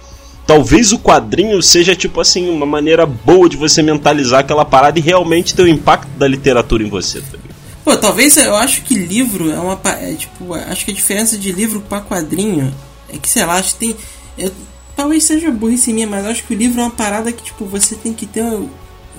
Talvez 0.47 0.91
o 0.91 0.97
quadrinho 0.97 1.61
seja, 1.61 1.95
tipo 1.95 2.19
assim, 2.19 2.49
uma 2.49 2.65
maneira 2.65 3.05
boa 3.05 3.47
de 3.47 3.57
você 3.57 3.83
mentalizar 3.83 4.39
aquela 4.39 4.65
parada 4.65 4.97
e 4.97 5.01
realmente 5.01 5.53
ter 5.53 5.61
o 5.61 5.67
impacto 5.67 6.07
da 6.17 6.27
literatura 6.27 6.81
em 6.81 6.89
você, 6.89 7.21
tá 7.21 7.37
Pô, 7.83 7.95
talvez 7.95 8.35
eu 8.35 8.55
acho 8.55 8.81
que 8.81 8.95
livro 8.95 9.49
é 9.49 9.59
uma. 9.59 9.79
É, 9.85 10.13
tipo, 10.13 10.53
acho 10.53 10.83
que 10.83 10.91
a 10.91 10.93
diferença 10.93 11.37
de 11.37 11.53
livro 11.53 11.79
para 11.79 12.01
quadrinho 12.01 12.73
é 13.07 13.17
que, 13.17 13.29
sei 13.29 13.45
lá, 13.45 13.53
acho 13.53 13.73
que 13.73 13.79
tem. 13.79 13.95
Eu, 14.37 14.51
talvez 14.97 15.23
seja 15.23 15.51
burrice 15.51 15.93
minha, 15.93 16.07
mas 16.07 16.25
acho 16.25 16.43
que 16.43 16.55
o 16.55 16.57
livro 16.57 16.81
é 16.81 16.83
uma 16.83 16.89
parada 16.89 17.31
que, 17.31 17.43
tipo, 17.43 17.65
você 17.65 17.95
tem 17.95 18.11
que 18.11 18.25
ter 18.25 18.43
um, 18.43 18.67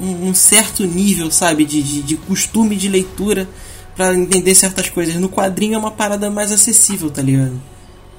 um 0.00 0.34
certo 0.34 0.84
nível, 0.84 1.30
sabe, 1.30 1.64
de, 1.64 1.80
de, 1.80 2.02
de 2.02 2.16
costume 2.16 2.74
de 2.74 2.88
leitura 2.88 3.48
para 3.96 4.12
entender 4.14 4.54
certas 4.56 4.90
coisas. 4.90 5.14
No 5.14 5.28
quadrinho 5.28 5.76
é 5.76 5.78
uma 5.78 5.92
parada 5.92 6.28
mais 6.28 6.50
acessível, 6.50 7.08
tá 7.10 7.22
ligado? 7.22 7.58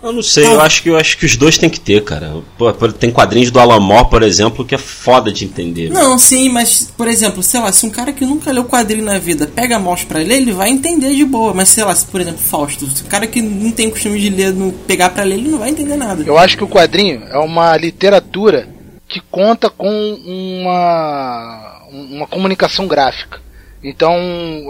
Eu 0.01 0.13
não 0.13 0.23
sei, 0.23 0.45
eu 0.45 0.61
acho 0.61 0.81
que 0.81 0.89
eu 0.89 0.97
acho 0.97 1.17
que 1.17 1.25
os 1.25 1.35
dois 1.35 1.57
tem 1.57 1.69
que 1.69 1.79
ter, 1.79 2.03
cara. 2.03 2.41
Pô, 2.57 2.71
tem 2.91 3.11
quadrinhos 3.11 3.51
do 3.51 3.59
Alamor, 3.59 4.05
por 4.05 4.23
exemplo, 4.23 4.63
que 4.63 4.73
é 4.73 4.77
foda 4.77 5.31
de 5.31 5.43
entender. 5.43 5.89
Não, 5.89 6.17
sim, 6.17 6.47
mas, 6.47 6.91
por 6.95 7.07
exemplo, 7.07 7.43
sei 7.43 7.59
lá, 7.59 7.71
se 7.71 7.85
um 7.85 7.89
cara 7.89 8.13
que 8.13 8.25
nunca 8.25 8.51
leu 8.51 8.63
quadrinho 8.63 9.03
na 9.03 9.19
vida 9.19 9.45
pega 9.45 9.75
a 9.75 9.79
mouse 9.79 10.05
pra 10.05 10.19
ler, 10.19 10.37
ele 10.37 10.53
vai 10.53 10.69
entender 10.69 11.13
de 11.13 11.25
boa. 11.25 11.53
Mas, 11.53 11.69
sei 11.69 11.83
lá, 11.83 11.93
se, 11.93 12.05
por 12.05 12.21
exemplo, 12.21 12.39
Fausto, 12.39 12.89
se 12.89 13.03
o 13.03 13.07
cara 13.07 13.27
que 13.27 13.41
não 13.41 13.71
tem 13.71 13.89
costume 13.89 14.19
de 14.21 14.29
ler, 14.29 14.53
no, 14.53 14.71
pegar 14.71 15.09
pra 15.09 15.23
ler, 15.23 15.35
ele 15.35 15.49
não 15.49 15.59
vai 15.59 15.69
entender 15.69 15.97
nada. 15.97 16.23
Eu 16.25 16.37
acho 16.37 16.55
que 16.55 16.63
o 16.63 16.69
quadrinho 16.69 17.23
é 17.29 17.37
uma 17.37 17.75
literatura 17.75 18.69
que 19.05 19.19
conta 19.29 19.69
com 19.69 19.89
uma, 19.89 21.81
uma 21.91 22.27
comunicação 22.27 22.87
gráfica. 22.87 23.41
Então, 23.83 24.15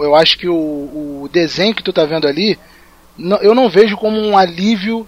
eu 0.02 0.14
acho 0.16 0.38
que 0.38 0.48
o, 0.48 1.22
o 1.22 1.28
desenho 1.32 1.74
que 1.74 1.82
tu 1.82 1.92
tá 1.92 2.04
vendo 2.04 2.26
ali, 2.26 2.58
eu 3.42 3.54
não 3.54 3.68
vejo 3.68 3.96
como 3.96 4.18
um 4.18 4.36
alívio 4.36 5.06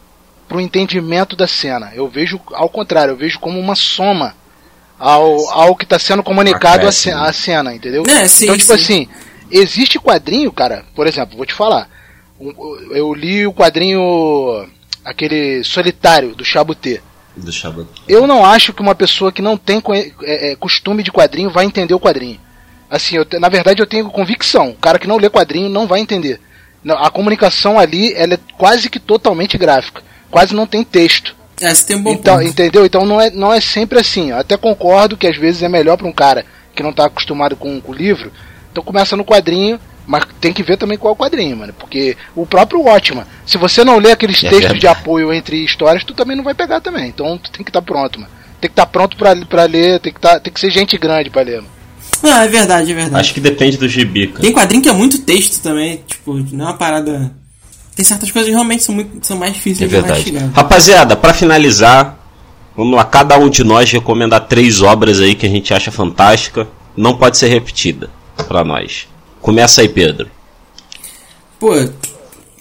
para 0.52 0.58
o 0.58 0.60
entendimento 0.60 1.34
da 1.34 1.46
cena. 1.46 1.92
Eu 1.94 2.08
vejo 2.08 2.38
ao 2.52 2.68
contrário, 2.68 3.12
eu 3.12 3.16
vejo 3.16 3.40
como 3.40 3.58
uma 3.58 3.74
soma 3.74 4.34
ao, 4.98 5.48
ao 5.50 5.74
que 5.74 5.84
está 5.84 5.98
sendo 5.98 6.22
comunicado 6.22 6.86
a 6.86 6.92
cena, 6.92 7.24
a 7.26 7.32
cena, 7.32 7.74
entendeu? 7.74 8.02
É, 8.06 8.28
sim, 8.28 8.44
então, 8.44 8.58
tipo 8.58 8.76
sim. 8.76 8.82
assim, 8.82 9.08
existe 9.50 9.98
quadrinho, 9.98 10.52
cara, 10.52 10.84
por 10.94 11.06
exemplo, 11.06 11.38
vou 11.38 11.46
te 11.46 11.54
falar. 11.54 11.88
Eu 12.90 13.14
li 13.14 13.46
o 13.46 13.52
quadrinho 13.54 14.68
aquele 15.02 15.64
solitário 15.64 16.34
do 16.34 16.44
Chabutê. 16.44 17.00
Do 17.34 17.50
Chabutê. 17.50 18.02
Eu 18.06 18.26
não 18.26 18.44
acho 18.44 18.74
que 18.74 18.82
uma 18.82 18.94
pessoa 18.94 19.32
que 19.32 19.40
não 19.40 19.56
tem 19.56 19.82
é, 20.22 20.52
é, 20.52 20.56
costume 20.56 21.02
de 21.02 21.10
quadrinho 21.10 21.48
vai 21.48 21.64
entender 21.64 21.94
o 21.94 22.00
quadrinho. 22.00 22.38
Assim, 22.90 23.16
eu, 23.16 23.26
na 23.40 23.48
verdade 23.48 23.80
eu 23.80 23.86
tenho 23.86 24.10
convicção. 24.10 24.70
O 24.70 24.76
cara 24.76 24.98
que 24.98 25.08
não 25.08 25.16
lê 25.16 25.30
quadrinho 25.30 25.70
não 25.70 25.86
vai 25.86 26.00
entender. 26.00 26.38
A 26.86 27.08
comunicação 27.08 27.78
ali 27.78 28.12
ela 28.12 28.34
é 28.34 28.38
quase 28.58 28.90
que 28.90 29.00
totalmente 29.00 29.56
gráfica 29.56 30.11
quase 30.32 30.54
não 30.54 30.66
tem 30.66 30.82
texto. 30.82 31.36
É, 31.60 31.72
você 31.72 31.86
tem 31.86 31.96
um 31.96 32.02
bom 32.02 32.12
então, 32.12 32.38
ponto. 32.38 32.48
Entendeu? 32.48 32.84
Então 32.84 33.06
não 33.06 33.20
é, 33.20 33.30
não 33.30 33.52
é 33.52 33.60
sempre 33.60 34.00
assim. 34.00 34.30
Eu 34.30 34.38
até 34.38 34.56
concordo 34.56 35.16
que 35.16 35.28
às 35.28 35.36
vezes 35.36 35.62
é 35.62 35.68
melhor 35.68 35.96
para 35.96 36.08
um 36.08 36.12
cara 36.12 36.44
que 36.74 36.82
não 36.82 36.90
está 36.90 37.04
acostumado 37.04 37.54
com, 37.54 37.80
com 37.80 37.92
o 37.92 37.94
livro. 37.94 38.32
Então 38.72 38.82
começa 38.82 39.14
no 39.14 39.24
quadrinho, 39.24 39.78
mas 40.06 40.24
tem 40.40 40.52
que 40.52 40.62
ver 40.62 40.78
também 40.78 40.98
qual 40.98 41.12
é 41.12 41.14
o 41.14 41.18
quadrinho, 41.18 41.56
mano. 41.56 41.74
Porque 41.78 42.16
o 42.34 42.46
próprio 42.46 42.80
Watchman, 42.80 43.24
se 43.46 43.58
você 43.58 43.84
não 43.84 43.98
lê 43.98 44.10
aqueles 44.10 44.38
é 44.38 44.48
textos 44.48 44.60
verdade. 44.60 44.80
de 44.80 44.86
apoio 44.86 45.32
entre 45.32 45.62
histórias, 45.62 46.02
tu 46.02 46.14
também 46.14 46.36
não 46.36 46.42
vai 46.42 46.54
pegar 46.54 46.80
também. 46.80 47.08
Então 47.08 47.38
tu 47.38 47.50
tem 47.52 47.62
que 47.62 47.70
estar 47.70 47.82
tá 47.82 47.86
pronto, 47.86 48.18
mano. 48.18 48.32
Tem 48.60 48.68
que 48.68 48.72
estar 48.72 48.86
tá 48.86 48.90
pronto 48.90 49.16
para 49.16 49.64
ler, 49.64 50.00
tem 50.00 50.12
que, 50.12 50.20
tá, 50.20 50.40
tem 50.40 50.52
que 50.52 50.58
ser 50.58 50.70
gente 50.70 50.96
grande 50.96 51.30
para 51.30 51.42
ler, 51.42 51.56
mano. 51.56 51.72
Ah, 52.24 52.44
é 52.44 52.48
verdade, 52.48 52.92
é 52.92 52.94
verdade. 52.94 53.20
Acho 53.20 53.34
que 53.34 53.40
depende 53.40 53.76
do 53.76 53.88
gibi, 53.88 54.28
cara. 54.28 54.40
Tem 54.40 54.52
quadrinho 54.52 54.82
que 54.82 54.88
é 54.88 54.92
muito 54.92 55.18
texto 55.20 55.60
também, 55.60 56.02
tipo, 56.06 56.34
não 56.52 56.66
é 56.66 56.68
uma 56.68 56.76
parada 56.76 57.32
tem 57.94 58.04
certas 58.04 58.30
coisas 58.30 58.48
que 58.48 58.54
realmente 58.54 58.82
são, 58.82 58.94
muito, 58.94 59.26
são 59.26 59.36
mais 59.36 59.52
difíceis 59.52 59.82
é 59.82 59.84
de 59.86 59.92
verdade. 59.92 60.32
mastigar. 60.32 60.50
Rapaziada, 60.52 61.16
para 61.16 61.34
finalizar, 61.34 62.18
vamos 62.76 62.96
lá, 62.96 63.04
cada 63.04 63.38
um 63.38 63.50
de 63.50 63.62
nós 63.62 63.90
recomendar 63.90 64.46
três 64.46 64.80
obras 64.80 65.20
aí 65.20 65.34
que 65.34 65.46
a 65.46 65.48
gente 65.48 65.74
acha 65.74 65.90
fantástica. 65.90 66.66
Não 66.96 67.16
pode 67.16 67.36
ser 67.38 67.48
repetida 67.48 68.10
para 68.48 68.64
nós. 68.64 69.08
Começa 69.40 69.80
aí, 69.80 69.88
Pedro. 69.88 70.30
Pô, 71.58 71.70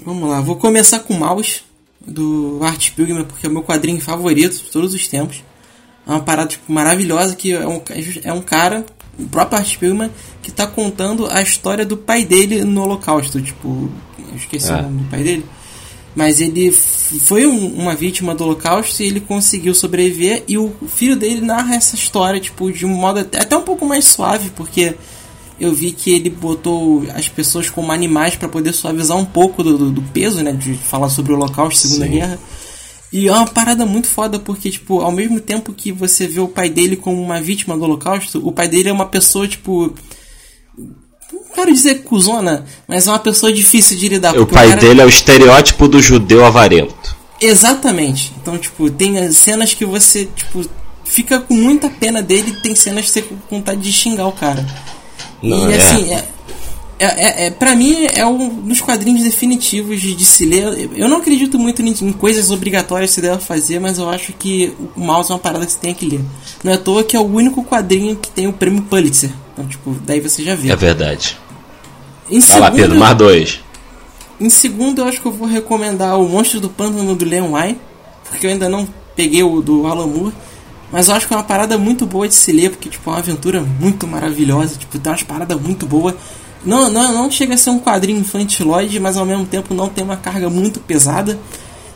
vamos 0.05 0.29
lá, 0.29 0.41
vou 0.41 0.55
começar 0.55 0.99
com 0.99 1.13
Mouse, 1.13 1.61
do 2.05 2.59
Art 2.63 2.81
Spiegelman, 2.81 3.25
porque 3.25 3.45
é 3.45 3.49
o 3.49 3.53
meu 3.53 3.63
quadrinho 3.63 4.01
favorito 4.01 4.55
de 4.55 4.69
todos 4.69 4.93
os 4.93 5.07
tempos. 5.07 5.43
É 6.05 6.11
uma 6.11 6.21
parada 6.21 6.49
tipo, 6.49 6.71
maravilhosa 6.71 7.35
que 7.35 7.53
é 7.53 7.67
um, 7.67 7.81
é 8.23 8.33
um 8.33 8.41
cara, 8.41 8.85
o 9.21 9.27
próprio 9.27 9.60
Art 9.60 9.67
Spiegelman, 9.67 10.12
que 10.41 10.49
está 10.49 10.67
contando 10.67 11.27
a 11.27 11.41
história 11.41 11.86
do 11.86 11.95
pai 11.97 12.25
dele 12.25 12.63
no 12.63 12.84
Holocausto. 12.84 13.41
Tipo, 13.41 13.89
eu 14.29 14.36
esqueci 14.36 14.71
é. 14.71 14.75
o 14.75 14.81
nome 14.84 15.03
do 15.03 15.10
pai 15.10 15.23
dele. 15.23 15.45
Mas 16.13 16.41
ele 16.41 16.71
foi 16.71 17.47
um, 17.47 17.67
uma 17.67 17.95
vítima 17.95 18.36
do 18.36 18.43
Holocausto 18.43 19.01
e 19.01 19.07
ele 19.07 19.21
conseguiu 19.21 19.73
sobreviver. 19.73 20.43
E 20.47 20.57
o 20.57 20.73
filho 20.88 21.15
dele 21.15 21.41
narra 21.41 21.75
essa 21.75 21.95
história, 21.95 22.39
tipo, 22.39 22.71
de 22.71 22.86
um 22.86 22.89
modo 22.89 23.19
até 23.19 23.55
um 23.55 23.62
pouco 23.62 23.86
mais 23.86 24.05
suave, 24.05 24.49
porque 24.55 24.95
eu 25.60 25.73
vi 25.73 25.91
que 25.91 26.12
ele 26.12 26.29
botou 26.29 27.05
as 27.13 27.29
pessoas 27.29 27.69
como 27.69 27.91
animais 27.91 28.36
para 28.36 28.49
poder 28.49 28.73
suavizar 28.73 29.15
um 29.15 29.25
pouco 29.25 29.63
do, 29.63 29.77
do, 29.77 29.91
do, 29.91 30.01
peso, 30.01 30.43
né? 30.43 30.51
De 30.51 30.73
falar 30.73 31.10
sobre 31.10 31.31
o 31.31 31.36
Holocausto, 31.36 31.88
Segunda 31.88 32.05
Sim. 32.05 32.12
Guerra. 32.12 32.39
E 33.12 33.28
é 33.28 33.32
uma 33.32 33.45
parada 33.45 33.86
muito 33.86 34.08
foda, 34.08 34.39
porque, 34.39 34.69
tipo, 34.69 35.02
ao 35.02 35.12
mesmo 35.12 35.39
tempo 35.39 35.74
que 35.74 35.91
você 35.91 36.28
vê 36.28 36.39
o 36.39 36.47
pai 36.47 36.69
dele 36.69 36.95
como 36.95 37.21
uma 37.21 37.41
vítima 37.41 37.78
do 37.78 37.84
Holocausto, 37.84 38.45
o 38.47 38.52
pai 38.52 38.69
dele 38.69 38.89
é 38.89 38.93
uma 38.93 39.06
pessoa, 39.06 39.47
tipo, 39.47 39.93
não 40.78 41.43
quero 41.54 41.74
dizer 41.74 42.04
cuzona, 42.04 42.65
mas 42.88 43.08
é 43.08 43.12
uma 43.12 43.19
pessoa 43.19 43.52
difícil 43.52 43.97
de 43.97 44.08
lidar. 44.08 44.38
O 44.39 44.45
pai 44.45 44.67
o 44.67 44.69
cara... 44.69 44.82
dele 44.82 45.02
é 45.02 45.06
o 45.06 45.10
estereótipo 45.10 45.88
do 45.88 46.02
judeu 46.02 46.45
avarento. 46.45 47.17
Exatamente. 47.41 48.32
Então, 48.41 48.58
tipo, 48.58 48.89
tem 48.89 49.32
cenas 49.34 49.74
que 49.74 49.84
você, 49.84 50.26
tipo, 50.34 50.65
fica 51.04 51.41
com 51.41 51.54
muita 51.54 51.89
pena 51.89 52.21
dele 52.21 52.52
e 52.52 52.62
tem 52.62 52.76
cenas 52.76 53.06
que 53.06 53.12
você 53.12 53.21
com 53.24 53.36
vontade 53.50 53.82
de 53.82 53.91
xingar 53.91 54.28
o 54.28 54.32
cara. 54.32 54.65
Não, 55.43 55.69
e 55.69 55.74
é. 55.74 55.78
assim, 55.78 56.13
é, 56.13 56.24
é, 57.01 57.05
é, 57.05 57.47
é, 57.47 57.49
pra 57.49 57.75
mim 57.75 58.05
é 58.13 58.23
um 58.25 58.47
dos 58.47 58.79
quadrinhos 58.79 59.23
definitivos 59.23 59.99
de, 59.99 60.13
de 60.13 60.23
se 60.23 60.45
ler. 60.45 60.87
Eu 60.95 61.09
não 61.09 61.17
acredito 61.17 61.57
muito 61.57 61.81
em, 61.81 61.89
em, 61.89 62.13
coisas 62.13 62.51
obrigatórias 62.51 63.09
que 63.09 63.15
você 63.15 63.21
deve 63.21 63.43
fazer, 63.43 63.79
mas 63.79 63.97
eu 63.97 64.07
acho 64.07 64.31
que 64.33 64.71
o 64.95 64.99
mouse 64.99 65.31
é 65.31 65.33
uma 65.33 65.39
parada 65.39 65.65
que 65.65 65.71
você 65.71 65.79
tem 65.79 65.95
que 65.95 66.05
ler. 66.05 66.21
Não 66.63 66.71
é 66.71 66.75
à 66.75 66.77
toa 66.77 67.03
que 67.03 67.17
é 67.17 67.19
o 67.19 67.25
único 67.25 67.63
quadrinho 67.63 68.15
que 68.15 68.29
tem 68.29 68.47
o 68.47 68.53
prêmio 68.53 68.83
Pulitzer. 68.83 69.31
Então, 69.51 69.65
tipo, 69.65 69.95
daí 70.05 70.19
você 70.19 70.43
já 70.43 70.53
vê. 70.53 70.69
É 70.69 70.75
verdade. 70.75 71.39
Em 72.29 72.39
Vai 72.39 72.41
segundo, 72.41 72.61
lá, 72.61 72.71
Pedro, 72.71 72.99
mais 72.99 73.17
dois. 73.17 73.59
Em 74.39 74.49
segundo, 74.49 74.99
eu 74.99 75.07
acho 75.07 75.19
que 75.19 75.25
eu 75.25 75.31
vou 75.31 75.47
recomendar 75.47 76.19
o 76.19 76.29
Monstro 76.29 76.59
do 76.59 76.69
Pântano 76.69 77.15
do 77.15 77.25
Leon 77.25 77.51
Wai, 77.51 77.75
porque 78.29 78.45
eu 78.45 78.51
ainda 78.51 78.69
não 78.69 78.87
peguei 79.15 79.41
o 79.41 79.59
do 79.59 79.87
Alan 79.87 80.05
Moore. 80.05 80.33
Mas 80.91 81.07
eu 81.07 81.15
acho 81.15 81.28
que 81.28 81.34
é 81.34 81.38
uma 81.38 81.43
parada 81.43 81.78
muito 81.78 82.05
boa 82.05 82.28
de 82.28 82.36
se 82.36 82.51
ler, 82.51 82.69
porque 82.69 82.89
tipo, 82.89 83.09
é 83.09 83.13
uma 83.13 83.19
aventura 83.19 83.61
muito 83.61 84.05
maravilhosa, 84.05 84.76
tipo, 84.76 84.99
tem 84.99 85.11
umas 85.11 85.23
paradas 85.23 85.59
muito 85.59 85.86
boas. 85.86 86.13
Não, 86.64 86.89
não, 86.89 87.14
não 87.14 87.32
chega 87.32 87.55
a 87.55 87.57
ser 87.57 87.72
um 87.72 87.80
quadrinho 87.80 88.20
infantiloide, 88.20 88.99
mas 88.99 89.18
ao 89.18 89.26
mesmo 89.26 89.45
tempo 89.45 89.74
não 89.74 89.89
tem 89.89 90.03
uma 90.03 90.18
carga 90.18 90.49
muito 90.49 90.80
pesada. 90.80 91.39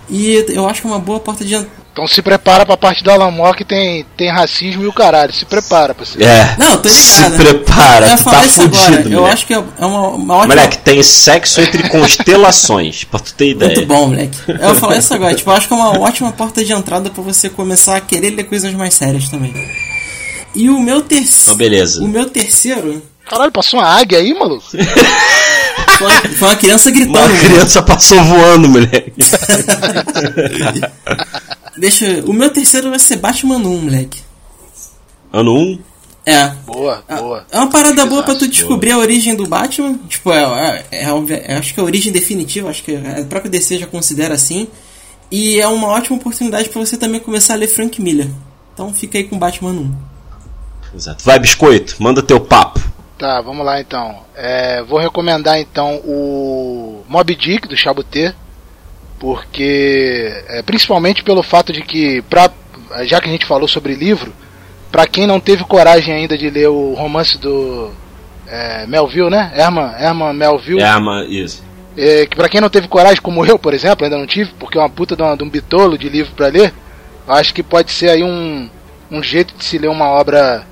E 0.09 0.45
eu 0.49 0.68
acho 0.68 0.82
que 0.82 0.88
é 0.88 0.91
uma 0.91 0.99
boa 0.99 1.20
porta 1.20 1.43
de, 1.43 1.55
então 1.95 2.05
se 2.07 2.22
prepara 2.22 2.66
pra 2.66 2.76
parte 2.76 3.01
do 3.01 3.09
Alan 3.09 3.32
Moore 3.32 3.55
que 3.55 3.63
tem, 3.63 4.05
tem 4.18 4.30
racismo 4.30 4.84
e 4.84 4.88
o 4.88 4.91
caralho. 4.91 5.34
Se 5.34 5.45
prepara 5.45 5.95
pra 5.95 6.05
você. 6.05 6.22
É. 6.22 6.53
Não, 6.57 6.78
tô 6.78 6.89
ligado. 6.89 7.32
Se 7.32 7.38
prepara, 7.38 8.09
eu 8.09 8.18
tá 8.18 8.41
fudido, 8.41 8.76
agora. 8.76 9.09
Eu 9.09 9.26
acho 9.26 9.47
que 9.47 9.53
é 9.53 9.59
uma, 9.59 10.09
uma 10.09 10.36
ótima... 10.36 10.55
Moleque, 10.55 10.78
tem 10.80 11.01
sexo 11.01 11.61
entre 11.61 11.88
constelações, 11.88 13.05
pra 13.05 13.18
tu 13.18 13.34
ter 13.34 13.51
ideia. 13.51 13.76
Muito 13.76 13.88
bom, 13.88 14.07
moleque. 14.07 14.38
Eu 14.45 14.57
vou 14.57 14.76
falar 14.76 14.97
isso 14.97 15.13
agora. 15.13 15.34
Tipo, 15.34 15.49
eu 15.51 15.55
acho 15.55 15.70
que 15.70 15.74
é 15.74 15.78
uma 15.78 15.97
ótima 16.01 16.34
porta 16.34 16.66
de 16.66 16.74
entrada 16.74 17.09
pra 17.09 17.24
você 17.24 17.49
começar 17.49 17.95
a 17.95 18.01
querer 18.01 18.32
ler 18.32 18.43
coisas 18.43 18.74
mais 18.74 18.93
sérias 18.93 19.30
também. 19.30 19.53
E 20.53 20.70
o 20.70 20.78
meu 20.82 21.01
terceiro... 21.01 21.53
Oh, 21.53 21.55
beleza. 21.55 22.03
O 22.03 22.09
meu 22.09 22.30
terceiro... 22.30 23.01
Caralho, 23.26 23.51
passou 23.51 23.80
uma 23.80 23.88
águia 23.88 24.19
aí, 24.19 24.34
maluco? 24.34 24.65
Foi 25.97 26.07
uma, 26.07 26.21
foi 26.21 26.47
uma 26.49 26.55
criança 26.57 26.91
gritando. 26.91 27.17
Uma 27.17 27.39
criança 27.39 27.82
passou 27.82 28.21
voando, 28.21 28.67
moleque. 28.67 29.13
Deixa. 31.78 32.23
O 32.26 32.34
meu 32.34 32.49
terceiro 32.49 32.89
vai 32.89 32.99
ser 32.99 33.17
Batman 33.17 33.57
1, 33.57 33.82
moleque. 33.82 34.21
Ano 35.32 35.53
1? 35.53 35.80
É. 36.26 36.47
Boa, 36.65 37.03
é, 37.07 37.15
boa. 37.15 37.45
É 37.51 37.57
uma 37.57 37.69
parada 37.69 38.05
boa 38.05 38.23
pra 38.23 38.36
tu 38.36 38.47
descobrir 38.47 38.91
boa. 38.91 39.01
a 39.01 39.05
origem 39.05 39.36
do 39.36 39.47
Batman. 39.47 39.97
Tipo, 40.09 40.34
é, 40.34 40.84
é, 40.91 41.05
é, 41.05 41.53
é, 41.53 41.57
acho 41.57 41.73
que 41.73 41.80
é 41.80 41.84
a 41.84 41.86
origem 41.86 42.11
definitiva, 42.11 42.69
acho 42.69 42.84
que 42.84 42.95
a 42.95 43.23
própria 43.26 43.51
DC 43.51 43.78
já 43.78 43.88
considera 43.88 44.34
assim. 44.34 44.67
E 45.32 45.59
é 45.59 45.67
uma 45.67 45.88
ótima 45.88 46.17
oportunidade 46.17 46.69
para 46.69 46.80
você 46.80 46.97
também 46.97 47.19
começar 47.19 47.53
a 47.53 47.57
ler 47.57 47.67
Frank 47.67 48.01
Miller. 48.01 48.30
Então 48.73 48.93
fica 48.93 49.17
aí 49.17 49.23
com 49.23 49.38
Batman 49.38 49.71
1. 49.71 49.95
Exato. 50.95 51.23
Vai, 51.23 51.39
biscoito, 51.39 51.95
manda 51.99 52.23
teu 52.23 52.39
papo. 52.39 52.80
Tá, 53.18 53.39
vamos 53.39 53.66
lá 53.66 53.80
então. 53.80 54.24
É, 54.36 54.84
vou 54.84 54.99
recomendar 54.99 55.57
então 55.59 55.95
o 56.03 57.03
Mob 57.07 57.34
Dick 57.34 57.68
do 57.68 57.78
Chabutê 57.78 58.34
Porque, 59.18 60.43
é, 60.49 60.61
principalmente 60.61 61.24
pelo 61.24 61.41
fato 61.41 61.72
de 61.72 61.82
que, 61.82 62.22
pra, 62.24 62.51
já 63.03 63.22
que 63.22 63.30
a 63.30 63.32
gente 63.32 63.45
falou 63.45 63.68
sobre 63.68 63.95
livro, 63.95 64.34
para 64.91 65.07
quem 65.07 65.26
não 65.26 65.39
teve 65.39 65.63
coragem 65.63 66.13
ainda 66.13 66.38
de 66.38 66.49
ler 66.49 66.68
o 66.68 66.93
romance 66.93 67.38
do 67.38 67.91
é, 68.47 68.86
Melville, 68.86 69.30
né? 69.30 69.51
Herman, 69.55 69.91
Herman 69.97 70.34
Melville. 70.34 70.82
Herman, 70.82 71.26
isso. 71.30 71.63
É, 71.97 72.26
que 72.26 72.36
pra 72.36 72.49
quem 72.49 72.59
não 72.59 72.70
teve 72.70 72.89
coragem, 72.89 73.22
como 73.22 73.45
eu, 73.45 73.57
por 73.57 73.74
exemplo, 73.74 74.03
ainda 74.03 74.18
não 74.18 74.28
tive, 74.28 74.51
porque 74.59 74.78
é 74.78 74.82
uma 74.82 74.89
puta 74.89 75.16
de, 75.16 75.22
uma, 75.22 75.38
de 75.38 75.43
um 75.43 75.49
bitolo 75.49 75.97
de 75.97 76.09
livro 76.09 76.34
para 76.36 76.47
ler, 76.47 76.74
acho 77.26 77.53
que 77.53 77.63
pode 77.63 77.91
ser 77.91 78.09
aí 78.09 78.24
um, 78.24 78.70
um 79.09 79.24
jeito 79.24 79.55
de 79.55 79.63
se 79.63 79.78
ler 79.78 79.88
uma 79.88 80.09
obra 80.09 80.68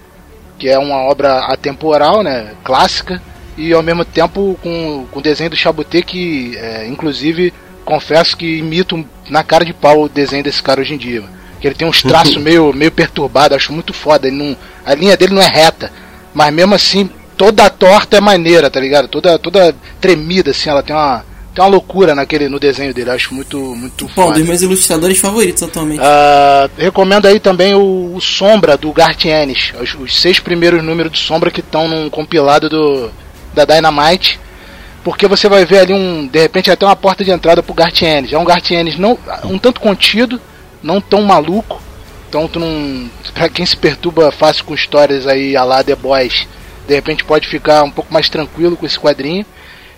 que 0.57 0.69
é 0.69 0.77
uma 0.77 0.97
obra 1.03 1.39
atemporal, 1.45 2.23
né? 2.23 2.53
Clássica, 2.63 3.21
e 3.57 3.73
ao 3.73 3.83
mesmo 3.83 4.03
tempo 4.03 4.57
com, 4.61 5.05
com 5.11 5.19
o 5.19 5.21
desenho 5.21 5.49
do 5.49 5.55
Chabuté, 5.55 6.01
que 6.01 6.57
é, 6.57 6.87
inclusive 6.87 7.53
confesso 7.85 8.35
que 8.37 8.57
imito 8.57 9.05
na 9.29 9.43
cara 9.43 9.65
de 9.65 9.73
pau 9.73 10.03
o 10.03 10.09
desenho 10.09 10.43
desse 10.43 10.61
cara 10.61 10.81
hoje 10.81 10.93
em 10.93 10.97
dia. 10.97 11.23
Que 11.59 11.67
ele 11.67 11.75
tem 11.75 11.87
uns 11.87 12.01
traços 12.01 12.37
meio, 12.41 12.73
meio 12.73 12.91
perturbados, 12.91 13.55
acho 13.55 13.73
muito 13.73 13.93
foda. 13.93 14.29
Não, 14.31 14.55
a 14.85 14.95
linha 14.95 15.17
dele 15.17 15.33
não 15.33 15.41
é 15.41 15.47
reta, 15.47 15.91
mas 16.33 16.53
mesmo 16.53 16.75
assim 16.75 17.09
toda 17.37 17.65
a 17.65 17.69
torta 17.69 18.17
é 18.17 18.21
maneira, 18.21 18.69
tá 18.69 18.79
ligado? 18.79 19.07
Toda, 19.07 19.37
toda 19.37 19.75
tremida, 19.99 20.51
assim, 20.51 20.69
ela 20.69 20.83
tem 20.83 20.95
uma, 20.95 21.25
tem 21.53 21.63
uma 21.63 21.69
loucura 21.69 22.15
naquele, 22.15 22.49
no 22.49 22.59
desenho 22.59 22.93
dele, 22.93 23.11
acho 23.11 23.33
muito, 23.33 23.57
muito 23.75 24.09
Bom, 24.15 24.31
dos 24.31 24.43
meus 24.43 24.61
ilustradores 24.61 25.19
favoritos 25.19 25.61
atualmente. 25.61 26.01
Uh, 26.01 26.69
recomendo 26.77 27.27
aí 27.27 27.39
também 27.39 27.75
o, 27.75 28.15
o 28.15 28.19
Sombra, 28.19 28.75
do 28.75 28.91
Gartienes, 28.91 29.71
os, 29.79 29.93
os, 29.93 30.19
seis 30.19 30.39
primeiros 30.39 30.83
números 30.83 31.11
de 31.11 31.19
Sombra 31.19 31.51
que 31.51 31.59
estão 31.59 31.87
num 31.87 32.09
compilado 32.09 32.69
do, 32.69 33.11
da 33.53 33.65
Dynamite, 33.65 34.39
porque 35.03 35.27
você 35.27 35.47
vai 35.47 35.63
ver 35.63 35.79
ali 35.79 35.93
um, 35.93 36.27
de 36.27 36.39
repente 36.39 36.71
até 36.71 36.85
uma 36.85 36.95
porta 36.95 37.23
de 37.23 37.29
entrada 37.29 37.61
pro 37.61 37.73
Gartienes. 37.73 38.33
É 38.33 38.37
um 38.37 38.45
Gartienes 38.45 38.97
não, 38.97 39.17
um 39.43 39.59
tanto 39.59 39.79
contido, 39.79 40.41
não 40.81 40.99
tão 40.99 41.21
maluco, 41.21 41.79
então 42.29 42.47
tu 42.47 42.59
não, 42.59 43.07
pra 43.31 43.47
quem 43.47 43.63
se 43.63 43.77
perturba 43.77 44.31
fácil 44.31 44.65
com 44.65 44.73
histórias 44.73 45.27
aí 45.27 45.55
a 45.55 45.63
lá 45.63 45.83
The 45.83 45.95
Boys, 45.95 46.47
de 46.87 46.95
repente 46.95 47.23
pode 47.23 47.47
ficar 47.47 47.83
um 47.83 47.91
pouco 47.91 48.11
mais 48.11 48.27
tranquilo 48.27 48.75
com 48.75 48.87
esse 48.87 48.99
quadrinho. 48.99 49.45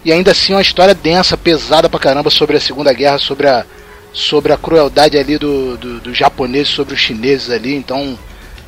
E 0.05 0.13
ainda 0.13 0.31
assim 0.31 0.53
uma 0.53 0.61
história 0.61 0.93
densa, 0.93 1.35
pesada 1.35 1.89
pra 1.89 1.99
caramba 1.99 2.29
sobre 2.29 2.55
a 2.55 2.59
Segunda 2.59 2.93
Guerra, 2.93 3.17
sobre 3.17 3.47
a, 3.47 3.65
sobre 4.13 4.53
a 4.53 4.57
crueldade 4.57 5.17
ali 5.17 5.39
do, 5.39 5.75
do, 5.77 5.99
do 5.99 6.13
japoneses 6.13 6.67
sobre 6.67 6.93
os 6.93 6.99
chineses 6.99 7.49
ali. 7.49 7.73
Então 7.73 8.17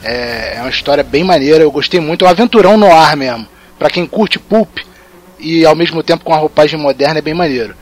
é, 0.04 0.56
é, 0.56 0.62
uma 0.62 0.70
história 0.72 1.04
bem 1.04 1.24
maneira, 1.24 1.64
eu 1.64 1.72
gostei 1.72 2.00
muito. 2.00 2.26
É 2.26 2.28
um 2.28 2.32
aventurão 2.32 2.76
no 2.76 2.92
ar 2.92 3.16
mesmo. 3.16 3.48
Pra 3.78 3.88
quem 3.88 4.08
curte 4.08 4.40
pulp 4.40 4.80
e 5.40 5.64
ao 5.64 5.76
mesmo 5.76 6.02
tempo 6.02 6.26
com 6.26 6.34
a 6.34 6.38
roupagem 6.38 6.80
moderna 6.80 7.20
é 7.20 7.22
bem 7.22 7.36
maneiro. 7.36 7.76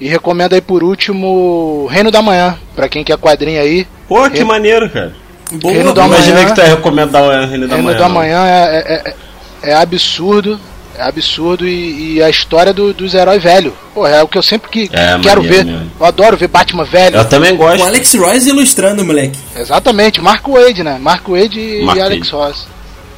E 0.00 0.08
recomendo 0.08 0.54
aí 0.54 0.62
por 0.62 0.82
último 0.82 1.86
Reino 1.90 2.10
da 2.10 2.22
Manhã, 2.22 2.58
pra 2.74 2.88
quem 2.88 3.04
quer 3.04 3.18
quadrinho 3.18 3.60
aí. 3.60 3.86
Pô, 4.08 4.28
que 4.30 4.42
maneiro, 4.42 4.88
cara. 4.88 5.12
Boa, 5.52 5.74
Reino 5.74 5.92
da 5.92 6.06
Imagina 6.06 6.44
que 6.46 6.54
tu 6.54 6.60
ia 6.60 6.68
recomendar 6.68 7.22
o 7.22 7.46
Reino 7.46 7.68
da 7.68 7.74
Reino 7.74 7.88
Manhã. 7.88 7.98
da 7.98 8.08
Manhã 8.08 8.46
é, 8.46 8.76
é, 8.76 9.10
é 9.10 9.14
é 9.62 9.74
absurdo. 9.74 10.60
É 10.98 11.02
absurdo 11.02 11.66
e, 11.66 12.14
e 12.14 12.22
a 12.22 12.30
história 12.30 12.72
do, 12.72 12.92
dos 12.92 13.12
heróis 13.14 13.42
velhos. 13.42 13.74
Pô, 13.94 14.06
é 14.06 14.22
o 14.22 14.28
que 14.28 14.38
eu 14.38 14.42
sempre 14.42 14.70
que, 14.70 14.90
é, 14.92 15.18
quero 15.20 15.42
ver. 15.42 15.64
Mesmo. 15.64 15.90
Eu 15.98 16.06
adoro 16.06 16.36
ver 16.36 16.48
Batman 16.48 16.84
velho. 16.84 17.16
Eu 17.16 17.24
também 17.24 17.54
gosto. 17.56 17.82
O 17.82 17.86
Alex 17.86 18.14
Royce 18.14 18.48
ilustrando, 18.48 19.04
moleque. 19.04 19.38
Exatamente, 19.54 20.20
Marco 20.20 20.52
Wade, 20.52 20.82
né? 20.82 20.98
Marco 21.00 21.32
Wade 21.32 21.60
e, 21.60 21.84
Mark 21.84 21.98
e 21.98 22.00
Alex 22.00 22.30
Royce. 22.30 22.64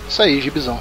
Isso 0.08 0.22
aí, 0.22 0.40
gibizão. 0.40 0.80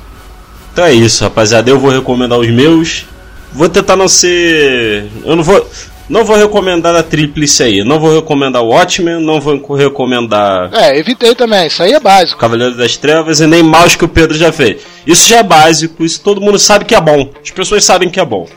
Então 0.74 0.86
é 0.86 0.94
isso, 0.94 1.24
rapaziada. 1.24 1.70
Eu 1.70 1.80
vou 1.80 1.92
recomendar 1.92 2.40
os 2.40 2.50
meus. 2.50 3.06
Vou 3.52 3.70
tentar 3.70 3.96
não 3.96 4.08
ser. 4.08 5.08
Eu 5.24 5.36
não 5.36 5.44
vou. 5.44 5.68
Não 6.10 6.24
vou 6.24 6.38
recomendar 6.38 6.96
a 6.96 7.04
tríplice 7.04 7.64
aí. 7.64 7.84
Não 7.84 8.00
vou 8.00 8.16
recomendar 8.16 8.64
o 8.64 8.68
Watchmen, 8.68 9.20
não 9.20 9.42
vou 9.42 9.60
recomendar. 9.76 10.74
É, 10.74 10.98
evitei 10.98 11.36
também, 11.36 11.68
isso 11.68 11.84
aí 11.84 11.92
é 11.92 12.00
básico. 12.00 12.40
Cavaleiro 12.40 12.78
das 12.78 12.96
Trevas 12.96 13.42
e 13.42 13.48
nem 13.48 13.62
Maus 13.62 13.96
que 13.96 14.06
o 14.06 14.08
Pedro 14.08 14.38
já 14.38 14.52
fez. 14.54 14.82
Isso 15.06 15.28
já 15.28 15.40
é 15.40 15.44
básico, 15.44 16.06
isso 16.06 16.22
todo 16.22 16.40
mundo 16.40 16.58
sabe 16.58 16.86
que 16.86 16.96
é 16.96 17.02
bom. 17.02 17.30
As 17.44 17.52
pessoas 17.52 17.84
sabem 17.84 18.10
que 18.10 18.22
é 18.22 18.26
bom. 18.26 18.48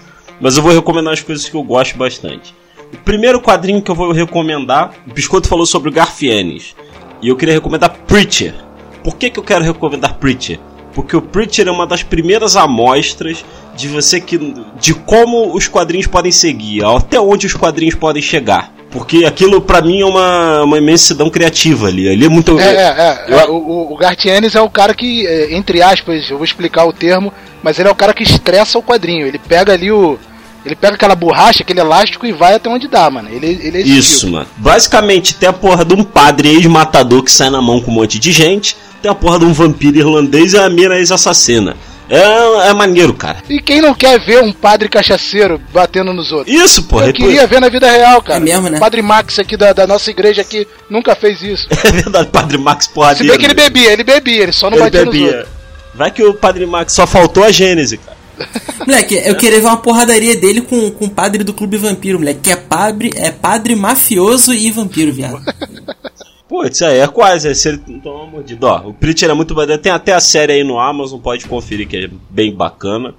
Mas 0.40 0.56
eu 0.56 0.62
vou 0.62 0.72
recomendar 0.72 1.12
as 1.12 1.22
coisas 1.22 1.48
que 1.48 1.54
eu 1.56 1.62
gosto 1.64 1.98
bastante. 1.98 2.54
O 2.94 2.98
primeiro 2.98 3.40
quadrinho 3.40 3.82
que 3.82 3.90
eu 3.90 3.96
vou 3.96 4.12
recomendar, 4.12 4.92
o 5.06 5.12
Biscoito 5.12 5.48
falou 5.48 5.66
sobre 5.66 5.90
o 5.90 5.92
Garfienes. 5.92 6.76
E 7.20 7.28
eu 7.28 7.36
queria 7.36 7.54
recomendar 7.54 7.90
Preacher. 8.06 8.54
Por 9.02 9.16
que, 9.16 9.28
que 9.28 9.40
eu 9.40 9.44
quero 9.44 9.64
recomendar 9.64 10.14
Preacher? 10.14 10.58
Porque 10.94 11.16
o 11.16 11.22
Preacher 11.22 11.66
é 11.66 11.70
uma 11.70 11.86
das 11.86 12.02
primeiras 12.02 12.56
amostras 12.56 13.44
de 13.80 13.88
você 13.88 14.20
que 14.20 14.38
de 14.78 14.94
como 14.94 15.54
os 15.54 15.66
quadrinhos 15.66 16.06
podem 16.06 16.30
seguir, 16.30 16.84
até 16.84 17.18
onde 17.18 17.46
os 17.46 17.54
quadrinhos 17.54 17.94
podem 17.94 18.22
chegar. 18.22 18.72
Porque 18.90 19.24
aquilo 19.24 19.60
para 19.60 19.80
mim 19.80 20.00
é 20.00 20.04
uma, 20.04 20.64
uma 20.64 20.78
imensidão 20.78 21.30
criativa 21.30 21.86
ali. 21.86 22.08
Ali 22.08 22.26
é 22.26 22.28
muito. 22.28 22.58
É, 22.58 22.74
é, 22.74 23.24
é. 23.28 23.44
Eu... 23.44 23.54
o, 23.54 23.92
o 23.92 23.96
Gartienes 23.96 24.54
é 24.54 24.60
o 24.60 24.68
cara 24.68 24.94
que, 24.94 25.26
é, 25.26 25.54
entre 25.54 25.80
aspas, 25.80 26.28
eu 26.28 26.36
vou 26.36 26.44
explicar 26.44 26.84
o 26.86 26.92
termo, 26.92 27.32
mas 27.62 27.78
ele 27.78 27.88
é 27.88 27.92
o 27.92 27.94
cara 27.94 28.12
que 28.12 28.24
estressa 28.24 28.78
o 28.78 28.82
quadrinho. 28.82 29.26
Ele 29.26 29.38
pega 29.38 29.72
ali 29.72 29.92
o. 29.92 30.18
Ele 30.66 30.74
pega 30.74 30.94
aquela 30.94 31.14
borracha, 31.14 31.62
aquele 31.62 31.80
elástico 31.80 32.26
e 32.26 32.32
vai 32.32 32.54
até 32.54 32.68
onde 32.68 32.86
dá, 32.86 33.08
mano. 33.08 33.30
Ele, 33.30 33.60
ele 33.62 33.78
é 33.78 33.80
Isso, 33.80 34.26
tipo. 34.26 34.32
mano. 34.32 34.46
Basicamente, 34.56 35.34
tem 35.34 35.48
a 35.48 35.52
porra 35.54 35.84
de 35.84 35.94
um 35.94 36.04
padre 36.04 36.50
ex-matador 36.50 37.22
que 37.22 37.30
sai 37.30 37.48
na 37.48 37.62
mão 37.62 37.80
com 37.80 37.90
um 37.90 37.94
monte 37.94 38.18
de 38.18 38.32
gente. 38.32 38.76
Tem 39.00 39.10
a 39.10 39.14
porra 39.14 39.38
de 39.38 39.46
um 39.46 39.52
vampiro 39.52 39.96
irlandês 39.96 40.52
e 40.52 40.58
a 40.58 40.68
mina 40.68 40.96
ex-assassina. 40.96 41.76
É, 42.10 42.68
é 42.70 42.74
maneiro, 42.74 43.14
cara. 43.14 43.38
E 43.48 43.60
quem 43.60 43.80
não 43.80 43.94
quer 43.94 44.18
ver 44.18 44.42
um 44.42 44.52
padre 44.52 44.88
cachaceiro 44.88 45.60
batendo 45.72 46.12
nos 46.12 46.32
outros? 46.32 46.54
Isso, 46.54 46.82
pô. 46.82 47.00
Eu 47.00 47.12
queria 47.12 47.46
ver 47.46 47.60
na 47.60 47.68
vida 47.68 47.88
real, 47.88 48.20
cara. 48.20 48.40
É 48.40 48.42
mesmo, 48.42 48.68
né? 48.68 48.80
Padre 48.80 49.00
Max 49.00 49.38
aqui 49.38 49.56
da, 49.56 49.72
da 49.72 49.86
nossa 49.86 50.10
igreja 50.10 50.42
aqui 50.42 50.66
nunca 50.90 51.14
fez 51.14 51.40
isso. 51.40 51.68
É 51.90 51.92
verdade, 51.92 52.28
Padre 52.28 52.58
Max 52.58 52.86
porra 52.86 53.14
Se 53.14 53.26
bem 53.26 53.36
que 53.36 53.44
ele 53.44 53.54
bebia, 53.54 53.92
ele 53.92 54.04
bebia, 54.04 54.42
ele 54.44 54.52
só 54.52 54.70
não 54.70 54.76
ele 54.76 54.84
batia 54.84 55.04
bebia. 55.04 55.26
nos 55.26 55.34
outros. 55.34 55.54
Vai 55.94 56.10
que 56.10 56.22
o 56.22 56.34
Padre 56.34 56.66
Max 56.66 56.92
só 56.92 57.06
faltou 57.06 57.42
a 57.42 57.50
Gênese, 57.50 57.98
cara. 57.98 58.16
Moleque, 58.86 59.20
eu 59.24 59.34
queria 59.36 59.60
ver 59.60 59.66
uma 59.66 59.76
porradaria 59.76 60.36
dele 60.36 60.60
com, 60.62 60.90
com 60.90 61.04
o 61.06 61.10
padre 61.10 61.44
do 61.44 61.52
Clube 61.52 61.76
Vampiro, 61.76 62.18
moleque. 62.18 62.40
Que 62.40 62.50
é 62.50 62.56
padre, 62.56 63.12
é 63.16 63.30
padre 63.30 63.74
mafioso 63.76 64.52
e 64.54 64.70
vampiro, 64.70 65.12
viado. 65.12 65.42
Putz, 66.50 66.82
aí 66.82 66.98
é 66.98 67.06
quase, 67.06 67.48
é 67.48 67.54
se 67.54 67.68
ele 67.68 67.78
toma 68.02 68.24
uma 68.24 68.26
mordida. 68.26 68.66
Ó, 68.66 68.88
o 68.88 68.92
Preacher 68.92 69.30
é 69.30 69.34
muito 69.34 69.54
bacana, 69.54 69.78
tem 69.78 69.92
até 69.92 70.12
a 70.12 70.18
série 70.18 70.54
aí 70.54 70.64
no 70.64 70.80
Amazon, 70.80 71.20
pode 71.20 71.46
conferir 71.46 71.86
que 71.86 71.96
é 71.96 72.10
bem 72.28 72.52
bacana. 72.52 73.14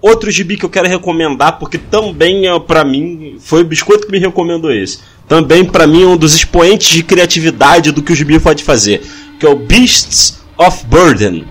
Outro 0.00 0.30
gibi 0.30 0.56
que 0.56 0.64
eu 0.64 0.70
quero 0.70 0.88
recomendar, 0.88 1.58
porque 1.58 1.76
também 1.76 2.48
é 2.48 2.58
para 2.58 2.82
mim, 2.82 3.36
foi 3.38 3.60
o 3.60 3.66
Biscoito 3.66 4.06
que 4.06 4.12
me 4.12 4.18
recomendou 4.18 4.72
esse. 4.72 5.00
Também 5.28 5.62
para 5.62 5.86
mim 5.86 6.04
é 6.04 6.06
um 6.06 6.16
dos 6.16 6.34
expoentes 6.34 6.88
de 6.88 7.02
criatividade 7.02 7.92
do 7.92 8.00
que 8.00 8.14
o 8.14 8.16
gibi 8.16 8.40
pode 8.40 8.64
fazer, 8.64 9.02
que 9.38 9.44
é 9.44 9.48
o 9.50 9.56
Beasts 9.56 10.40
of 10.56 10.86
Burden, 10.86 11.44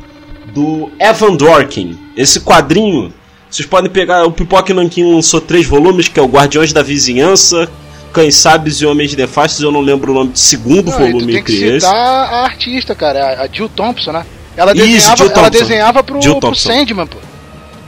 do 0.51 0.89
Evan 0.99 1.35
Dworkin. 1.35 1.95
Esse 2.17 2.39
quadrinho, 2.39 3.13
vocês 3.47 3.67
podem 3.67 3.91
pegar, 3.91 4.25
o 4.25 4.31
Pipoque 4.31 4.73
Nankin 4.73 5.13
lançou 5.13 5.39
três 5.39 5.67
volumes, 5.67 6.07
que 6.07 6.19
é 6.19 6.23
o 6.23 6.27
Guardiões 6.27 6.73
da 6.73 6.81
Vizinhança, 6.81 7.69
Cães 8.11 8.35
Sábios 8.35 8.81
e 8.81 8.85
Homens 8.85 9.15
Nefastos, 9.15 9.61
eu 9.61 9.71
não 9.71 9.81
lembro 9.81 10.11
o 10.11 10.15
nome 10.15 10.31
do 10.31 10.39
segundo 10.39 10.91
não, 10.91 10.97
volume 10.97 11.33
tem 11.33 11.43
que 11.43 11.63
esse. 11.63 11.85
a 11.85 12.43
artista, 12.43 12.95
cara, 12.95 13.41
a 13.41 13.47
Jill 13.47 13.69
Thompson, 13.69 14.11
né? 14.11 14.25
Ela 14.55 14.73
desenhava, 14.73 14.97
isso, 14.97 15.17
Jill 15.17 15.37
ela 15.37 15.49
desenhava 15.49 16.03
pro, 16.03 16.21
Jill 16.21 16.39
pro 16.39 16.55
Sandman, 16.55 17.07
pô. 17.07 17.17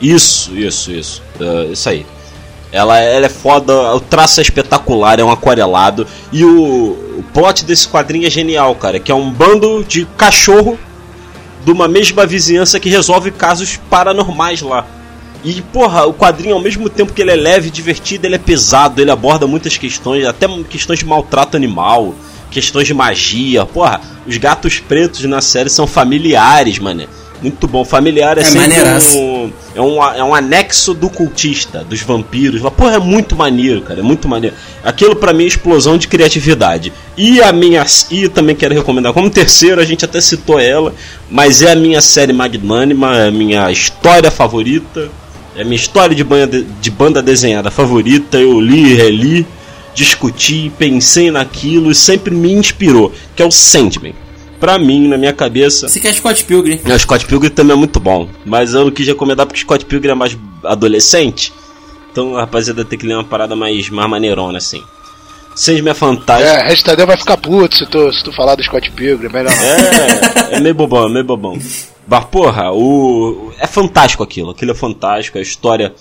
Isso, 0.02 0.56
isso, 0.56 0.92
isso. 0.92 1.22
Uh, 1.40 1.72
isso 1.72 1.90
aí. 1.90 2.06
Ela, 2.72 2.98
ela 3.00 3.26
é 3.26 3.30
foda, 3.30 3.94
o 3.94 4.00
traço 4.00 4.40
é 4.40 4.44
espetacular, 4.44 5.20
é 5.20 5.24
um 5.24 5.30
aquarelado. 5.30 6.08
E 6.32 6.46
o, 6.46 7.20
o 7.20 7.26
plot 7.34 7.66
desse 7.66 7.88
quadrinho 7.88 8.26
é 8.26 8.30
genial, 8.30 8.74
cara. 8.76 9.00
Que 9.00 9.12
é 9.12 9.16
um 9.16 9.30
bando 9.30 9.84
de 9.84 10.06
cachorro 10.18 10.80
de 11.66 11.72
uma 11.72 11.88
mesma 11.88 12.26
vizinhança 12.26 12.80
que 12.80 12.90
resolve 12.90 13.32
casos 13.32 13.78
paranormais 13.90 14.62
lá. 14.62 14.86
E, 15.44 15.62
porra, 15.62 16.06
o 16.06 16.14
quadrinho, 16.14 16.56
ao 16.56 16.62
mesmo 16.62 16.88
tempo 16.90 17.14
que 17.14 17.22
ele 17.22 17.32
é 17.32 17.36
leve 17.36 17.70
e 17.70 17.72
divertido, 17.72 18.28
ele 18.28 18.36
é 18.36 18.40
pesado, 18.40 19.02
ele 19.02 19.12
aborda 19.12 19.48
muitas 19.48 19.78
questões, 19.78 20.26
até 20.26 20.48
questões 20.70 21.00
de 21.00 21.06
maltrato 21.06 21.58
animal, 21.58 22.14
questões 22.52 22.86
de 22.86 22.94
magia. 22.94 23.66
Porra, 23.66 24.02
os 24.28 24.38
gatos 24.38 24.80
pretos 24.80 25.24
na 25.24 25.42
série 25.42 25.70
são 25.70 25.88
familiares, 25.88 26.78
mano. 26.78 27.08
Muito 27.42 27.68
bom. 27.68 27.84
Familiar 27.84 28.38
é, 28.38 28.42
é 28.42 28.44
sempre 28.44 28.80
um, 29.18 29.52
é, 29.74 29.82
um, 29.82 30.04
é 30.04 30.24
um 30.24 30.36
anexo 30.36 30.94
do 30.94 31.10
cultista, 31.10 31.84
dos 31.84 32.02
vampiros. 32.02 32.62
Porra, 32.74 32.98
é 32.98 33.00
muito 33.00 33.36
maneiro, 33.36 33.82
cara. 33.82 34.00
É 34.00 34.04
muito 34.04 34.28
maneiro. 34.28 34.56
Aquilo 34.84 35.16
para 35.16 35.34
mim 35.34 35.46
é 35.46 35.48
explosão 35.48 35.98
de 35.98 36.08
criatividade. 36.08 36.94
E 37.18 37.42
a 37.42 37.52
minha. 37.52 37.84
E 38.12 38.30
também 38.30 38.56
quero 38.56 38.76
recomendar 38.76 39.12
como 39.12 39.28
terceiro, 39.30 39.82
a 39.82 39.86
gente 39.86 40.06
até 40.06 40.22
citou 40.22 40.60
ela, 40.60 40.94
mas 41.30 41.64
é 41.64 41.72
a 41.72 41.76
minha 41.76 42.00
série 42.00 42.32
magnânima, 42.32 43.18
é 43.18 43.28
a 43.30 43.32
minha 43.32 43.72
história 43.72 44.30
favorita. 44.30 45.10
É 45.56 45.64
minha 45.64 45.76
história 45.76 46.16
de 46.16 46.24
banda, 46.24 46.62
de 46.62 46.92
banda 46.92 47.22
desenhada 47.22 47.70
favorita. 47.70 48.38
Eu 48.38 48.60
li, 48.60 48.94
reli, 48.94 49.46
discuti, 49.94 50.72
pensei 50.78 51.30
naquilo 51.30 51.92
e 51.92 51.96
sempre 51.96 52.34
me 52.34 52.52
inspirou. 52.52 53.12
Que 53.36 53.44
é 53.44 53.46
o 53.46 53.52
Sandman. 53.52 54.16
Pra 54.60 54.78
mim, 54.78 55.08
na 55.08 55.18
minha 55.18 55.34
cabeça. 55.34 55.90
Você 55.90 56.00
quer 56.00 56.14
Scott 56.14 56.44
Pilgrim? 56.46 56.80
O 56.86 57.00
Scott 57.00 57.26
Pilgrim 57.26 57.50
também 57.50 57.74
é 57.74 57.76
muito 57.76 58.00
bom. 58.00 58.30
Mas 58.46 58.74
eu 58.74 58.86
não 58.86 58.92
quis 58.92 59.08
recomendar 59.08 59.46
porque 59.46 59.62
Scott 59.62 59.86
Pilgrim 59.86 60.12
é 60.12 60.16
mais 60.16 60.38
adolescente. 60.64 61.52
Então 62.12 62.38
a 62.38 62.42
rapaziada 62.42 62.86
tem 62.86 63.00
que 63.00 63.08
ler 63.08 63.16
uma 63.16 63.24
parada 63.24 63.56
mais, 63.56 63.90
mais 63.90 64.10
maneirona 64.10 64.58
assim. 64.58 64.84
Sandman 65.56 65.92
é 65.92 65.94
fantástico. 65.94 66.50
É, 66.50 66.68
Restadeu 66.68 67.06
vai 67.06 67.18
ficar 67.18 67.38
puto 67.38 67.76
se 67.76 67.86
tu, 67.86 68.12
se 68.12 68.24
tu 68.24 68.32
falar 68.32 68.56
do 68.56 68.64
Scott 68.64 68.90
Pilgrim, 68.92 69.32
melhor 69.32 69.56
não. 69.56 69.64
É, 69.64 70.58
é 70.58 70.60
meio 70.60 70.76
bobão, 70.76 71.08
é 71.08 71.10
meio 71.10 71.26
bobão. 71.26 71.58
Mas, 72.08 72.26
porra, 72.26 72.72
o... 72.72 73.52
é 73.60 73.68
fantástico 73.68 74.24
aquilo. 74.24 74.52
Aquilo 74.52 74.72
é 74.72 74.76
fantástico. 74.76 75.38
A 75.38 75.42
história 75.42 75.94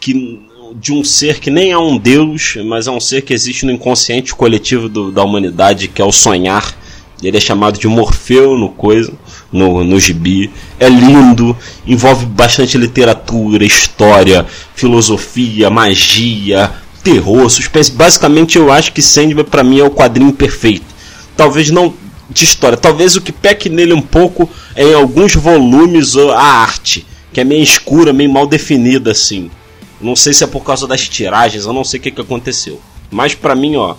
que 0.00 0.40
de 0.74 0.92
um 0.92 1.04
ser 1.04 1.38
que 1.38 1.50
nem 1.50 1.70
é 1.70 1.78
um 1.78 1.96
deus, 1.96 2.56
mas 2.64 2.86
é 2.86 2.90
um 2.90 3.00
ser 3.00 3.22
que 3.22 3.32
existe 3.32 3.64
no 3.64 3.72
inconsciente 3.72 4.34
coletivo 4.34 4.88
do, 4.88 5.12
da 5.12 5.22
humanidade, 5.22 5.88
que 5.88 6.02
é 6.02 6.04
o 6.04 6.12
sonhar. 6.12 6.74
Ele 7.22 7.36
é 7.36 7.40
chamado 7.40 7.78
de 7.78 7.86
Morfeu 7.86 8.58
no 8.58 8.68
coisa, 8.70 9.12
no, 9.52 9.84
no 9.84 10.00
gibi. 10.00 10.50
É 10.78 10.88
lindo, 10.88 11.56
envolve 11.86 12.26
bastante 12.26 12.76
literatura, 12.76 13.64
história, 13.64 14.44
filosofia, 14.74 15.70
magia, 15.70 16.70
terror, 17.04 17.48
suspense. 17.50 17.92
Basicamente, 17.92 18.56
eu 18.56 18.72
acho 18.72 18.92
que 18.92 19.02
Sandman 19.02 19.44
para 19.44 19.62
mim 19.62 19.78
é 19.78 19.84
o 19.84 19.90
quadrinho 19.90 20.32
perfeito. 20.32 20.86
Talvez 21.36 21.70
não 21.70 21.94
de 22.30 22.44
história, 22.44 22.76
talvez 22.76 23.16
o 23.16 23.20
que 23.20 23.30
peque 23.30 23.68
nele 23.68 23.92
um 23.92 24.00
pouco 24.00 24.48
é 24.74 24.82
em 24.82 24.94
alguns 24.94 25.34
volumes 25.34 26.16
a 26.16 26.40
arte, 26.40 27.06
que 27.32 27.40
é 27.40 27.44
meio 27.44 27.62
escura, 27.62 28.14
meio 28.14 28.32
mal 28.32 28.46
definida 28.46 29.10
assim. 29.12 29.50
Não 30.00 30.16
sei 30.16 30.32
se 30.32 30.42
é 30.42 30.46
por 30.46 30.64
causa 30.64 30.86
das 30.86 31.06
tiragens, 31.06 31.66
eu 31.66 31.72
não 31.72 31.84
sei 31.84 32.00
o 32.00 32.02
que, 32.02 32.10
que 32.10 32.20
aconteceu. 32.20 32.80
Mas 33.10 33.34
para 33.34 33.54
mim, 33.54 33.76
ó, 33.76 33.94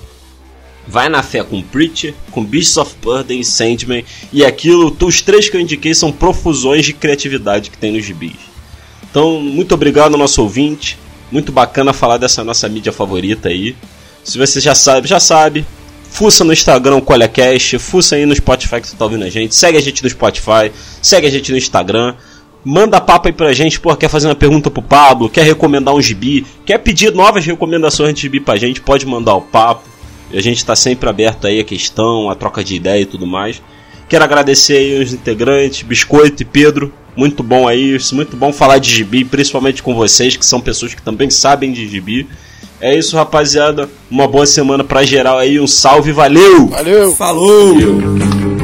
vai 0.88 1.08
na 1.08 1.22
fé 1.22 1.44
com 1.44 1.62
Preacher, 1.62 2.16
com 2.32 2.44
Beasts 2.44 2.78
of 2.78 2.96
Burden 3.02 3.40
e 3.40 3.46
Sandman, 3.46 4.04
e 4.34 4.44
aquilo, 4.44 4.96
os 5.04 5.22
três 5.22 5.48
que 5.48 5.56
eu 5.56 5.62
indiquei 5.62 5.94
são 5.94 6.12
profusões 6.12 6.84
de 6.84 6.94
criatividade 6.94 7.70
que 7.70 7.78
tem 7.78 7.92
nos 7.92 8.04
gibis. 8.04 8.34
Então, 9.10 9.40
muito 9.40 9.74
obrigado, 9.74 10.18
nosso 10.18 10.42
ouvinte. 10.42 10.98
Muito 11.32 11.52
bacana 11.52 11.94
falar 11.94 12.18
dessa 12.18 12.44
nossa 12.44 12.68
mídia 12.70 12.92
favorita 12.92 13.50
aí. 13.50 13.76
Se 14.24 14.38
você 14.38 14.60
já 14.60 14.74
sabe, 14.74 15.08
já 15.08 15.20
sabe. 15.20 15.66
Fuça 16.10 16.44
no 16.44 16.54
Instagram 16.54 17.02
ColhaCast, 17.02 17.78
fuça 17.78 18.16
aí 18.16 18.26
no 18.26 18.36
Spotify 18.36 18.80
que 18.80 18.88
você 18.88 18.96
tá 18.96 19.04
ouvindo 19.04 19.26
a 19.26 19.30
gente, 19.30 19.54
segue 19.54 19.78
a 19.78 19.82
gente 19.82 20.02
no 20.02 20.10
Spotify, 20.10 20.72
segue 21.02 21.28
a 21.28 21.30
gente 21.30 21.52
no 21.52 21.58
Instagram. 21.58 22.16
Manda 22.64 23.02
papo 23.02 23.28
aí 23.28 23.34
pra 23.34 23.54
gente, 23.54 23.80
pô, 23.80 23.96
quer 23.96 24.10
fazer 24.10 24.28
uma 24.28 24.36
pergunta 24.36 24.72
pro 24.72 24.82
Pablo, 24.82 25.30
quer 25.30 25.44
recomendar 25.44 25.94
um 25.94 26.02
gibi, 26.02 26.46
quer 26.66 26.78
pedir 26.78 27.14
novas 27.14 27.46
recomendações 27.46 28.14
de 28.16 28.22
gibi 28.22 28.40
pra 28.40 28.56
gente, 28.56 28.82
pode 28.82 29.06
mandar 29.06 29.36
o 29.36 29.42
papo. 29.42 29.88
A 30.34 30.42
gente 30.42 30.58
está 30.58 30.76
sempre 30.76 31.08
aberto 31.10 31.46
aí 31.46 31.60
a 31.60 31.64
questão, 31.64 32.30
a 32.30 32.36
troca 32.36 32.64
de 32.64 32.76
ideia 32.76 33.02
e 33.02 33.06
tudo 33.06 33.28
mais. 33.28 33.62
Quero 34.08 34.24
agradecer 34.24 34.78
aí 34.78 35.02
os 35.02 35.14
integrantes, 35.14 35.82
Biscoito 35.82 36.44
e 36.44 36.46
Pedro. 36.46 36.94
Muito 37.16 37.42
bom 37.42 37.68
aí, 37.68 37.98
muito 38.12 38.36
bom 38.36 38.52
falar 38.52 38.78
de 38.78 38.90
gibi, 38.92 39.24
principalmente 39.24 39.82
com 39.82 39.96
vocês, 39.96 40.36
que 40.36 40.46
são 40.46 40.60
pessoas 40.60 40.94
que 40.94 41.02
também 41.02 41.30
sabem 41.30 41.72
de 41.72 41.88
gibi. 41.88 42.28
É 42.82 42.98
isso, 42.98 43.16
rapaziada. 43.16 43.90
Uma 44.12 44.28
boa 44.28 44.46
semana 44.46 44.84
pra 44.84 45.04
geral 45.04 45.38
aí. 45.38 45.60
Um 45.60 45.68
salve, 45.68 46.12
valeu! 46.12 46.68
Valeu! 46.68 47.16
Falou! 47.16 47.74
Valeu. 47.74 48.55